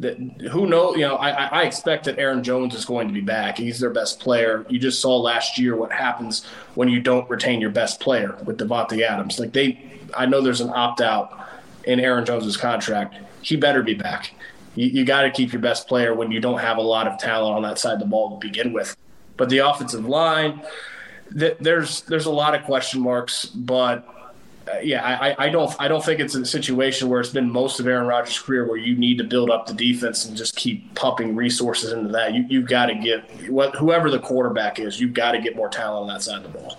that 0.00 0.16
who 0.50 0.66
knows? 0.66 0.96
You 0.96 1.02
know, 1.02 1.16
I, 1.16 1.30
I 1.30 1.62
expect 1.62 2.04
that 2.04 2.18
Aaron 2.18 2.42
Jones 2.42 2.74
is 2.74 2.84
going 2.84 3.06
to 3.08 3.14
be 3.14 3.20
back. 3.20 3.58
He's 3.58 3.78
their 3.80 3.90
best 3.90 4.18
player. 4.18 4.66
You 4.68 4.78
just 4.78 5.00
saw 5.00 5.16
last 5.16 5.58
year 5.58 5.76
what 5.76 5.92
happens 5.92 6.44
when 6.74 6.88
you 6.88 7.00
don't 7.00 7.28
retain 7.28 7.60
your 7.60 7.70
best 7.70 8.00
player 8.00 8.36
with 8.44 8.58
Davante 8.58 9.02
Adams. 9.02 9.38
Like 9.38 9.52
they, 9.52 10.00
I 10.16 10.26
know 10.26 10.40
there's 10.40 10.62
an 10.62 10.70
opt 10.70 11.00
out 11.00 11.48
in 11.84 12.00
Aaron 12.00 12.24
Jones's 12.24 12.56
contract. 12.56 13.16
He 13.42 13.56
better 13.56 13.82
be 13.82 13.94
back. 13.94 14.32
You, 14.74 14.86
you 14.86 15.04
got 15.04 15.22
to 15.22 15.30
keep 15.30 15.52
your 15.52 15.62
best 15.62 15.86
player 15.86 16.14
when 16.14 16.30
you 16.30 16.40
don't 16.40 16.60
have 16.60 16.78
a 16.78 16.82
lot 16.82 17.06
of 17.06 17.18
talent 17.18 17.56
on 17.56 17.62
that 17.62 17.78
side 17.78 17.94
of 17.94 18.00
the 18.00 18.06
ball 18.06 18.38
to 18.38 18.46
begin 18.46 18.72
with. 18.72 18.96
But 19.36 19.50
the 19.50 19.58
offensive 19.58 20.06
line, 20.06 20.62
th- 21.38 21.56
there's 21.60 22.02
there's 22.02 22.26
a 22.26 22.30
lot 22.30 22.54
of 22.54 22.64
question 22.64 23.02
marks, 23.02 23.44
but 23.44 24.06
Uh, 24.70 24.78
yeah, 24.80 25.04
I, 25.04 25.46
I 25.46 25.48
don't 25.48 25.74
I 25.78 25.88
don't 25.88 26.04
think 26.04 26.20
it's 26.20 26.34
a 26.34 26.44
situation 26.44 27.08
where 27.08 27.20
it's 27.20 27.30
been 27.30 27.50
most 27.50 27.80
of 27.80 27.86
Aaron 27.86 28.06
Rodgers' 28.06 28.38
career 28.38 28.66
where 28.66 28.76
you 28.76 28.94
need 28.96 29.18
to 29.18 29.24
build 29.24 29.50
up 29.50 29.66
the 29.66 29.74
defense 29.74 30.26
and 30.26 30.36
just 30.36 30.54
keep 30.54 30.94
pumping 30.94 31.34
resources 31.34 31.92
into 31.92 32.10
that. 32.10 32.34
You 32.34 32.44
you've 32.48 32.68
got 32.68 32.86
to 32.86 32.94
get 32.94 33.28
whoever 33.30 34.10
the 34.10 34.18
quarterback 34.18 34.78
is, 34.78 35.00
you've 35.00 35.14
got 35.14 35.32
to 35.32 35.40
get 35.40 35.56
more 35.56 35.68
talent 35.68 36.02
on 36.02 36.08
that 36.14 36.22
side 36.22 36.44
of 36.44 36.52
the 36.52 36.58
ball. 36.58 36.78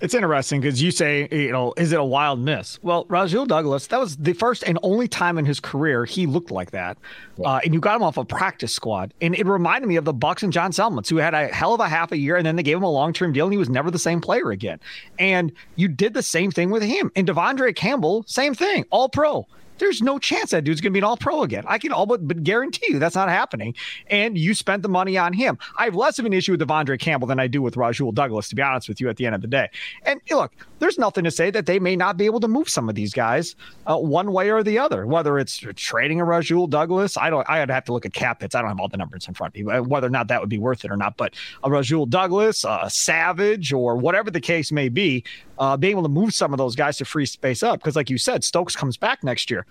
It's 0.00 0.14
interesting 0.14 0.60
because 0.60 0.82
you 0.82 0.90
say, 0.90 1.28
you 1.30 1.52
know, 1.52 1.72
is 1.76 1.92
it 1.92 1.98
a 1.98 2.04
wild 2.04 2.38
miss? 2.38 2.78
Well, 2.82 3.06
Rasul 3.08 3.46
Douglas, 3.46 3.86
that 3.86 3.98
was 3.98 4.16
the 4.16 4.34
first 4.34 4.62
and 4.64 4.78
only 4.82 5.08
time 5.08 5.38
in 5.38 5.46
his 5.46 5.58
career 5.58 6.04
he 6.04 6.26
looked 6.26 6.50
like 6.50 6.72
that. 6.72 6.98
Yeah. 7.38 7.48
Uh, 7.48 7.60
and 7.64 7.72
you 7.72 7.80
got 7.80 7.96
him 7.96 8.02
off 8.02 8.16
a 8.16 8.24
practice 8.24 8.72
squad. 8.72 9.14
And 9.20 9.34
it 9.34 9.46
reminded 9.46 9.86
me 9.86 9.96
of 9.96 10.04
the 10.04 10.12
Bucks 10.12 10.42
and 10.42 10.52
John 10.52 10.70
Selmans, 10.70 11.08
who 11.08 11.16
had 11.16 11.34
a 11.34 11.48
hell 11.48 11.72
of 11.72 11.80
a 11.80 11.88
half 11.88 12.12
a 12.12 12.18
year 12.18 12.36
and 12.36 12.46
then 12.46 12.56
they 12.56 12.62
gave 12.62 12.76
him 12.76 12.82
a 12.82 12.90
long 12.90 13.12
term 13.12 13.32
deal 13.32 13.46
and 13.46 13.52
he 13.52 13.58
was 13.58 13.70
never 13.70 13.90
the 13.90 13.98
same 13.98 14.20
player 14.20 14.50
again. 14.50 14.80
And 15.18 15.52
you 15.76 15.88
did 15.88 16.12
the 16.14 16.22
same 16.22 16.50
thing 16.50 16.70
with 16.70 16.82
him. 16.82 17.10
And 17.16 17.26
De'Vondre 17.26 17.74
Campbell, 17.74 18.24
same 18.26 18.54
thing, 18.54 18.84
all 18.90 19.08
pro 19.08 19.46
there's 19.78 20.02
no 20.02 20.18
chance 20.18 20.50
that 20.50 20.64
dude's 20.64 20.80
going 20.80 20.92
to 20.92 20.94
be 20.94 21.00
an 21.00 21.04
all 21.04 21.16
pro 21.16 21.42
again. 21.42 21.64
I 21.66 21.78
can 21.78 21.92
all 21.92 22.06
but, 22.06 22.26
but 22.26 22.42
guarantee 22.42 22.86
you 22.88 22.98
that's 22.98 23.14
not 23.14 23.28
happening. 23.28 23.74
And 24.08 24.36
you 24.38 24.54
spent 24.54 24.82
the 24.82 24.88
money 24.88 25.16
on 25.18 25.32
him. 25.32 25.58
I 25.76 25.84
have 25.84 25.94
less 25.94 26.18
of 26.18 26.24
an 26.24 26.32
issue 26.32 26.52
with 26.52 26.60
De'Vondre 26.60 26.98
Campbell 26.98 27.26
than 27.26 27.40
I 27.40 27.46
do 27.46 27.62
with 27.62 27.76
Rasul 27.76 28.12
Douglas, 28.12 28.48
to 28.48 28.54
be 28.54 28.62
honest 28.62 28.88
with 28.88 29.00
you, 29.00 29.08
at 29.08 29.16
the 29.16 29.26
end 29.26 29.34
of 29.34 29.40
the 29.40 29.48
day. 29.48 29.68
And 30.04 30.20
look, 30.30 30.52
there's 30.78 30.98
nothing 30.98 31.24
to 31.24 31.30
say 31.30 31.50
that 31.50 31.66
they 31.66 31.78
may 31.78 31.96
not 31.96 32.16
be 32.16 32.26
able 32.26 32.40
to 32.40 32.48
move 32.48 32.68
some 32.68 32.88
of 32.88 32.94
these 32.94 33.12
guys 33.12 33.56
uh, 33.86 33.96
one 33.96 34.32
way 34.32 34.50
or 34.50 34.62
the 34.62 34.78
other, 34.78 35.06
whether 35.06 35.38
it's 35.38 35.64
trading 35.76 36.20
a 36.20 36.24
Rasul 36.24 36.66
Douglas. 36.66 37.16
I 37.16 37.30
don't, 37.30 37.48
I'd 37.48 37.70
have 37.70 37.84
to 37.86 37.92
look 37.92 38.06
at 38.06 38.12
cap 38.12 38.42
hits. 38.42 38.54
I 38.54 38.60
don't 38.60 38.68
have 38.68 38.80
all 38.80 38.88
the 38.88 38.96
numbers 38.96 39.26
in 39.28 39.34
front 39.34 39.56
of 39.56 39.64
me, 39.64 39.72
uh, 39.72 39.82
whether 39.82 40.06
or 40.06 40.10
not 40.10 40.28
that 40.28 40.40
would 40.40 40.50
be 40.50 40.58
worth 40.58 40.84
it 40.84 40.90
or 40.90 40.96
not. 40.96 41.16
But 41.16 41.34
a 41.64 41.70
Rasul 41.70 42.06
Douglas, 42.06 42.64
a 42.64 42.90
Savage, 42.90 43.72
or 43.72 43.96
whatever 43.96 44.30
the 44.30 44.40
case 44.40 44.70
may 44.72 44.88
be, 44.88 45.24
uh, 45.58 45.76
being 45.76 45.92
able 45.92 46.02
to 46.02 46.08
move 46.08 46.34
some 46.34 46.52
of 46.52 46.58
those 46.58 46.76
guys 46.76 46.98
to 46.98 47.04
free 47.04 47.26
space 47.26 47.62
up. 47.62 47.80
Because, 47.80 47.96
like 47.96 48.10
you 48.10 48.18
said, 48.18 48.44
Stokes 48.44 48.76
comes 48.76 48.96
back 48.96 49.22
next 49.24 49.50
year. 49.50 49.66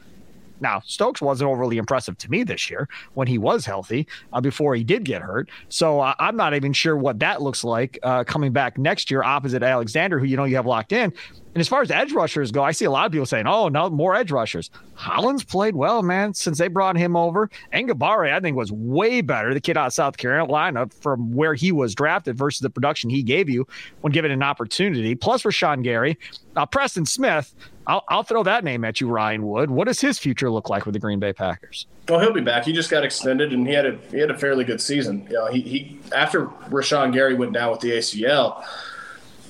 Now, 0.59 0.81
Stokes 0.85 1.21
wasn't 1.21 1.49
overly 1.49 1.77
impressive 1.77 2.17
to 2.19 2.31
me 2.31 2.43
this 2.43 2.69
year 2.69 2.87
when 3.13 3.27
he 3.27 3.37
was 3.37 3.65
healthy 3.65 4.07
uh, 4.33 4.41
before 4.41 4.75
he 4.75 4.83
did 4.83 5.03
get 5.03 5.21
hurt. 5.21 5.49
So 5.69 5.99
uh, 5.99 6.15
I'm 6.19 6.35
not 6.35 6.53
even 6.53 6.73
sure 6.73 6.95
what 6.95 7.19
that 7.19 7.41
looks 7.41 7.63
like 7.63 7.99
uh, 8.03 8.23
coming 8.23 8.51
back 8.51 8.77
next 8.77 9.11
year 9.11 9.23
opposite 9.23 9.63
Alexander, 9.63 10.19
who 10.19 10.25
you 10.25 10.37
know 10.37 10.45
you 10.45 10.55
have 10.55 10.65
locked 10.65 10.91
in. 10.91 11.13
And 11.55 11.61
as 11.61 11.69
far 11.69 11.81
as 11.81 11.89
edge 11.89 12.11
rushers 12.11 12.51
go, 12.51 12.63
I 12.63 12.73
see 12.73 12.83
a 12.83 12.91
lot 12.91 13.05
of 13.05 13.13
people 13.13 13.25
saying, 13.25 13.47
oh, 13.47 13.69
no, 13.69 13.89
more 13.89 14.13
edge 14.13 14.29
rushers. 14.29 14.69
Hollins 14.93 15.41
played 15.41 15.73
well, 15.73 16.03
man, 16.03 16.33
since 16.33 16.57
they 16.57 16.67
brought 16.67 16.97
him 16.97 17.15
over. 17.15 17.49
Enagbare, 17.73 18.33
I 18.33 18.41
think, 18.41 18.57
was 18.57 18.73
way 18.73 19.21
better, 19.21 19.53
the 19.53 19.61
kid 19.61 19.77
out 19.77 19.87
of 19.87 19.93
South 19.93 20.17
Carolina, 20.17 20.87
from 20.99 21.33
where 21.33 21.53
he 21.53 21.71
was 21.71 21.95
drafted 21.95 22.37
versus 22.37 22.59
the 22.59 22.69
production 22.69 23.09
he 23.09 23.23
gave 23.23 23.49
you 23.49 23.65
when 24.01 24.11
given 24.11 24.31
an 24.31 24.43
opportunity. 24.43 25.15
Plus, 25.15 25.43
Rashan 25.43 25.81
Gary. 25.81 26.17
Uh, 26.57 26.65
Preston 26.65 27.05
Smith, 27.05 27.53
I'll, 27.87 28.03
I'll 28.09 28.23
throw 28.23 28.43
that 28.43 28.63
name 28.63 28.83
at 28.83 28.99
you, 28.99 29.07
Ryan 29.07 29.45
Wood. 29.45 29.69
What 29.69 29.87
does 29.87 30.01
his 30.01 30.17
future 30.17 30.49
look 30.49 30.69
like 30.69 30.85
with 30.85 30.93
the 30.93 30.99
Green 30.99 31.19
Bay 31.19 31.33
Packers? 31.33 31.87
Well, 32.09 32.19
he'll 32.19 32.33
be 32.33 32.41
back. 32.41 32.65
He 32.65 32.73
just 32.73 32.89
got 32.89 33.03
extended, 33.03 33.53
and 33.53 33.67
he 33.67 33.73
had 33.73 33.85
a 33.85 33.97
he 34.11 34.19
had 34.19 34.31
a 34.31 34.37
fairly 34.37 34.63
good 34.63 34.81
season. 34.81 35.25
You 35.29 35.33
know, 35.33 35.47
he, 35.47 35.61
he 35.61 35.99
after 36.13 36.47
Rashan 36.69 37.13
Gary 37.13 37.35
went 37.35 37.53
down 37.53 37.71
with 37.71 37.81
the 37.81 37.91
ACL, 37.91 38.63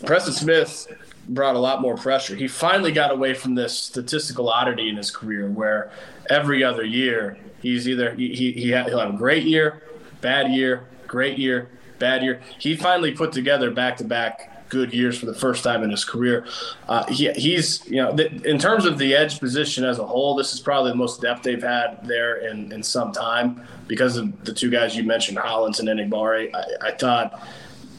Preston 0.06 0.34
Smith 0.34 0.88
brought 1.30 1.56
a 1.56 1.60
lot 1.60 1.82
more 1.82 1.96
pressure. 1.96 2.36
He 2.36 2.48
finally 2.48 2.92
got 2.92 3.12
away 3.12 3.34
from 3.34 3.56
this 3.56 3.78
statistical 3.78 4.50
oddity 4.50 4.90
in 4.90 4.98
his 4.98 5.12
career, 5.12 5.50
where 5.50 5.92
every 6.30 6.64
other 6.64 6.84
year 6.84 7.38
he's 7.62 7.88
either 7.88 8.14
he 8.16 8.36
he, 8.36 8.52
he 8.52 8.68
he'll 8.68 9.00
have 9.00 9.14
a 9.14 9.18
great 9.18 9.44
year, 9.44 9.82
bad 10.22 10.52
year, 10.52 10.86
great 11.08 11.38
year, 11.38 11.70
bad 12.00 12.24
year. 12.24 12.42
He 12.60 12.76
finally 12.76 13.12
put 13.12 13.32
together 13.32 13.72
back 13.72 13.98
to 13.98 14.04
back 14.04 14.55
good 14.70 14.94
years 14.94 15.18
for 15.18 15.26
the 15.26 15.34
first 15.34 15.64
time 15.64 15.84
in 15.84 15.92
his 15.92 16.04
career. 16.04 16.46
Uh, 16.88 17.06
he, 17.06 17.32
he's, 17.34 17.86
you 17.88 17.98
know, 17.98 18.16
th- 18.16 18.44
in 18.44 18.58
terms 18.58 18.86
of 18.86 18.98
the 18.98 19.16
edge 19.16 19.40
position 19.40 19.84
as 19.84 20.00
a 20.00 20.06
whole, 20.06 20.36
this 20.36 20.54
is 20.54 20.60
probably 20.60 20.92
the 20.92 20.98
most 20.98 21.22
depth 21.22 21.44
they've 21.44 21.62
had 21.62 22.00
there 22.04 22.38
in, 22.38 22.72
in 22.72 22.82
some 22.84 23.12
time 23.12 23.66
because 23.88 24.18
of 24.18 24.44
the 24.46 24.54
two 24.54 24.70
guys 24.70 24.96
you 24.96 25.04
mentioned, 25.04 25.38
Hollins 25.38 25.80
and 25.80 25.88
Enagbare. 25.88 26.54
I, 26.54 26.90
I 26.90 26.92
thought 26.92 27.48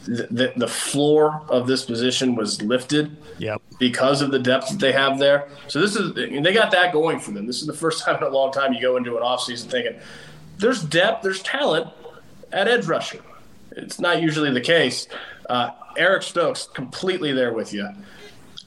the, 0.07 0.53
the 0.55 0.67
floor 0.67 1.43
of 1.49 1.67
this 1.67 1.85
position 1.85 2.35
was 2.35 2.61
lifted 2.61 3.15
yep. 3.37 3.61
because 3.77 4.21
of 4.21 4.31
the 4.31 4.39
depth 4.39 4.69
that 4.69 4.79
they 4.79 4.91
have 4.91 5.19
there. 5.19 5.47
So 5.67 5.81
this 5.81 5.95
is 5.95 6.13
they 6.13 6.53
got 6.53 6.71
that 6.71 6.93
going 6.93 7.19
for 7.19 7.31
them. 7.31 7.45
This 7.45 7.61
is 7.61 7.67
the 7.67 7.73
first 7.73 8.03
time 8.05 8.17
in 8.17 8.23
a 8.23 8.29
long 8.29 8.51
time 8.51 8.73
you 8.73 8.81
go 8.81 8.97
into 8.97 9.17
an 9.17 9.23
offseason 9.23 9.69
thinking 9.69 9.99
there's 10.57 10.83
depth, 10.83 11.23
there's 11.23 11.43
talent 11.43 11.87
at 12.51 12.67
edge 12.67 12.85
rusher. 12.85 13.21
It's 13.77 13.99
not 13.99 14.21
usually 14.21 14.51
the 14.51 14.61
case. 14.61 15.07
Uh, 15.49 15.71
Eric 15.95 16.23
Stokes 16.23 16.67
completely 16.73 17.31
there 17.31 17.53
with 17.53 17.73
you. 17.73 17.87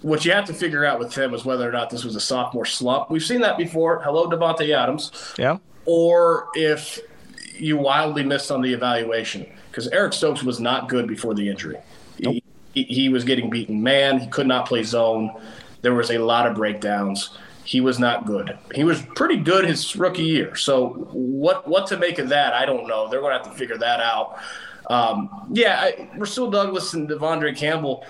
What 0.02 0.24
you 0.24 0.32
have 0.32 0.46
to 0.46 0.54
figure 0.54 0.84
out 0.84 0.98
with 0.98 1.14
him 1.14 1.34
is 1.34 1.44
whether 1.44 1.68
or 1.68 1.72
not 1.72 1.90
this 1.90 2.04
was 2.04 2.16
a 2.16 2.20
sophomore 2.20 2.64
slump. 2.64 3.10
We've 3.10 3.22
seen 3.22 3.42
that 3.42 3.58
before. 3.58 4.00
Hello, 4.02 4.28
Davante 4.28 4.74
Adams. 4.74 5.34
Yeah. 5.38 5.58
Or 5.84 6.48
if 6.54 7.00
you 7.58 7.76
wildly 7.76 8.24
missed 8.24 8.50
on 8.50 8.62
the 8.62 8.72
evaluation 8.72 9.46
because 9.70 9.88
Eric 9.88 10.12
Stokes 10.12 10.42
was 10.42 10.58
not 10.58 10.88
good 10.88 11.06
before 11.06 11.34
the 11.34 11.48
injury. 11.48 11.76
Nope. 12.18 12.36
He, 12.72 12.84
he, 12.84 13.08
was 13.08 13.24
getting 13.24 13.50
beaten 13.50 13.82
man. 13.82 14.20
He 14.20 14.26
could 14.28 14.46
not 14.46 14.66
play 14.66 14.84
zone. 14.84 15.30
There 15.82 15.94
was 15.94 16.10
a 16.10 16.18
lot 16.18 16.46
of 16.46 16.54
breakdowns. 16.54 17.36
He 17.64 17.80
was 17.80 17.98
not 17.98 18.26
good. 18.26 18.56
He 18.74 18.84
was 18.84 19.02
pretty 19.14 19.36
good 19.36 19.64
his 19.64 19.94
rookie 19.96 20.22
year. 20.22 20.56
So 20.56 20.90
what 21.12 21.68
what 21.68 21.86
to 21.88 21.96
make 21.96 22.18
of 22.18 22.30
that? 22.30 22.52
I 22.54 22.64
don't 22.64 22.86
know. 22.88 23.08
They're 23.08 23.20
going 23.20 23.36
to 23.36 23.42
have 23.42 23.52
to 23.52 23.58
figure 23.58 23.78
that 23.78 24.00
out. 24.00 24.38
Um, 24.90 25.48
yeah, 25.52 25.80
I, 25.80 26.10
Rasul 26.18 26.50
Douglas 26.50 26.94
and 26.94 27.08
De'Vondre 27.08 27.56
Campbell. 27.56 28.04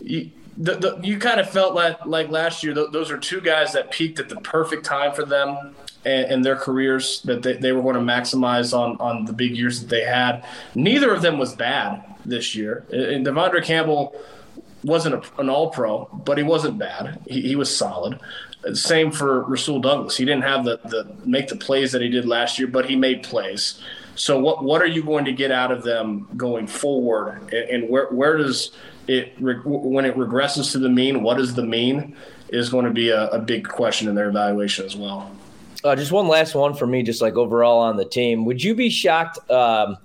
You, 0.00 0.30
the, 0.56 0.76
the, 0.76 1.00
you 1.02 1.18
kind 1.18 1.40
of 1.40 1.50
felt 1.50 1.74
like, 1.74 2.06
like 2.06 2.28
last 2.28 2.62
year, 2.62 2.72
th- 2.72 2.92
those 2.92 3.10
are 3.10 3.18
two 3.18 3.40
guys 3.40 3.72
that 3.72 3.90
peaked 3.90 4.20
at 4.20 4.28
the 4.28 4.36
perfect 4.36 4.86
time 4.86 5.12
for 5.12 5.24
them 5.24 5.74
and, 6.04 6.26
and 6.26 6.44
their 6.44 6.54
careers 6.54 7.20
that 7.22 7.42
they, 7.42 7.54
they 7.54 7.72
were 7.72 7.82
going 7.82 7.96
to 7.96 8.00
maximize 8.00 8.72
on, 8.72 8.96
on 9.00 9.24
the 9.24 9.32
big 9.32 9.56
years 9.56 9.80
that 9.80 9.88
they 9.88 10.04
had. 10.04 10.44
Neither 10.76 11.12
of 11.12 11.22
them 11.22 11.36
was 11.36 11.54
bad 11.56 12.04
this 12.24 12.54
year. 12.54 12.86
And 12.92 13.26
De'Vondre 13.26 13.64
Campbell 13.64 14.14
wasn't 14.84 15.16
a, 15.16 15.40
an 15.40 15.50
all 15.50 15.70
pro, 15.70 16.04
but 16.24 16.38
he 16.38 16.44
wasn't 16.44 16.78
bad. 16.78 17.20
He, 17.26 17.40
he 17.40 17.56
was 17.56 17.74
solid. 17.74 18.20
Same 18.74 19.10
for 19.10 19.42
Rasul 19.42 19.80
Douglas. 19.80 20.16
He 20.16 20.24
didn't 20.24 20.44
have 20.44 20.64
the, 20.64 20.78
the 20.84 21.12
make 21.24 21.48
the 21.48 21.56
plays 21.56 21.90
that 21.90 22.00
he 22.00 22.08
did 22.08 22.24
last 22.24 22.58
year, 22.58 22.68
but 22.68 22.88
he 22.88 22.94
made 22.94 23.24
plays. 23.24 23.82
So 24.16 24.38
what 24.38 24.64
what 24.64 24.80
are 24.82 24.86
you 24.86 25.02
going 25.02 25.24
to 25.24 25.32
get 25.32 25.50
out 25.50 25.72
of 25.72 25.82
them 25.82 26.28
going 26.36 26.66
forward? 26.66 27.40
And, 27.52 27.70
and 27.70 27.88
where 27.88 28.06
where 28.08 28.36
does 28.36 28.72
it 29.06 29.34
when 29.40 30.04
it 30.04 30.16
regresses 30.16 30.72
to 30.72 30.78
the 30.78 30.88
mean? 30.88 31.22
What 31.22 31.40
is 31.40 31.54
the 31.54 31.64
mean? 31.64 32.16
Is 32.48 32.68
going 32.68 32.84
to 32.84 32.90
be 32.90 33.08
a, 33.08 33.28
a 33.28 33.38
big 33.38 33.66
question 33.66 34.08
in 34.08 34.14
their 34.14 34.28
evaluation 34.28 34.86
as 34.86 34.96
well. 34.96 35.34
Uh, 35.82 35.94
just 35.94 36.12
one 36.12 36.28
last 36.28 36.54
one 36.54 36.72
for 36.72 36.86
me, 36.86 37.02
just 37.02 37.20
like 37.20 37.34
overall 37.34 37.78
on 37.80 37.96
the 37.96 38.06
team. 38.06 38.46
Would 38.46 38.64
you 38.64 38.74
be 38.74 38.88
shocked, 38.88 39.38
um, 39.50 39.98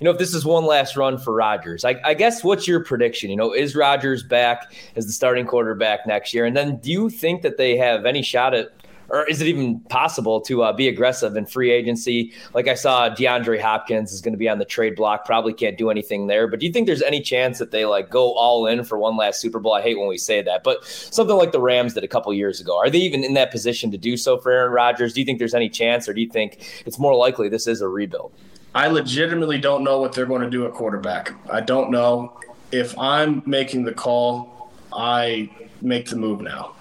you 0.00 0.04
know, 0.04 0.10
if 0.10 0.18
this 0.18 0.34
is 0.34 0.46
one 0.46 0.64
last 0.64 0.96
run 0.96 1.18
for 1.18 1.34
Rodgers? 1.34 1.84
I, 1.84 2.00
I, 2.06 2.14
guess 2.14 2.42
what's 2.42 2.66
your 2.66 2.82
prediction? 2.82 3.28
You 3.28 3.36
know, 3.36 3.52
is 3.52 3.76
Rodgers 3.76 4.22
back 4.22 4.72
as 4.94 5.04
the 5.04 5.12
starting 5.12 5.44
quarterback 5.44 6.06
next 6.06 6.32
year? 6.32 6.46
And 6.46 6.56
then 6.56 6.78
do 6.78 6.90
you 6.90 7.10
think 7.10 7.42
that 7.42 7.58
they 7.58 7.76
have 7.76 8.06
any 8.06 8.22
shot 8.22 8.54
at 8.54 8.72
or 9.08 9.24
is 9.28 9.40
it 9.40 9.46
even 9.46 9.80
possible 9.80 10.40
to 10.42 10.62
uh, 10.62 10.72
be 10.72 10.88
aggressive 10.88 11.36
in 11.36 11.46
free 11.46 11.70
agency? 11.70 12.32
Like 12.54 12.68
I 12.68 12.74
saw 12.74 13.08
DeAndre 13.08 13.60
Hopkins 13.60 14.12
is 14.12 14.20
going 14.20 14.32
to 14.32 14.38
be 14.38 14.48
on 14.48 14.58
the 14.58 14.64
trade 14.64 14.96
block, 14.96 15.24
probably 15.24 15.52
can't 15.52 15.78
do 15.78 15.90
anything 15.90 16.26
there. 16.26 16.48
But 16.48 16.60
do 16.60 16.66
you 16.66 16.72
think 16.72 16.86
there's 16.86 17.02
any 17.02 17.20
chance 17.20 17.58
that 17.58 17.70
they 17.70 17.84
like 17.84 18.10
go 18.10 18.32
all 18.34 18.66
in 18.66 18.84
for 18.84 18.98
one 18.98 19.16
last 19.16 19.40
Super 19.40 19.58
Bowl? 19.58 19.74
I 19.74 19.82
hate 19.82 19.98
when 19.98 20.08
we 20.08 20.18
say 20.18 20.42
that, 20.42 20.64
but 20.64 20.84
something 20.84 21.36
like 21.36 21.52
the 21.52 21.60
Rams 21.60 21.94
did 21.94 22.04
a 22.04 22.08
couple 22.08 22.32
years 22.34 22.60
ago. 22.60 22.76
Are 22.76 22.90
they 22.90 22.98
even 22.98 23.24
in 23.24 23.34
that 23.34 23.50
position 23.50 23.90
to 23.90 23.98
do 23.98 24.16
so 24.16 24.38
for 24.38 24.52
Aaron 24.52 24.72
Rodgers? 24.72 25.12
Do 25.12 25.20
you 25.20 25.26
think 25.26 25.38
there's 25.38 25.54
any 25.54 25.68
chance, 25.68 26.08
or 26.08 26.14
do 26.14 26.20
you 26.20 26.28
think 26.28 26.82
it's 26.86 26.98
more 26.98 27.14
likely 27.14 27.48
this 27.48 27.66
is 27.66 27.80
a 27.80 27.88
rebuild? 27.88 28.32
I 28.74 28.88
legitimately 28.88 29.58
don't 29.58 29.84
know 29.84 30.00
what 30.00 30.12
they're 30.12 30.26
going 30.26 30.42
to 30.42 30.50
do 30.50 30.66
at 30.66 30.72
quarterback. 30.72 31.32
I 31.50 31.60
don't 31.60 31.90
know. 31.90 32.38
If 32.72 32.98
I'm 32.98 33.42
making 33.46 33.84
the 33.84 33.92
call, 33.92 34.70
I 34.92 35.50
make 35.80 36.10
the 36.10 36.16
move 36.16 36.40
now 36.40 36.74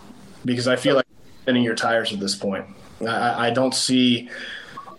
because 0.43 0.67
I 0.67 0.75
feel 0.75 0.95
like 0.95 1.05
spinning 1.45 1.61
your 1.61 1.75
tires 1.75 2.11
at 2.11 2.19
this 2.19 2.33
point. 2.33 2.65
I, 3.01 3.47
I 3.47 3.49
don't 3.51 3.75
see, 3.75 4.31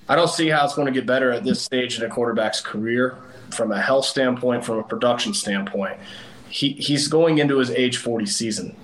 I 0.09 0.14
don't 0.14 0.30
see 0.30 0.49
how 0.49 0.64
it's 0.64 0.76
going 0.76 0.86
to 0.86 0.92
get 0.92 1.05
better 1.05 1.32
at 1.32 1.42
this 1.42 1.61
stage 1.61 1.99
in 1.99 2.05
a 2.05 2.09
quarterback's 2.09 2.61
career 2.61 3.18
from 3.51 3.72
a 3.72 3.82
health 3.82 4.05
standpoint, 4.05 4.64
from 4.64 4.78
a 4.78 4.84
production 4.84 5.34
standpoint. 5.34 5.99
He, 6.49 6.70
he's 6.74 7.09
going 7.09 7.38
into 7.38 7.59
his 7.59 7.70
age 7.70 7.97
40 7.97 8.26
season. 8.26 8.76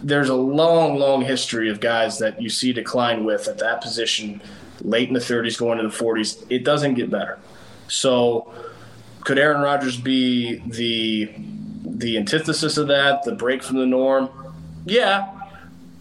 There's 0.00 0.28
a 0.28 0.34
long, 0.36 0.96
long 0.96 1.22
history 1.22 1.68
of 1.70 1.80
guys 1.80 2.20
that 2.20 2.40
you 2.40 2.48
see 2.48 2.72
decline 2.72 3.24
with 3.24 3.48
at 3.48 3.58
that 3.58 3.80
position 3.80 4.40
late 4.80 5.08
in 5.08 5.14
the 5.14 5.20
30s, 5.20 5.58
going 5.58 5.78
to 5.78 5.88
the 5.88 5.94
40s. 5.94 6.46
It 6.50 6.62
doesn't 6.62 6.94
get 6.94 7.10
better. 7.10 7.40
So, 7.88 8.54
could 9.22 9.38
Aaron 9.38 9.60
Rodgers 9.60 9.96
be 9.96 10.62
the 10.66 11.34
the 11.84 12.16
antithesis 12.16 12.78
of 12.78 12.86
that, 12.86 13.24
the 13.24 13.34
break 13.34 13.64
from 13.64 13.78
the 13.78 13.86
norm? 13.86 14.30
Yeah, 14.86 15.39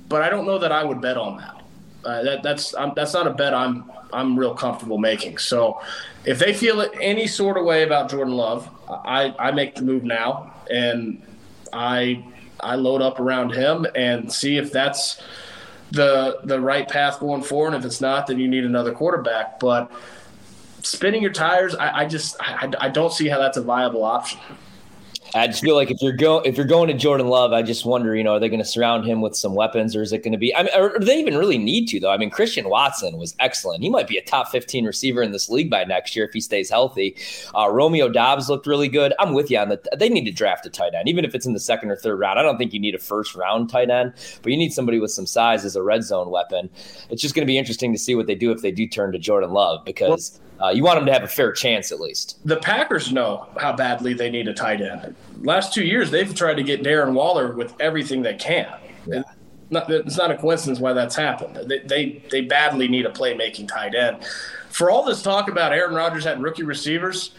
but 0.10 0.22
I 0.22 0.30
don't 0.30 0.46
know 0.46 0.58
that 0.58 0.72
I 0.72 0.84
would 0.84 1.00
bet 1.00 1.18
on 1.18 1.38
that. 1.38 1.56
Uh, 2.04 2.24
that 2.24 2.44
that's 2.44 2.74
that's 2.96 3.14
not 3.14 3.28
a 3.28 3.32
bet 3.32 3.54
I'm 3.54 3.90
I'm 4.12 4.38
real 4.38 4.56
comfortable 4.56 4.98
making. 4.98 5.38
So 5.38 5.82
if 6.26 6.40
they 6.40 6.54
feel 6.54 6.82
it 6.82 6.92
any 7.00 7.28
sort 7.28 7.58
of 7.58 7.66
way 7.66 7.84
about 7.84 8.10
Jordan 8.10 8.36
Love, 8.36 8.70
I, 8.90 9.34
I 9.38 9.52
make 9.52 9.76
the 9.76 9.84
move 9.84 10.04
now 10.04 10.54
and 10.70 11.22
I 11.72 12.26
I 12.60 12.76
load 12.76 13.02
up 13.02 13.20
around 13.20 13.52
him 13.52 13.86
and 13.96 14.32
see 14.32 14.58
if 14.58 14.72
that's 14.72 15.22
the 15.92 16.40
the 16.44 16.60
right 16.60 16.88
path 16.88 17.20
going 17.20 17.44
forward. 17.44 17.74
And 17.74 17.84
if 17.84 17.86
it's 17.86 18.02
not, 18.02 18.28
then 18.28 18.40
you 18.40 18.48
need 18.48 18.66
another 18.66 18.92
quarterback. 18.92 19.60
But 19.60 19.92
spinning 20.82 21.22
your 21.22 21.34
tires, 21.34 21.76
I, 21.76 22.00
I 22.00 22.06
just 22.06 22.36
I, 22.40 22.72
I 22.80 22.90
don't 22.90 23.14
see 23.14 23.28
how 23.28 23.40
that's 23.40 23.58
a 23.58 23.62
viable 23.62 24.04
option. 24.04 24.40
I 25.36 25.48
just 25.48 25.62
feel 25.62 25.76
like 25.76 25.92
if 25.92 26.02
you're 26.02 26.14
going 26.14 26.46
if 26.46 26.58
you're 26.58 26.66
going 26.66 26.88
to 26.88 26.94
Jordan 26.94 27.28
Love, 27.28 27.54
I 27.54 27.62
just 27.62 27.86
wonder, 27.86 28.16
you 28.16 28.24
know, 28.24 28.34
are 28.34 28.40
they 28.40 28.50
going 28.50 28.60
to 28.60 28.66
surround 28.66 29.06
him 29.06 29.22
with 29.22 29.36
some 29.36 29.54
weapons, 29.54 29.96
or 29.96 30.02
is 30.02 30.12
it 30.12 30.24
going 30.24 30.32
to 30.32 30.38
be? 30.38 30.56
I 30.56 30.64
mean, 30.64 30.72
or 30.76 30.98
they 31.00 31.20
even 31.20 31.38
really 31.38 31.58
need 31.58 31.88
to 31.90 32.00
though? 32.00 32.12
I 32.12 32.18
mean, 32.18 32.30
Christian 32.30 32.70
Watson 32.70 33.18
was 33.18 33.36
excellent. 33.40 33.84
He 33.84 33.90
might 33.90 34.08
be 34.08 34.18
a 34.18 34.24
top 34.24 34.50
15 34.50 34.86
receiver 34.86 35.22
in 35.22 35.32
this 35.32 35.50
league 35.50 35.70
by 35.70 35.84
next 35.84 36.16
year 36.16 36.26
if 36.26 36.34
he 36.34 36.42
stays 36.42 36.70
healthy. 36.70 37.16
Uh, 37.56 37.70
Romeo 37.70 38.10
Doubs 38.10 38.50
looked 38.50 38.66
really 38.66 38.88
good. 38.88 39.14
I'm 39.20 39.34
with 39.34 39.52
you 39.52 39.60
on 39.60 39.70
that. 39.70 39.88
They 39.98 40.10
need 40.10 40.26
to 40.26 40.32
draft 40.32 40.66
a 40.66 40.70
tight 40.70 40.94
end, 40.96 41.08
even 41.08 41.26
if 41.26 41.36
it's 41.36 41.46
in 41.46 41.54
the 41.54 41.60
second 41.60 41.92
or 41.92 41.96
third 41.96 42.20
round. 42.20 42.40
I 42.40 42.44
don't 42.44 42.58
think 42.58 42.74
you 42.74 42.80
need 42.80 42.96
a 42.96 43.00
first 43.00 43.36
round 43.36 43.70
tight 43.70 43.90
end, 43.90 44.14
but 44.42 44.52
you 44.52 44.58
need 44.58 44.74
somebody 44.74 45.00
with 45.00 45.12
some 45.12 45.28
size 45.28 45.64
as 45.64 45.76
a 45.76 45.84
red 45.84 46.04
zone 46.04 46.30
weapon. 46.30 46.70
It's 47.10 47.22
just 47.22 47.36
going 47.36 47.46
to 47.46 47.52
be 47.52 47.58
interesting 47.58 47.94
to 47.94 48.00
see 48.00 48.16
what 48.16 48.28
they 48.28 48.36
do 48.36 48.52
if 48.52 48.62
they 48.62 48.72
do 48.72 48.88
turn 48.88 49.12
to 49.12 49.20
Jordan 49.20 49.52
Love 49.52 49.86
because. 49.86 50.40
Well, 50.40 50.49
uh, 50.62 50.70
you 50.70 50.84
want 50.84 50.98
them 50.98 51.06
to 51.06 51.14
have 51.14 51.24
a 51.24 51.28
fair 51.28 51.52
chance 51.52 51.92
at 51.92 52.00
least. 52.00 52.40
The 52.46 52.58
Packers 52.58 53.12
know 53.12 53.48
how 53.58 53.74
badly 53.74 54.14
they 54.14 54.30
need 54.30 54.48
a 54.48 54.54
tight 54.54 54.82
end. 54.82 55.16
Last 55.42 55.74
two 55.74 55.84
years, 55.84 56.12
they've 56.12 56.34
tried 56.34 56.56
to 56.56 56.64
get 56.64 56.84
Darren 56.84 57.14
Waller 57.14 57.54
with 57.54 57.74
everything 57.80 58.22
they 58.22 58.36
can. 58.36 58.68
Yeah. 59.06 59.24
Not, 59.70 59.90
it's 59.90 60.18
not 60.18 60.32
a 60.32 60.38
coincidence 60.38 60.80
why 60.80 60.94
that's 60.94 61.16
happened. 61.16 61.70
They, 61.70 61.80
they, 61.80 62.24
they 62.32 62.42
badly 62.42 62.88
need 62.88 63.06
a 63.06 63.12
playmaking 63.12 63.68
tight 63.68 63.94
end. 63.94 64.24
For 64.70 64.90
all 64.90 65.04
this 65.04 65.22
talk 65.22 65.48
about 65.48 65.74
Aaron 65.74 65.94
Rodgers 65.96 66.26
had 66.26 66.42
rookie 66.42 66.64
receivers, 66.64 67.32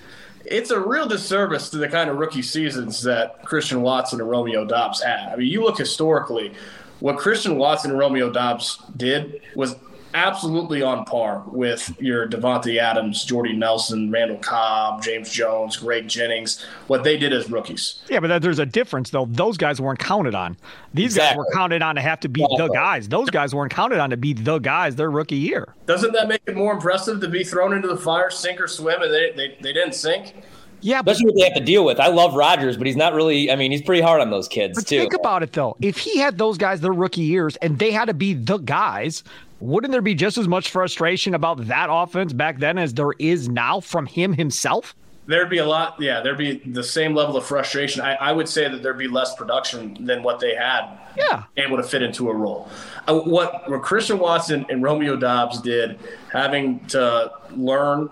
it's 0.44 0.70
a 0.70 0.80
real 0.80 1.06
disservice 1.06 1.68
to 1.70 1.78
the 1.78 1.88
kind 1.88 2.08
of 2.08 2.16
rookie 2.16 2.42
seasons 2.42 3.02
that 3.02 3.44
Christian 3.44 3.82
Watson 3.82 4.20
and 4.20 4.30
Romeo 4.30 4.64
Doubs 4.64 5.02
had. 5.02 5.32
I 5.32 5.36
mean, 5.36 5.48
you 5.48 5.62
look 5.62 5.76
historically, 5.76 6.54
what 7.00 7.18
Christian 7.18 7.56
Watson 7.56 7.90
and 7.90 7.98
Romeo 7.98 8.30
Doubs 8.30 8.82
did 8.96 9.42
was 9.54 9.74
absolutely 10.14 10.82
on 10.82 11.04
par 11.04 11.44
with 11.46 11.94
your 12.00 12.28
Davante 12.28 12.78
Adams, 12.78 13.24
Jordy 13.24 13.52
Nelson, 13.52 14.11
Randall 14.11 14.38
Cobb, 14.38 15.02
James 15.02 15.30
Jones, 15.30 15.76
Greg 15.76 16.08
Jennings, 16.08 16.64
what 16.86 17.04
they 17.04 17.16
did 17.16 17.32
as 17.32 17.50
rookies. 17.50 18.02
Yeah, 18.08 18.20
but 18.20 18.42
there's 18.42 18.58
a 18.58 18.66
difference, 18.66 19.11
though. 19.11 19.26
Those 19.26 19.56
guys 19.56 19.80
weren't 19.80 19.98
counted 19.98 20.34
on. 20.34 20.56
These 20.94 21.16
exactly. 21.16 21.28
guys 21.28 21.36
were 21.36 21.56
counted 21.56 21.82
on 21.82 21.94
to 21.94 22.00
have 22.00 22.20
to 22.20 22.28
be 22.28 22.42
exactly. 22.42 22.66
the 22.66 22.72
guys. 22.74 23.08
Those 23.08 23.30
guys 23.30 23.54
weren't 23.54 23.72
counted 23.72 23.98
on 23.98 24.11
to 24.11 24.16
be 24.16 24.32
the 24.32 24.58
guys 24.58 24.96
their 24.96 25.11
rookie 25.11 25.36
year. 25.36 25.74
Doesn't 25.86 26.12
that 26.12 26.28
make 26.28 26.42
it 26.46 26.56
more 26.56 26.72
impressive 26.72 27.20
to 27.20 27.28
be 27.28 27.44
thrown 27.44 27.72
into 27.72 27.88
the 27.88 27.96
fire, 27.96 28.30
sink 28.30 28.61
or 28.61 28.68
swim, 28.68 29.02
and 29.02 29.12
they, 29.12 29.32
they, 29.32 29.56
they 29.61 29.72
didn't 29.72 29.94
sink? 29.94 30.34
Yeah, 30.82 31.00
especially 31.00 31.26
what 31.26 31.34
they 31.36 31.44
have 31.44 31.54
to 31.54 31.64
deal 31.64 31.84
with. 31.84 32.00
I 32.00 32.08
love 32.08 32.34
Rodgers, 32.34 32.76
but 32.76 32.86
he's 32.86 32.96
not 32.96 33.14
really. 33.14 33.50
I 33.50 33.56
mean, 33.56 33.70
he's 33.70 33.82
pretty 33.82 34.00
hard 34.00 34.20
on 34.20 34.30
those 34.30 34.48
kids 34.48 34.78
but 34.78 34.86
too. 34.86 34.98
Think 34.98 35.14
about 35.14 35.42
it 35.42 35.52
though. 35.52 35.76
If 35.80 35.98
he 35.98 36.18
had 36.18 36.38
those 36.38 36.58
guys 36.58 36.80
their 36.80 36.92
rookie 36.92 37.20
years 37.20 37.56
and 37.56 37.78
they 37.78 37.90
had 37.90 38.06
to 38.06 38.14
be 38.14 38.34
the 38.34 38.58
guys, 38.58 39.22
wouldn't 39.61 39.92
there 39.92 40.02
be 40.02 40.14
just 40.14 40.38
as 40.38 40.48
much 40.48 40.70
frustration 40.70 41.34
about 41.34 41.66
that 41.68 41.88
offense 41.90 42.32
back 42.32 42.58
then 42.58 42.78
as 42.78 42.94
there 42.94 43.12
is 43.18 43.48
now 43.48 43.80
from 43.80 44.06
him 44.06 44.32
himself? 44.32 44.94
There'd 45.26 45.50
be 45.50 45.58
a 45.58 45.66
lot, 45.66 46.00
yeah. 46.00 46.22
There'd 46.22 46.38
be 46.38 46.58
the 46.58 46.82
same 46.82 47.14
level 47.14 47.36
of 47.36 47.44
frustration. 47.44 48.00
I, 48.00 48.14
I 48.14 48.32
would 48.32 48.48
say 48.48 48.68
that 48.68 48.82
there'd 48.82 48.98
be 48.98 49.06
less 49.06 49.34
production 49.36 50.04
than 50.04 50.22
what 50.22 50.40
they 50.40 50.54
had. 50.54 50.98
Yeah, 51.16 51.44
able 51.56 51.76
to 51.76 51.82
fit 51.82 52.02
into 52.02 52.30
a 52.30 52.34
role. 52.34 52.68
Uh, 53.06 53.20
what, 53.20 53.68
what 53.70 53.82
Christian 53.82 54.18
Watson 54.18 54.66
and 54.70 54.82
Romeo 54.82 55.16
Doubs 55.16 55.61
did, 55.61 55.98
having 56.32 56.84
to 56.86 57.32
learn 57.54 58.08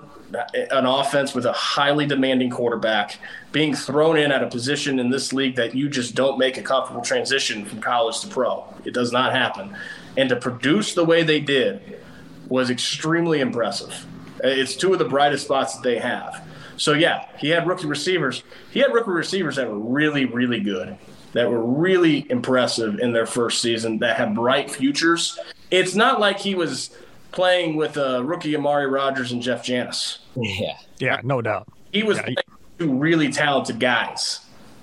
an 0.54 0.84
offense 0.84 1.34
with 1.34 1.46
a 1.46 1.52
highly 1.52 2.06
demanding 2.06 2.50
quarterback, 2.50 3.18
being 3.50 3.74
thrown 3.74 4.16
in 4.16 4.30
at 4.30 4.42
a 4.42 4.46
position 4.46 4.98
in 4.98 5.10
this 5.10 5.32
league 5.32 5.56
that 5.56 5.74
you 5.74 5.88
just 5.88 6.14
don't 6.14 6.38
make 6.38 6.58
a 6.58 6.62
comfortable 6.62 7.00
transition 7.00 7.64
from 7.64 7.80
college 7.80 8.20
to 8.20 8.28
pro. 8.28 8.64
It 8.84 8.92
does 8.92 9.10
not 9.10 9.32
happen 9.32 9.74
and 10.18 10.28
to 10.28 10.36
produce 10.36 10.94
the 10.94 11.04
way 11.04 11.22
they 11.22 11.40
did 11.40 12.00
was 12.48 12.70
extremely 12.70 13.40
impressive. 13.40 14.04
It's 14.42 14.74
two 14.76 14.92
of 14.92 14.98
the 14.98 15.04
brightest 15.04 15.44
spots 15.44 15.76
that 15.76 15.82
they 15.82 15.98
have. 15.98 16.44
So 16.76 16.92
yeah, 16.92 17.26
he 17.38 17.50
had 17.50 17.66
rookie 17.66 17.86
receivers. 17.86 18.42
He 18.70 18.80
had 18.80 18.92
rookie 18.92 19.12
receivers 19.12 19.56
that 19.56 19.68
were 19.68 19.78
really, 19.78 20.24
really 20.24 20.60
good, 20.60 20.98
that 21.32 21.48
were 21.48 21.62
really 21.62 22.28
impressive 22.30 22.98
in 22.98 23.12
their 23.12 23.26
first 23.26 23.62
season, 23.62 23.98
that 23.98 24.16
had 24.16 24.34
bright 24.34 24.70
futures. 24.70 25.38
It's 25.70 25.94
not 25.94 26.18
like 26.18 26.38
he 26.38 26.54
was 26.54 26.90
playing 27.30 27.76
with 27.76 27.96
a 27.96 28.22
rookie 28.24 28.56
Amari 28.56 28.86
Rodgers 28.86 29.30
and 29.30 29.40
Jeff 29.40 29.64
Janis. 29.64 30.18
Yeah, 30.34 30.78
yeah, 30.98 31.20
no 31.22 31.40
doubt. 31.42 31.68
He 31.92 32.02
was 32.02 32.18
yeah. 32.18 32.34
two 32.78 32.92
really 32.92 33.30
talented 33.30 33.78
guys. 33.78 34.40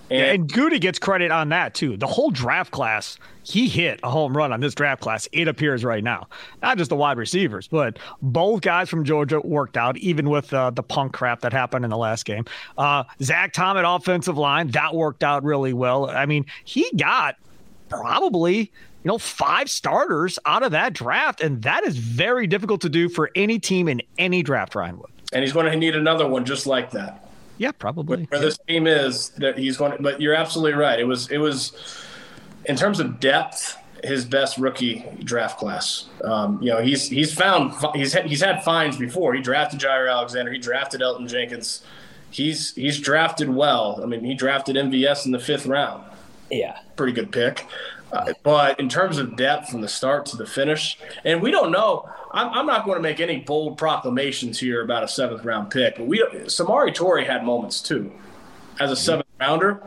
And, 0.10 0.20
yeah, 0.20 0.26
and 0.34 0.52
Gutey 0.52 0.80
gets 0.80 1.00
credit 1.00 1.32
on 1.32 1.50
that 1.50 1.74
too. 1.74 1.98
The 1.98 2.06
whole 2.08 2.30
draft 2.30 2.72
class, 2.72 3.18
he 3.44 3.68
hit 3.68 4.00
a 4.04 4.10
home 4.10 4.38
run 4.38 4.52
on 4.54 4.60
this 4.60 4.76
draft 4.76 5.02
class. 5.02 5.28
It 5.32 5.48
appears 5.48 5.84
right 5.84 6.04
now, 6.04 6.28
not 6.62 6.78
just 6.78 6.90
the 6.90 6.96
wide 6.96 7.18
receivers, 7.18 7.68
but 7.68 7.98
both 8.22 8.62
guys 8.62 8.90
from 8.90 9.04
Georgia 9.04 9.40
worked 9.40 9.78
out, 9.78 9.98
even 9.98 10.30
with 10.30 10.54
uh, 10.54 10.70
the 10.70 10.84
punk 10.84 11.14
crap 11.14 11.42
that 11.42 11.54
happened 11.54 11.86
in 11.86 11.92
the 11.92 11.98
last 11.98 12.26
game. 12.26 12.46
Uh, 12.78 13.04
Zach 13.22 13.54
Tom 13.54 13.78
at 13.78 13.86
offensive 13.88 14.38
line, 14.38 14.68
that 14.70 14.94
worked 14.94 15.24
out 15.24 15.44
really 15.44 15.74
well. 15.74 16.10
I 16.10 16.26
mean, 16.26 16.46
he 16.64 16.90
got 16.96 17.36
probably 17.90 18.60
you 18.60 19.10
know 19.10 19.18
five 19.18 19.70
starters 19.70 20.38
out 20.46 20.62
of 20.62 20.72
that 20.72 20.94
draft, 20.94 21.42
and 21.42 21.64
that 21.64 21.84
is 21.84 21.98
very 21.98 22.46
difficult 22.46 22.82
to 22.82 22.90
do 22.90 23.10
for 23.10 23.32
any 23.36 23.58
team 23.58 23.88
in 23.88 24.02
any 24.20 24.44
draft. 24.44 24.76
Ryan 24.76 24.98
Wood, 24.98 25.12
and 25.34 25.44
he's 25.44 25.54
going 25.54 25.66
to 25.66 25.76
need 25.76 25.96
another 25.96 26.28
one 26.28 26.46
just 26.46 26.68
like 26.68 26.92
that. 26.92 27.25
Yeah, 27.58 27.72
probably. 27.72 28.26
Where 28.26 28.42
this 28.42 28.58
team 28.68 28.88
is, 28.88 29.30
that 29.38 29.58
he's 29.58 29.78
going. 29.78 29.94
To, 29.94 30.02
but 30.02 30.22
you're 30.22 30.34
absolutely 30.34 30.74
right. 30.74 31.00
It 31.00 31.06
was. 31.06 31.30
It 31.32 31.38
was, 31.38 31.74
in 32.66 32.76
terms 32.76 33.00
of 33.00 33.20
depth, 33.20 33.78
his 34.04 34.26
best 34.26 34.58
rookie 34.58 35.06
draft 35.24 35.58
class. 35.58 36.06
Um, 36.24 36.62
you 36.62 36.70
know, 36.70 36.82
he's 36.82 37.08
he's 37.08 37.34
found 37.34 37.74
he's 37.94 38.14
had, 38.14 38.26
he's 38.26 38.42
had 38.42 38.64
fines 38.64 38.98
before. 38.98 39.34
He 39.34 39.42
drafted 39.42 39.80
Jaire 39.80 40.12
Alexander. 40.12 40.52
He 40.52 40.60
drafted 40.60 41.02
Elgton 41.02 41.28
Jenkins. 41.28 41.84
He's 42.30 42.74
he's 42.76 43.00
drafted 43.00 43.50
well. 43.50 44.00
I 44.02 44.06
mean, 44.06 44.24
he 44.24 44.34
drafted 44.34 44.76
MVS 44.76 45.26
in 45.26 45.32
the 45.32 45.40
fifth 45.40 45.66
round. 45.66 46.04
Yeah, 46.52 46.78
pretty 46.96 47.14
good 47.14 47.32
pick. 47.32 47.66
But 48.44 48.80
in 48.80 48.90
terms 48.90 49.18
of 49.18 49.36
depth 49.36 49.70
from 49.70 49.82
the 49.82 49.88
start 49.88 50.26
to 50.28 50.38
the 50.38 50.46
finish, 50.46 50.98
and 51.24 51.42
we 51.42 51.52
don't 51.52 51.72
know. 51.72 52.10
I'm, 52.32 52.52
I'm, 52.52 52.66
not 52.66 52.86
going 52.86 52.98
to 52.98 53.02
make 53.02 53.22
any 53.22 53.38
bold 53.38 53.78
proclamations 53.78 54.60
here 54.60 54.84
about 54.84 55.04
a 55.04 55.08
seventh 55.08 55.46
round 55.46 55.72
pick, 55.72 55.96
but 55.96 56.06
we 56.06 56.20
Samori 56.46 56.94
Toure 56.94 57.26
had 57.26 57.46
moments 57.46 57.82
too. 57.82 58.12
As 58.80 58.92
a 58.92 58.94
mm-hmm. 58.94 59.04
seventh 59.04 59.28
rounder, 59.40 59.82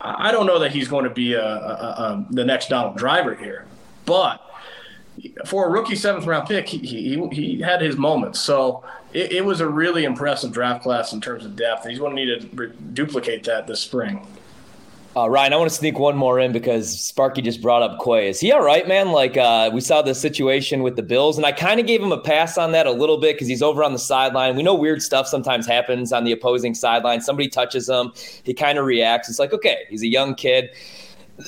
I 0.00 0.30
don't 0.30 0.46
know 0.46 0.60
that 0.60 0.70
he's 0.70 0.86
going 0.86 1.04
to 1.04 1.10
be 1.10 1.32
a, 1.32 1.44
a, 1.44 1.46
a, 1.46 2.26
the 2.30 2.44
next 2.44 2.68
Donald 2.68 2.96
Driver 2.96 3.34
here, 3.34 3.66
but 4.04 4.42
for 5.46 5.66
a 5.66 5.70
rookie 5.70 5.96
seventh 5.96 6.26
round 6.26 6.46
pick, 6.46 6.68
he, 6.68 6.78
he, 6.78 7.28
he 7.28 7.60
had 7.60 7.80
his 7.80 7.96
moments. 7.96 8.40
So 8.40 8.84
it, 9.12 9.32
it, 9.32 9.44
was 9.44 9.60
a 9.60 9.68
really 9.68 10.04
impressive 10.04 10.52
draft 10.52 10.82
class 10.82 11.12
in 11.12 11.20
terms 11.20 11.44
of 11.44 11.56
depth. 11.56 11.86
He's 11.86 11.98
going 11.98 12.14
to 12.14 12.24
need 12.24 12.40
to 12.40 12.56
re- 12.56 12.72
duplicate 12.92 13.44
that 13.44 13.66
this 13.66 13.80
spring. 13.80 14.26
Uh, 15.16 15.30
Ryan, 15.30 15.54
I 15.54 15.56
want 15.56 15.70
to 15.70 15.74
sneak 15.74 15.98
one 15.98 16.14
more 16.14 16.38
in 16.38 16.52
because 16.52 17.00
Sparky 17.00 17.40
just 17.40 17.62
brought 17.62 17.80
up 17.80 17.98
Quay. 18.04 18.28
Is 18.28 18.38
he 18.38 18.52
all 18.52 18.62
right, 18.62 18.86
man? 18.86 19.12
Like 19.12 19.38
uh, 19.38 19.70
we 19.72 19.80
saw 19.80 20.02
the 20.02 20.14
situation 20.14 20.82
with 20.82 20.96
the 20.96 21.02
Bills, 21.02 21.38
and 21.38 21.46
I 21.46 21.52
kind 21.52 21.80
of 21.80 21.86
gave 21.86 22.02
him 22.02 22.12
a 22.12 22.20
pass 22.20 22.58
on 22.58 22.72
that 22.72 22.86
a 22.86 22.90
little 22.90 23.16
bit 23.16 23.34
because 23.34 23.48
he's 23.48 23.62
over 23.62 23.82
on 23.82 23.94
the 23.94 23.98
sideline. 23.98 24.56
We 24.56 24.62
know 24.62 24.74
weird 24.74 25.00
stuff 25.00 25.26
sometimes 25.26 25.66
happens 25.66 26.12
on 26.12 26.24
the 26.24 26.32
opposing 26.32 26.74
sideline. 26.74 27.22
Somebody 27.22 27.48
touches 27.48 27.88
him, 27.88 28.12
he 28.42 28.52
kind 28.52 28.76
of 28.76 28.84
reacts. 28.84 29.30
It's 29.30 29.38
like, 29.38 29.54
okay, 29.54 29.84
he's 29.88 30.02
a 30.02 30.06
young 30.06 30.34
kid. 30.34 30.68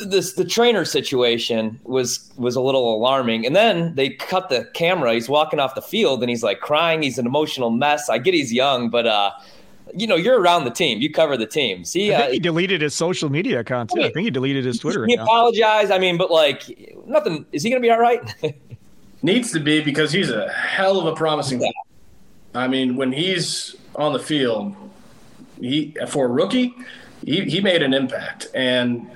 This 0.06 0.32
the 0.32 0.46
trainer 0.46 0.86
situation 0.86 1.78
was 1.84 2.32
was 2.38 2.56
a 2.56 2.62
little 2.62 2.94
alarming, 2.94 3.44
and 3.44 3.54
then 3.54 3.94
they 3.96 4.08
cut 4.08 4.48
the 4.48 4.64
camera. 4.72 5.12
He's 5.12 5.28
walking 5.28 5.60
off 5.60 5.74
the 5.74 5.82
field, 5.82 6.22
and 6.22 6.30
he's 6.30 6.42
like 6.42 6.60
crying. 6.60 7.02
He's 7.02 7.18
an 7.18 7.26
emotional 7.26 7.68
mess. 7.68 8.08
I 8.08 8.16
get 8.16 8.32
he's 8.32 8.50
young, 8.50 8.88
but 8.88 9.06
uh, 9.06 9.32
you 9.94 10.06
know, 10.06 10.16
you're 10.16 10.40
around 10.40 10.64
the 10.64 10.70
team. 10.70 11.00
You 11.00 11.10
cover 11.12 11.36
the 11.36 11.46
team. 11.46 11.84
See, 11.84 12.14
I 12.14 12.18
think 12.18 12.28
uh, 12.28 12.32
he 12.32 12.38
deleted 12.38 12.82
his 12.82 12.94
social 12.94 13.28
media 13.28 13.60
account 13.60 13.90
too. 13.90 14.00
I, 14.00 14.02
mean, 14.02 14.10
I 14.10 14.12
think 14.12 14.24
he 14.24 14.30
deleted 14.30 14.64
his 14.64 14.78
Twitter. 14.78 15.06
He 15.06 15.14
account. 15.14 15.28
apologized. 15.28 15.90
I 15.90 15.98
mean, 15.98 16.16
but 16.16 16.30
like 16.30 16.98
nothing. 17.06 17.46
Is 17.52 17.62
he 17.62 17.70
going 17.70 17.80
to 17.82 17.86
be 17.86 17.90
all 17.90 18.00
right? 18.00 18.34
Needs 19.22 19.52
to 19.52 19.60
be 19.60 19.80
because 19.80 20.12
he's 20.12 20.30
a 20.30 20.48
hell 20.50 21.00
of 21.00 21.06
a 21.06 21.14
promising. 21.14 21.60
Yeah. 21.60 21.70
I 22.54 22.68
mean, 22.68 22.96
when 22.96 23.12
he's 23.12 23.76
on 23.96 24.12
the 24.12 24.18
field, 24.18 24.74
he 25.60 25.96
for 26.08 26.26
a 26.26 26.28
rookie, 26.28 26.74
he, 27.24 27.42
he 27.42 27.60
made 27.60 27.82
an 27.82 27.94
impact, 27.94 28.48
and 28.54 29.10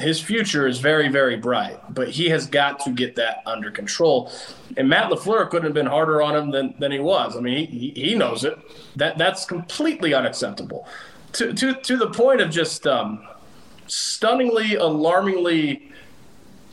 his 0.00 0.20
future 0.20 0.66
is 0.66 0.78
very, 0.78 1.08
very 1.08 1.36
bright, 1.36 1.78
but 1.92 2.08
he 2.08 2.28
has 2.28 2.46
got 2.46 2.80
to 2.80 2.90
get 2.90 3.16
that 3.16 3.42
under 3.46 3.70
control. 3.70 4.30
And 4.76 4.88
Matt 4.88 5.10
LaFleur 5.10 5.50
couldn't 5.50 5.64
have 5.64 5.74
been 5.74 5.86
harder 5.86 6.22
on 6.22 6.36
him 6.36 6.50
than, 6.50 6.74
than 6.78 6.92
he 6.92 6.98
was. 6.98 7.36
I 7.36 7.40
mean, 7.40 7.66
he, 7.66 7.90
he 7.94 8.14
knows 8.14 8.44
it. 8.44 8.58
That 8.96 9.18
that's 9.18 9.44
completely 9.44 10.14
unacceptable. 10.14 10.86
To 11.32 11.52
to 11.52 11.74
to 11.74 11.96
the 11.96 12.10
point 12.10 12.40
of 12.40 12.50
just 12.50 12.86
um, 12.86 13.26
stunningly, 13.86 14.76
alarmingly 14.76 15.90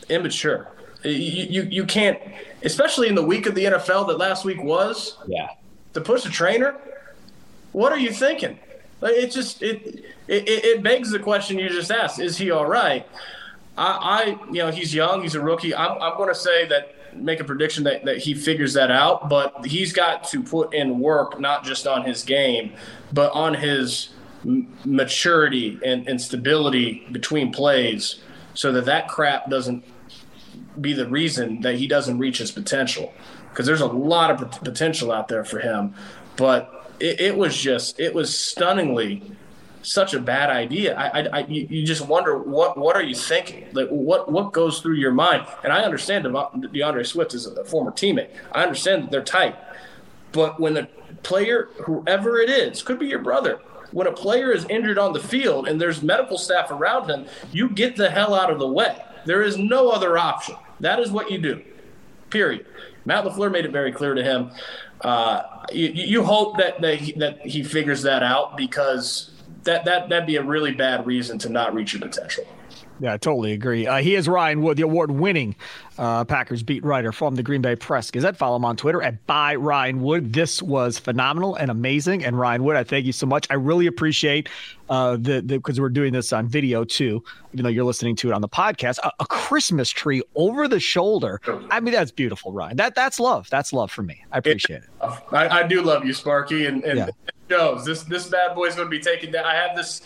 immature. 0.10 0.72
You, 1.04 1.12
you 1.12 1.64
you 1.64 1.86
can't, 1.86 2.20
especially 2.64 3.08
in 3.08 3.16
the 3.16 3.24
week 3.24 3.46
of 3.48 3.56
the 3.56 3.66
NFL 3.66 4.08
that 4.08 4.18
last 4.18 4.46
week 4.46 4.62
was. 4.62 5.18
Yeah. 5.28 5.50
To 5.94 6.02
push 6.02 6.26
a 6.26 6.30
trainer, 6.30 6.76
what 7.72 7.94
are 7.94 7.98
you 7.98 8.12
thinking? 8.12 8.60
It 9.02 9.32
just 9.32 9.62
it, 9.62 10.06
it 10.28 10.48
it 10.48 10.84
begs 10.84 11.12
the 11.12 11.20
question 11.20 11.60
you 11.60 11.70
just 11.70 11.92
asked: 11.92 12.20
Is 12.20 12.38
he 12.38 12.52
all 12.52 12.66
right? 12.66 13.08
I, 13.78 14.38
I 14.38 14.46
you 14.48 14.60
know 14.60 14.72
he's 14.72 14.94
young, 14.94 15.22
he's 15.22 15.36
a 15.36 15.42
rookie. 15.42 15.76
I'm 15.76 16.02
I'm 16.02 16.18
going 16.18 16.30
to 16.30 16.36
say 16.36 16.68
that 16.68 16.96
make 17.16 17.40
a 17.40 17.44
prediction 17.44 17.84
that, 17.86 18.04
that 18.06 18.18
he 18.18 18.34
figures 18.34 18.74
that 18.74 18.92
out, 18.92 19.30
but 19.30 19.66
he's 19.66 19.94
got 19.94 20.26
to 20.26 20.44
put 20.44 20.74
in 20.74 21.00
work 21.00 21.40
not 21.40 21.64
just 21.64 21.88
on 21.88 22.04
his 22.04 22.24
game, 22.24 22.74
but 23.14 23.32
on 23.32 23.54
his 23.54 24.10
m- 24.46 24.68
maturity 24.84 25.80
and, 25.84 26.08
and 26.08 26.22
stability 26.22 27.08
between 27.12 27.52
plays 27.52 28.22
so 28.54 28.72
that 28.72 28.86
that 28.86 29.08
crap 29.08 29.50
doesn't 29.50 29.84
be 30.80 30.94
the 30.94 31.08
reason 31.08 31.62
that 31.62 31.76
he 31.76 31.88
doesn't 31.88 32.18
reach 32.18 32.40
his 32.40 32.52
potential 32.52 33.14
because 33.50 33.66
there's 33.66 33.82
a 33.82 33.88
lot 33.88 34.30
of 34.30 34.52
potential 34.64 35.12
out 35.12 35.30
there 35.30 35.46
for 35.46 35.60
him 35.60 35.94
but 36.36 36.92
it, 37.00 37.20
it, 37.22 37.38
was 37.38 37.56
just 37.56 37.98
it 38.00 38.14
was 38.14 38.38
stunningly 38.38 39.22
such 39.86 40.14
a 40.14 40.20
bad 40.20 40.50
idea 40.50 40.96
I, 40.98 41.22
I, 41.22 41.40
I, 41.40 41.46
you 41.48 41.86
just 41.86 42.06
wonder 42.06 42.38
what 42.38 42.78
what 42.78 42.96
are 42.96 43.04
you 43.04 43.16
thinking 43.16 43.68
like 43.74 43.90
what 43.90 44.32
what 44.32 44.52
goes 44.52 44.80
through 44.80 44.96
your 44.96 45.12
mind 45.12 45.46
and 45.64 45.72
i 45.72 45.82
understand 45.82 46.24
d'andre 46.24 47.04
swift 47.04 47.34
is 47.34 47.46
a 47.46 47.64
former 47.66 47.92
teammate 47.92 48.30
i 48.52 48.64
understand 48.64 49.04
that 49.04 49.12
they're 49.12 49.24
tight 49.24 49.56
but 50.32 50.60
when 50.60 50.74
the 50.74 50.88
player 51.24 51.70
whoever 51.86 52.38
it 52.38 52.50
is 52.50 52.82
could 52.82 53.00
be 53.00 53.08
your 53.08 53.20
brother 53.20 53.60
when 53.92 54.08
a 54.08 54.12
player 54.12 54.52
is 54.52 54.66
injured 54.66 54.98
on 54.98 55.14
the 55.14 55.20
field 55.20 55.68
and 55.68 55.80
there's 55.80 56.02
medical 56.02 56.38
staff 56.38 56.72
around 56.72 57.10
him 57.10 57.26
you 57.52 57.70
get 57.70 57.96
the 57.96 58.10
hell 58.10 58.34
out 58.34 58.52
of 58.52 58.60
the 58.60 58.68
way 58.68 59.02
there 59.26 59.42
is 59.42 59.58
no 59.58 59.90
other 59.90 60.18
option 60.18 60.56
that 60.80 61.00
is 61.00 61.12
what 61.12 61.32
you 61.32 61.38
do. 61.38 61.64
Period. 62.30 62.66
Matt 63.06 63.26
LaFleur 63.26 63.52
made 63.52 63.66
it 63.66 63.72
very 63.72 63.92
clear 63.92 64.14
to 64.14 64.24
him. 64.24 64.52
Uh, 65.02 65.44
you, 65.72 65.90
you, 65.90 66.24
hope 66.24 66.58
that 66.58 66.82
that 66.82 66.96
he, 66.96 67.12
that 67.14 67.46
he 67.46 67.64
figures 67.64 68.02
that 68.02 68.24
out 68.24 68.58
because 68.58 69.32
that 69.66 69.86
that 69.86 70.10
that'd 70.10 70.26
be 70.26 70.38
a 70.38 70.44
really 70.44 70.72
bad 70.72 71.06
reason 71.06 71.38
to 71.40 71.50
not 71.50 71.74
reach 71.74 71.94
your 71.94 72.02
potential. 72.02 72.46
Yeah, 73.00 73.14
I 73.14 73.18
totally 73.18 73.52
agree. 73.52 73.88
Uh, 73.88 73.98
he 73.98 74.16
is 74.16 74.28
Ryan 74.28 74.62
Wood, 74.62 74.78
the 74.78 74.84
award-winning 74.84 75.56
uh, 75.98 76.24
Packers 76.24 76.64
beat 76.64 76.84
writer 76.84 77.12
from 77.12 77.36
the 77.36 77.44
Green 77.44 77.62
Bay 77.62 77.76
Press 77.76 78.10
Gazette. 78.10 78.38
Follow 78.38 78.56
him 78.56 78.64
on 78.64 78.78
Twitter 78.78 79.02
at 79.02 79.26
by 79.28 79.56
Ryan 79.56 80.02
Wood. 80.02 80.32
This 80.32 80.62
was 80.62 80.98
phenomenal 80.98 81.56
and 81.56 81.70
amazing. 81.70 82.24
And 82.24 82.40
Ryan 82.40 82.64
Wood, 82.64 82.78
I 82.78 82.84
thank 82.84 83.06
you 83.06 83.12
so 83.12 83.26
much. 83.26 83.48
I 83.50 83.56
really 83.56 83.88
appreciate 83.88 84.48
uh, 84.90 85.18
the 85.20 85.42
because 85.42 85.80
we're 85.80 85.90
doing 85.90 86.14
this 86.14 86.32
on 86.32 86.48
video 86.48 86.84
too, 86.86 87.24
even 87.54 87.64
though 87.64 87.70
you're 87.70 87.86
listening 87.86 88.16
to 88.18 88.30
it 88.30 88.34
on 88.34 88.42
the 88.42 88.50
podcast. 88.50 89.00
A, 89.00 89.12
a, 89.20 89.26
Christmas 89.26 89.90
tree 89.90 90.22
over 90.36 90.68
the 90.68 90.80
shoulder. 90.80 91.42
I 91.72 91.80
mean, 91.80 91.94
that's 91.94 92.12
beautiful, 92.12 92.54
Ryan. 92.54 92.78
That 92.78 92.96
that's 92.96 93.20
love. 93.20 93.50
That's 93.50 93.74
love 93.74 93.92
for 93.92 94.04
me. 94.04 94.24
I 94.32 94.38
appreciate 94.38 94.84
it. 94.84 94.90
it. 95.04 95.12
I, 95.32 95.62
I, 95.62 95.64
do 95.68 95.82
love 95.82 96.06
you, 96.06 96.14
Sparky, 96.14 96.66
and, 96.66 96.84
and 96.84 97.00
yeah. 97.00 97.08
Shows 97.50 97.86
this 97.86 98.04
this 98.04 98.28
bad 98.28 98.56
boy's 98.56 98.76
going 98.76 98.88
to 98.88 98.90
be 98.90 99.00
taken 99.00 99.32
down. 99.32 99.46
I 99.46 99.56
have 99.56 99.76
this 99.76 100.02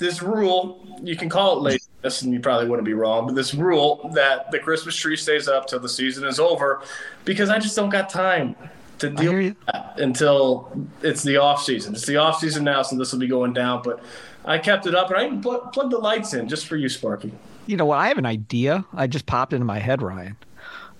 this 0.00 0.22
rule, 0.22 0.98
you 1.02 1.14
can 1.14 1.28
call 1.28 1.58
it 1.58 1.60
laziness, 1.60 2.22
and 2.22 2.32
you 2.32 2.40
probably 2.40 2.66
wouldn't 2.66 2.86
be 2.86 2.94
wrong, 2.94 3.26
but 3.26 3.34
this 3.34 3.54
rule 3.54 4.10
that 4.14 4.50
the 4.50 4.58
Christmas 4.58 4.96
tree 4.96 5.16
stays 5.16 5.46
up 5.46 5.66
till 5.66 5.78
the 5.78 5.90
season 5.90 6.24
is 6.24 6.40
over 6.40 6.82
because 7.26 7.50
I 7.50 7.58
just 7.58 7.76
don't 7.76 7.90
got 7.90 8.08
time 8.08 8.56
to 8.98 9.10
deal 9.10 9.34
with 9.34 9.56
that 9.66 9.98
until 9.98 10.72
it's 11.02 11.22
the 11.22 11.36
off 11.36 11.62
season. 11.62 11.94
It's 11.94 12.06
the 12.06 12.16
off 12.16 12.40
season 12.40 12.64
now, 12.64 12.82
so 12.82 12.96
this 12.96 13.12
will 13.12 13.20
be 13.20 13.28
going 13.28 13.52
down. 13.52 13.82
But 13.82 14.02
I 14.44 14.58
kept 14.58 14.86
it 14.86 14.94
up, 14.94 15.10
and 15.10 15.18
I 15.18 15.26
even 15.26 15.42
pl- 15.42 15.68
plugged 15.72 15.92
the 15.92 15.98
lights 15.98 16.32
in 16.32 16.48
just 16.48 16.66
for 16.66 16.76
you, 16.76 16.88
Sparky. 16.88 17.32
You 17.66 17.76
know 17.76 17.86
what? 17.86 17.98
I 17.98 18.08
have 18.08 18.18
an 18.18 18.26
idea. 18.26 18.84
I 18.94 19.06
just 19.06 19.26
popped 19.26 19.52
into 19.52 19.66
my 19.66 19.78
head, 19.78 20.00
Ryan. 20.00 20.36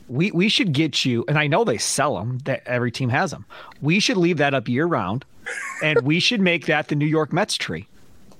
We 0.09 0.31
we 0.33 0.49
should 0.49 0.73
get 0.73 1.05
you, 1.05 1.25
and 1.27 1.39
I 1.39 1.47
know 1.47 1.65
they 1.65 1.79
sell 1.79 2.17
them. 2.17 2.39
That 2.45 2.63
every 2.67 2.91
team 2.91 3.09
has 3.09 3.31
them. 3.31 3.47
We 3.81 4.01
should 4.01 4.17
leave 4.19 4.39
that 4.39 4.55
up 4.55 4.69
year 4.69 4.87
round, 4.87 5.25
and 5.83 6.01
we 6.03 6.21
should 6.21 6.41
make 6.41 6.67
that 6.67 6.89
the 6.89 6.95
New 6.95 7.07
York 7.07 7.33
Mets 7.33 7.57
tree 7.57 7.87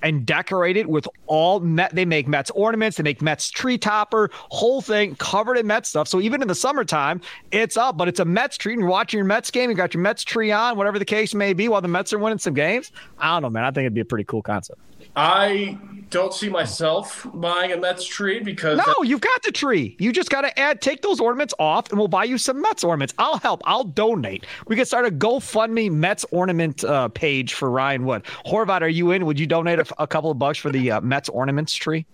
and 0.03 0.25
decorate 0.25 0.77
it 0.77 0.89
with 0.89 1.07
all 1.27 1.59
Met. 1.59 1.93
They 1.93 2.05
make 2.05 2.27
Mets 2.27 2.49
ornaments. 2.51 2.97
They 2.97 3.03
make 3.03 3.21
Mets 3.21 3.49
tree 3.49 3.77
topper, 3.77 4.29
whole 4.33 4.81
thing 4.81 5.15
covered 5.15 5.57
in 5.57 5.67
Mets 5.67 5.89
stuff. 5.89 6.07
So 6.07 6.19
even 6.21 6.41
in 6.41 6.47
the 6.47 6.55
summertime, 6.55 7.21
it's 7.51 7.77
up. 7.77 7.97
But 7.97 8.07
it's 8.07 8.19
a 8.19 8.25
Mets 8.25 8.57
tree. 8.57 8.73
And 8.73 8.81
you're 8.81 8.89
watching 8.89 9.19
your 9.19 9.25
Mets 9.25 9.51
game. 9.51 9.69
You 9.69 9.75
got 9.75 9.93
your 9.93 10.01
Mets 10.01 10.23
tree 10.23 10.51
on, 10.51 10.75
whatever 10.77 10.97
the 10.97 11.05
case 11.05 11.33
may 11.33 11.53
be, 11.53 11.67
while 11.67 11.81
the 11.81 11.87
Mets 11.87 12.13
are 12.13 12.19
winning 12.19 12.39
some 12.39 12.53
games. 12.53 12.91
I 13.19 13.33
don't 13.33 13.43
know, 13.43 13.49
man. 13.49 13.63
I 13.63 13.71
think 13.71 13.83
it'd 13.83 13.93
be 13.93 14.01
a 14.01 14.05
pretty 14.05 14.25
cool 14.25 14.41
concept. 14.41 14.79
I 15.15 15.77
don't 16.09 16.33
see 16.33 16.49
myself 16.49 17.25
buying 17.33 17.71
a 17.71 17.77
Mets 17.77 18.05
tree 18.05 18.39
because 18.39 18.77
no, 18.85 19.03
you've 19.03 19.21
got 19.21 19.43
the 19.43 19.51
tree. 19.51 19.95
You 19.97 20.11
just 20.11 20.29
got 20.29 20.41
to 20.41 20.59
add, 20.59 20.81
take 20.81 21.01
those 21.01 21.19
ornaments 21.19 21.53
off, 21.57 21.89
and 21.89 21.97
we'll 21.97 22.09
buy 22.09 22.25
you 22.25 22.37
some 22.37 22.61
Mets 22.61 22.83
ornaments. 22.83 23.13
I'll 23.17 23.37
help. 23.37 23.61
I'll 23.65 23.85
donate. 23.85 24.45
We 24.67 24.75
can 24.75 24.85
start 24.85 25.05
a 25.05 25.11
GoFundMe 25.11 25.91
Mets 25.91 26.25
ornament 26.31 26.83
uh, 26.83 27.07
page 27.09 27.53
for 27.53 27.69
Ryan 27.69 28.05
Wood. 28.05 28.23
Horvat, 28.45 28.81
are 28.81 28.89
you 28.89 29.11
in? 29.11 29.25
Would 29.25 29.39
you 29.39 29.47
donate 29.47 29.79
a, 29.79 29.85
a 29.99 30.07
couple 30.07 30.29
of 30.29 30.37
bucks 30.37 30.57
for 30.57 30.69
the 30.69 30.91
uh, 30.91 31.01
Mets 31.01 31.29
ornaments 31.29 31.73
tree? 31.73 32.05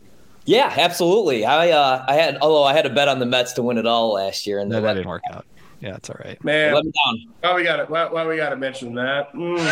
Yeah, 0.45 0.73
absolutely. 0.77 1.43
I 1.43 1.71
uh, 1.71 2.05
I 2.07 2.13
had 2.13 2.37
although 2.41 2.63
I 2.63 2.73
had 2.73 2.85
a 2.85 2.89
bet 2.89 3.09
on 3.09 3.19
the 3.19 3.25
Mets 3.25 3.51
to 3.53 3.63
win 3.63 3.77
it 3.77 3.85
all 3.85 4.13
last 4.13 4.47
year, 4.47 4.59
and 4.59 4.69
no, 4.69 4.79
that 4.79 4.93
didn't 4.93 5.09
work 5.09 5.23
out. 5.29 5.45
Yeah, 5.79 5.95
it's 5.95 6.09
all 6.09 6.17
right. 6.23 6.43
Man, 6.43 6.73
let 6.73 6.85
me 6.85 6.91
down. 7.05 7.33
Why 7.41 7.53
we 7.55 7.63
got 7.63 7.79
it? 7.79 7.89
Why, 7.89 8.09
why 8.09 8.25
we 8.25 8.35
got 8.35 8.49
to 8.49 8.55
mention 8.55 8.95
that? 8.95 9.31
Mm. 9.33 9.71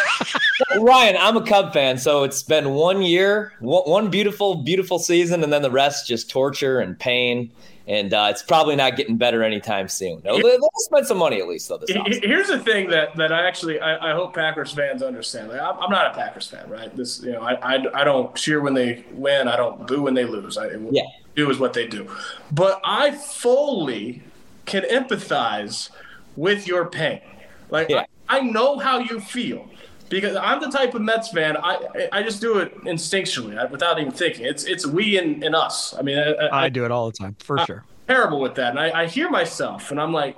Ryan, 0.81 1.15
I'm 1.19 1.35
a 1.35 1.41
Cub 1.41 1.73
fan, 1.73 1.97
so 1.97 2.23
it's 2.23 2.43
been 2.43 2.71
one 2.71 3.01
year, 3.01 3.53
one 3.59 4.09
beautiful, 4.09 4.55
beautiful 4.55 4.99
season, 4.99 5.43
and 5.43 5.51
then 5.51 5.63
the 5.63 5.71
rest 5.71 6.07
just 6.07 6.29
torture 6.29 6.79
and 6.79 6.97
pain. 6.97 7.51
And 7.87 8.13
uh, 8.13 8.27
it's 8.31 8.41
probably 8.41 8.75
not 8.75 8.95
getting 8.95 9.15
better 9.17 9.43
anytime 9.43 9.87
soon. 9.87 10.19
They'll, 10.23 10.41
they'll 10.41 10.69
spend 10.77 11.05
some 11.05 11.17
money 11.17 11.39
at 11.39 11.47
least 11.47 11.69
though. 11.69 11.77
This 11.77 11.91
Here's 12.23 12.47
the 12.47 12.57
thing 12.57 12.89
that 12.89 13.15
that 13.15 13.31
I 13.31 13.47
actually 13.47 13.79
I, 13.79 14.11
I 14.11 14.13
hope 14.15 14.33
Packers 14.33 14.71
fans 14.71 15.03
understand. 15.03 15.49
Like, 15.49 15.61
I'm, 15.61 15.77
I'm 15.79 15.91
not 15.91 16.11
a 16.11 16.15
Packers 16.15 16.49
fan, 16.49 16.67
right? 16.67 16.95
This 16.95 17.21
you 17.21 17.33
know 17.33 17.41
I, 17.41 17.75
I, 17.75 18.01
I 18.01 18.03
don't 18.03 18.33
cheer 18.35 18.61
when 18.61 18.73
they 18.73 19.05
win. 19.11 19.47
I 19.47 19.55
don't 19.55 19.85
boo 19.85 20.01
when 20.01 20.15
they 20.15 20.25
lose. 20.25 20.57
I 20.57 20.69
yeah. 20.89 21.03
do 21.35 21.51
is 21.51 21.59
what 21.59 21.73
they 21.73 21.85
do. 21.85 22.09
But 22.51 22.81
I 22.83 23.11
fully 23.11 24.23
can 24.65 24.83
empathize 24.83 25.89
with 26.35 26.67
your 26.67 26.85
pain. 26.85 27.21
Like 27.69 27.89
yeah. 27.89 28.05
I, 28.29 28.37
I, 28.37 28.41
know 28.41 28.77
how 28.77 28.99
you 28.99 29.19
feel 29.19 29.69
because 30.09 30.35
I'm 30.35 30.61
the 30.61 30.69
type 30.69 30.93
of 30.93 31.01
Mets 31.01 31.29
fan. 31.29 31.57
I 31.57 32.09
I 32.11 32.23
just 32.23 32.41
do 32.41 32.59
it 32.59 32.75
instinctually 32.83 33.69
without 33.71 33.99
even 33.99 34.11
thinking. 34.11 34.45
It's 34.45 34.65
it's 34.65 34.85
we 34.85 35.17
and, 35.17 35.43
and 35.43 35.55
us. 35.55 35.93
I 35.97 36.01
mean, 36.01 36.17
I, 36.17 36.65
I, 36.65 36.69
do 36.69 36.85
it 36.85 36.91
all 36.91 37.07
the 37.07 37.17
time 37.17 37.35
for 37.39 37.59
I'm 37.59 37.65
sure. 37.65 37.83
Terrible 38.07 38.39
with 38.39 38.55
that, 38.55 38.71
and 38.71 38.79
I, 38.79 39.01
I 39.01 39.07
hear 39.07 39.31
myself, 39.31 39.89
and 39.89 39.99
I'm 39.99 40.13
like, 40.13 40.37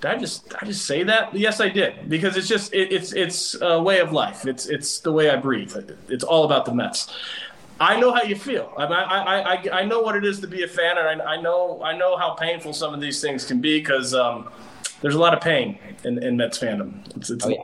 did 0.00 0.10
I 0.10 0.18
just 0.18 0.48
did 0.48 0.58
I 0.60 0.66
just 0.66 0.86
say 0.86 1.04
that? 1.04 1.34
Yes, 1.34 1.60
I 1.60 1.68
did 1.68 2.08
because 2.08 2.36
it's 2.36 2.48
just 2.48 2.74
it, 2.74 2.92
it's 2.92 3.12
it's 3.12 3.60
a 3.60 3.80
way 3.80 4.00
of 4.00 4.12
life. 4.12 4.46
It's 4.46 4.66
it's 4.66 5.00
the 5.00 5.12
way 5.12 5.30
I 5.30 5.36
breathe. 5.36 5.74
It's 6.08 6.24
all 6.24 6.44
about 6.44 6.64
the 6.64 6.74
Mets. 6.74 7.14
I 7.78 8.00
know 8.00 8.12
how 8.12 8.22
you 8.22 8.36
feel. 8.36 8.72
I, 8.78 8.84
I, 8.84 9.54
I, 9.54 9.80
I 9.80 9.84
know 9.84 10.00
what 10.00 10.16
it 10.16 10.24
is 10.24 10.40
to 10.40 10.46
be 10.46 10.62
a 10.62 10.68
fan, 10.68 10.96
and 10.98 11.20
I, 11.20 11.34
I 11.34 11.40
know 11.40 11.82
I 11.82 11.96
know 11.96 12.16
how 12.16 12.30
painful 12.34 12.72
some 12.72 12.94
of 12.94 13.00
these 13.00 13.20
things 13.20 13.44
can 13.44 13.60
be 13.60 13.78
because 13.78 14.14
um, 14.14 14.48
there's 15.02 15.14
a 15.14 15.18
lot 15.18 15.34
of 15.34 15.40
pain 15.40 15.78
in, 16.04 16.22
in 16.22 16.36
Mets 16.36 16.58
fandom. 16.58 17.04
It's, 17.16 17.30
it's 17.30 17.44
oh, 17.44 17.50
yeah. 17.50 17.58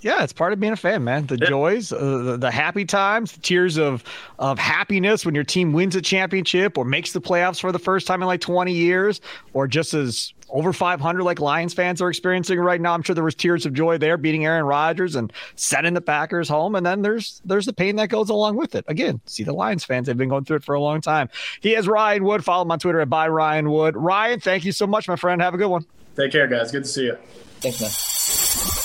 Yeah, 0.00 0.24
it's 0.24 0.32
part 0.32 0.52
of 0.52 0.58
being 0.58 0.72
a 0.72 0.76
fan, 0.76 1.04
man. 1.04 1.26
The 1.26 1.36
joys, 1.36 1.92
uh, 1.92 1.98
the, 1.98 2.36
the, 2.36 2.50
happy 2.50 2.84
times, 2.84 3.32
the 3.32 3.40
tears 3.40 3.78
of 3.78 4.02
of 4.40 4.58
happiness 4.58 5.24
when 5.24 5.34
your 5.34 5.44
team 5.44 5.72
wins 5.72 5.94
a 5.94 6.02
championship 6.02 6.76
or 6.76 6.84
makes 6.84 7.12
the 7.12 7.20
playoffs 7.20 7.60
for 7.60 7.70
the 7.70 7.78
first 7.78 8.08
time 8.08 8.20
in 8.20 8.26
like 8.26 8.40
20 8.40 8.72
years, 8.72 9.20
or 9.52 9.68
just 9.68 9.94
as 9.94 10.34
over 10.52 10.72
500 10.72 11.22
like 11.22 11.40
Lions 11.40 11.74
fans 11.74 12.00
are 12.00 12.08
experiencing 12.08 12.60
right 12.60 12.80
now. 12.80 12.92
I'm 12.92 13.02
sure 13.02 13.14
there 13.14 13.24
was 13.24 13.34
tears 13.34 13.66
of 13.66 13.72
joy 13.72 13.98
there, 13.98 14.16
beating 14.16 14.44
Aaron 14.44 14.64
Rodgers 14.64 15.16
and 15.16 15.32
sending 15.56 15.94
the 15.94 16.00
Packers 16.00 16.48
home. 16.48 16.74
And 16.74 16.84
then 16.86 17.02
there's 17.02 17.40
there's 17.44 17.66
the 17.66 17.72
pain 17.72 17.96
that 17.96 18.08
goes 18.08 18.28
along 18.30 18.56
with 18.56 18.74
it. 18.74 18.84
Again, 18.86 19.20
see 19.26 19.42
the 19.42 19.52
Lions 19.52 19.84
fans; 19.84 20.06
they've 20.06 20.16
been 20.16 20.28
going 20.28 20.44
through 20.44 20.58
it 20.58 20.64
for 20.64 20.74
a 20.74 20.80
long 20.80 21.00
time. 21.00 21.28
He 21.60 21.74
is 21.74 21.88
Ryan 21.88 22.22
Wood. 22.24 22.44
Follow 22.44 22.62
him 22.62 22.70
on 22.70 22.78
Twitter 22.78 23.00
at 23.00 23.10
by 23.10 23.28
Ryan 23.28 23.70
Wood. 23.70 23.96
Ryan, 23.96 24.40
thank 24.40 24.64
you 24.64 24.72
so 24.72 24.86
much, 24.86 25.08
my 25.08 25.16
friend. 25.16 25.40
Have 25.40 25.54
a 25.54 25.58
good 25.58 25.68
one. 25.68 25.86
Take 26.16 26.32
care, 26.32 26.46
guys. 26.46 26.70
Good 26.70 26.84
to 26.84 26.88
see 26.88 27.04
you. 27.04 27.16
Thanks, 27.60 27.80
man. 27.80 28.81